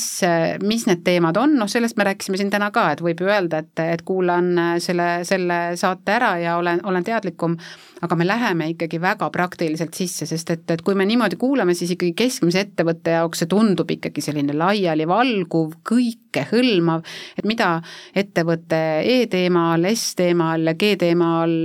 mis 0.64 0.86
need 0.89 1.03
teemad 1.05 1.38
on, 1.38 1.53
noh 1.60 1.70
sellest 1.70 1.97
me 1.97 2.08
rääkisime 2.08 2.39
siin 2.39 2.49
täna 2.53 2.72
ka, 2.74 2.89
et 2.93 3.03
võib 3.05 3.22
ju 3.22 3.30
öelda, 3.30 3.62
et, 3.64 3.84
et 3.84 4.01
kuulan 4.08 4.80
selle, 4.84 5.22
selle 5.28 5.60
saate 5.78 6.16
ära 6.18 6.32
ja 6.41 6.58
olen, 6.58 6.82
olen 6.88 7.05
teadlikum, 7.05 7.58
aga 8.01 8.16
me 8.16 8.28
läheme 8.28 8.70
ikkagi 8.74 8.99
väga 9.01 9.30
praktiliselt 9.34 9.97
sisse, 9.97 10.28
sest 10.30 10.51
et, 10.53 10.66
et 10.72 10.82
kui 10.86 10.95
me 10.97 11.05
niimoodi 11.08 11.38
kuulame, 11.39 11.74
siis 11.78 11.93
ikkagi 11.95 12.14
keskmise 12.18 12.66
ettevõtte 12.68 13.18
jaoks 13.18 13.43
see 13.43 13.51
tundub 13.51 13.91
ikkagi 13.93 14.24
selline 14.24 14.55
laialivalguv, 14.58 15.78
kõikehõlmav, 15.88 17.05
et 17.38 17.47
mida 17.49 17.78
ettevõte 18.18 18.82
E-teemal, 19.18 19.86
S-teemal, 19.93 20.74
G-teemal 20.78 21.55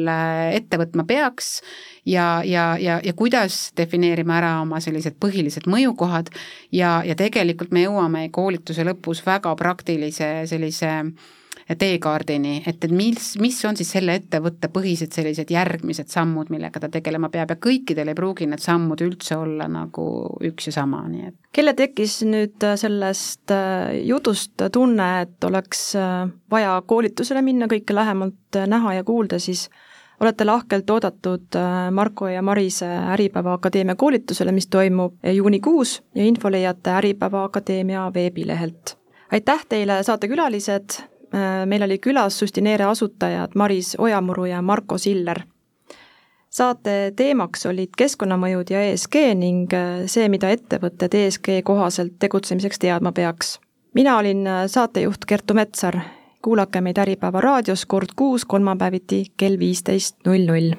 ette 0.57 0.81
võtma 0.81 1.07
peaks 1.09 1.59
ja, 2.07 2.43
ja, 2.45 2.77
ja, 2.81 3.01
ja 3.05 3.13
kuidas 3.13 3.71
defineerime 3.77 4.35
ära 4.37 4.55
oma 4.63 4.81
sellised 4.83 5.19
põhilised 5.23 5.69
mõjukohad 5.71 6.33
ja, 6.75 6.92
ja 7.07 7.15
tegelikult 7.19 7.73
me 7.73 7.87
jõuame 7.87 8.27
koolituse 8.35 8.85
lõpus 8.87 9.23
väga 9.27 9.55
praktilise 9.59 10.35
sellise 10.51 10.93
teekaardini, 11.79 12.63
et, 12.67 12.85
et 12.85 12.93
mis, 12.93 13.33
mis 13.41 13.59
on 13.69 13.77
siis 13.79 13.93
selle 13.95 14.17
ettevõtte 14.19 14.69
põhised 14.73 15.15
sellised 15.15 15.51
järgmised 15.53 16.11
sammud, 16.13 16.51
millega 16.53 16.81
ta 16.83 16.91
tegelema 16.93 17.31
peab 17.33 17.55
ja 17.55 17.59
kõikidel 17.63 18.11
ei 18.13 18.19
pruugi 18.19 18.49
need 18.51 18.63
sammud 18.63 19.01
üldse 19.05 19.39
olla 19.39 19.69
nagu 19.71 20.07
üks 20.45 20.69
ja 20.69 20.77
sama, 20.81 21.05
nii 21.09 21.29
et. 21.31 21.39
kellel 21.55 21.77
tekkis 21.79 22.21
nüüd 22.29 22.67
sellest 22.81 23.55
äh, 23.55 23.95
jutust 24.09 24.67
tunne, 24.75 25.09
et 25.27 25.49
oleks 25.49 25.93
äh, 26.01 26.27
vaja 26.51 26.77
koolitusele 26.87 27.45
minna, 27.47 27.71
kõike 27.71 27.97
lähemalt 27.97 28.59
äh, 28.59 28.69
näha 28.71 28.99
ja 28.99 29.07
kuulda, 29.07 29.41
siis 29.43 29.69
olete 30.23 30.45
lahkelt 30.45 30.91
oodatud 30.91 31.57
äh, 31.57 31.91
Marko 31.91 32.29
ja 32.29 32.43
Marise 32.43 32.87
Äripäeva 32.87 33.53
Akadeemia 33.53 33.95
koolitusele, 33.95 34.53
mis 34.53 34.67
toimub 34.67 35.15
juunikuus 35.33 36.03
ja 36.15 36.25
info 36.25 36.51
leiate 36.51 36.91
Äripäeva 36.91 37.45
Akadeemia 37.45 38.11
veebilehelt. 38.15 38.97
aitäh 39.33 39.67
teile, 39.69 40.03
saatekülalised, 40.03 40.91
äh, 41.35 41.67
meil 41.67 41.83
oli 41.83 41.99
külas 41.99 42.39
Sustineere 42.39 42.85
asutajad 42.85 43.51
Maris 43.55 43.97
Ojamuru 43.99 44.45
ja 44.45 44.63
Marko 44.63 44.99
Siller. 44.99 45.41
saate 46.51 47.13
teemaks 47.17 47.67
olid 47.67 47.97
keskkonnamõjud 47.97 48.71
ja 48.71 48.83
ESG 48.83 49.15
ning 49.35 49.75
äh, 49.75 50.07
see, 50.07 50.29
mida 50.29 50.51
ettevõtted 50.51 51.15
ESG 51.15 51.63
kohaselt 51.65 52.19
tegutsemiseks 52.19 52.79
teadma 52.79 53.13
peaks. 53.13 53.61
mina 53.95 54.19
olin 54.19 54.47
saatejuht 54.67 55.25
Kertu 55.27 55.55
Metsar 55.55 55.99
kuulake 56.43 56.81
meid 56.81 56.99
Äripäeva 56.99 57.41
raadios 57.41 57.87
kord 57.87 58.15
kuus 58.17 58.45
kolmapäeviti 58.45 59.25
kell 59.37 59.59
viisteist 59.59 60.17
null 60.27 60.47
null. 60.47 60.73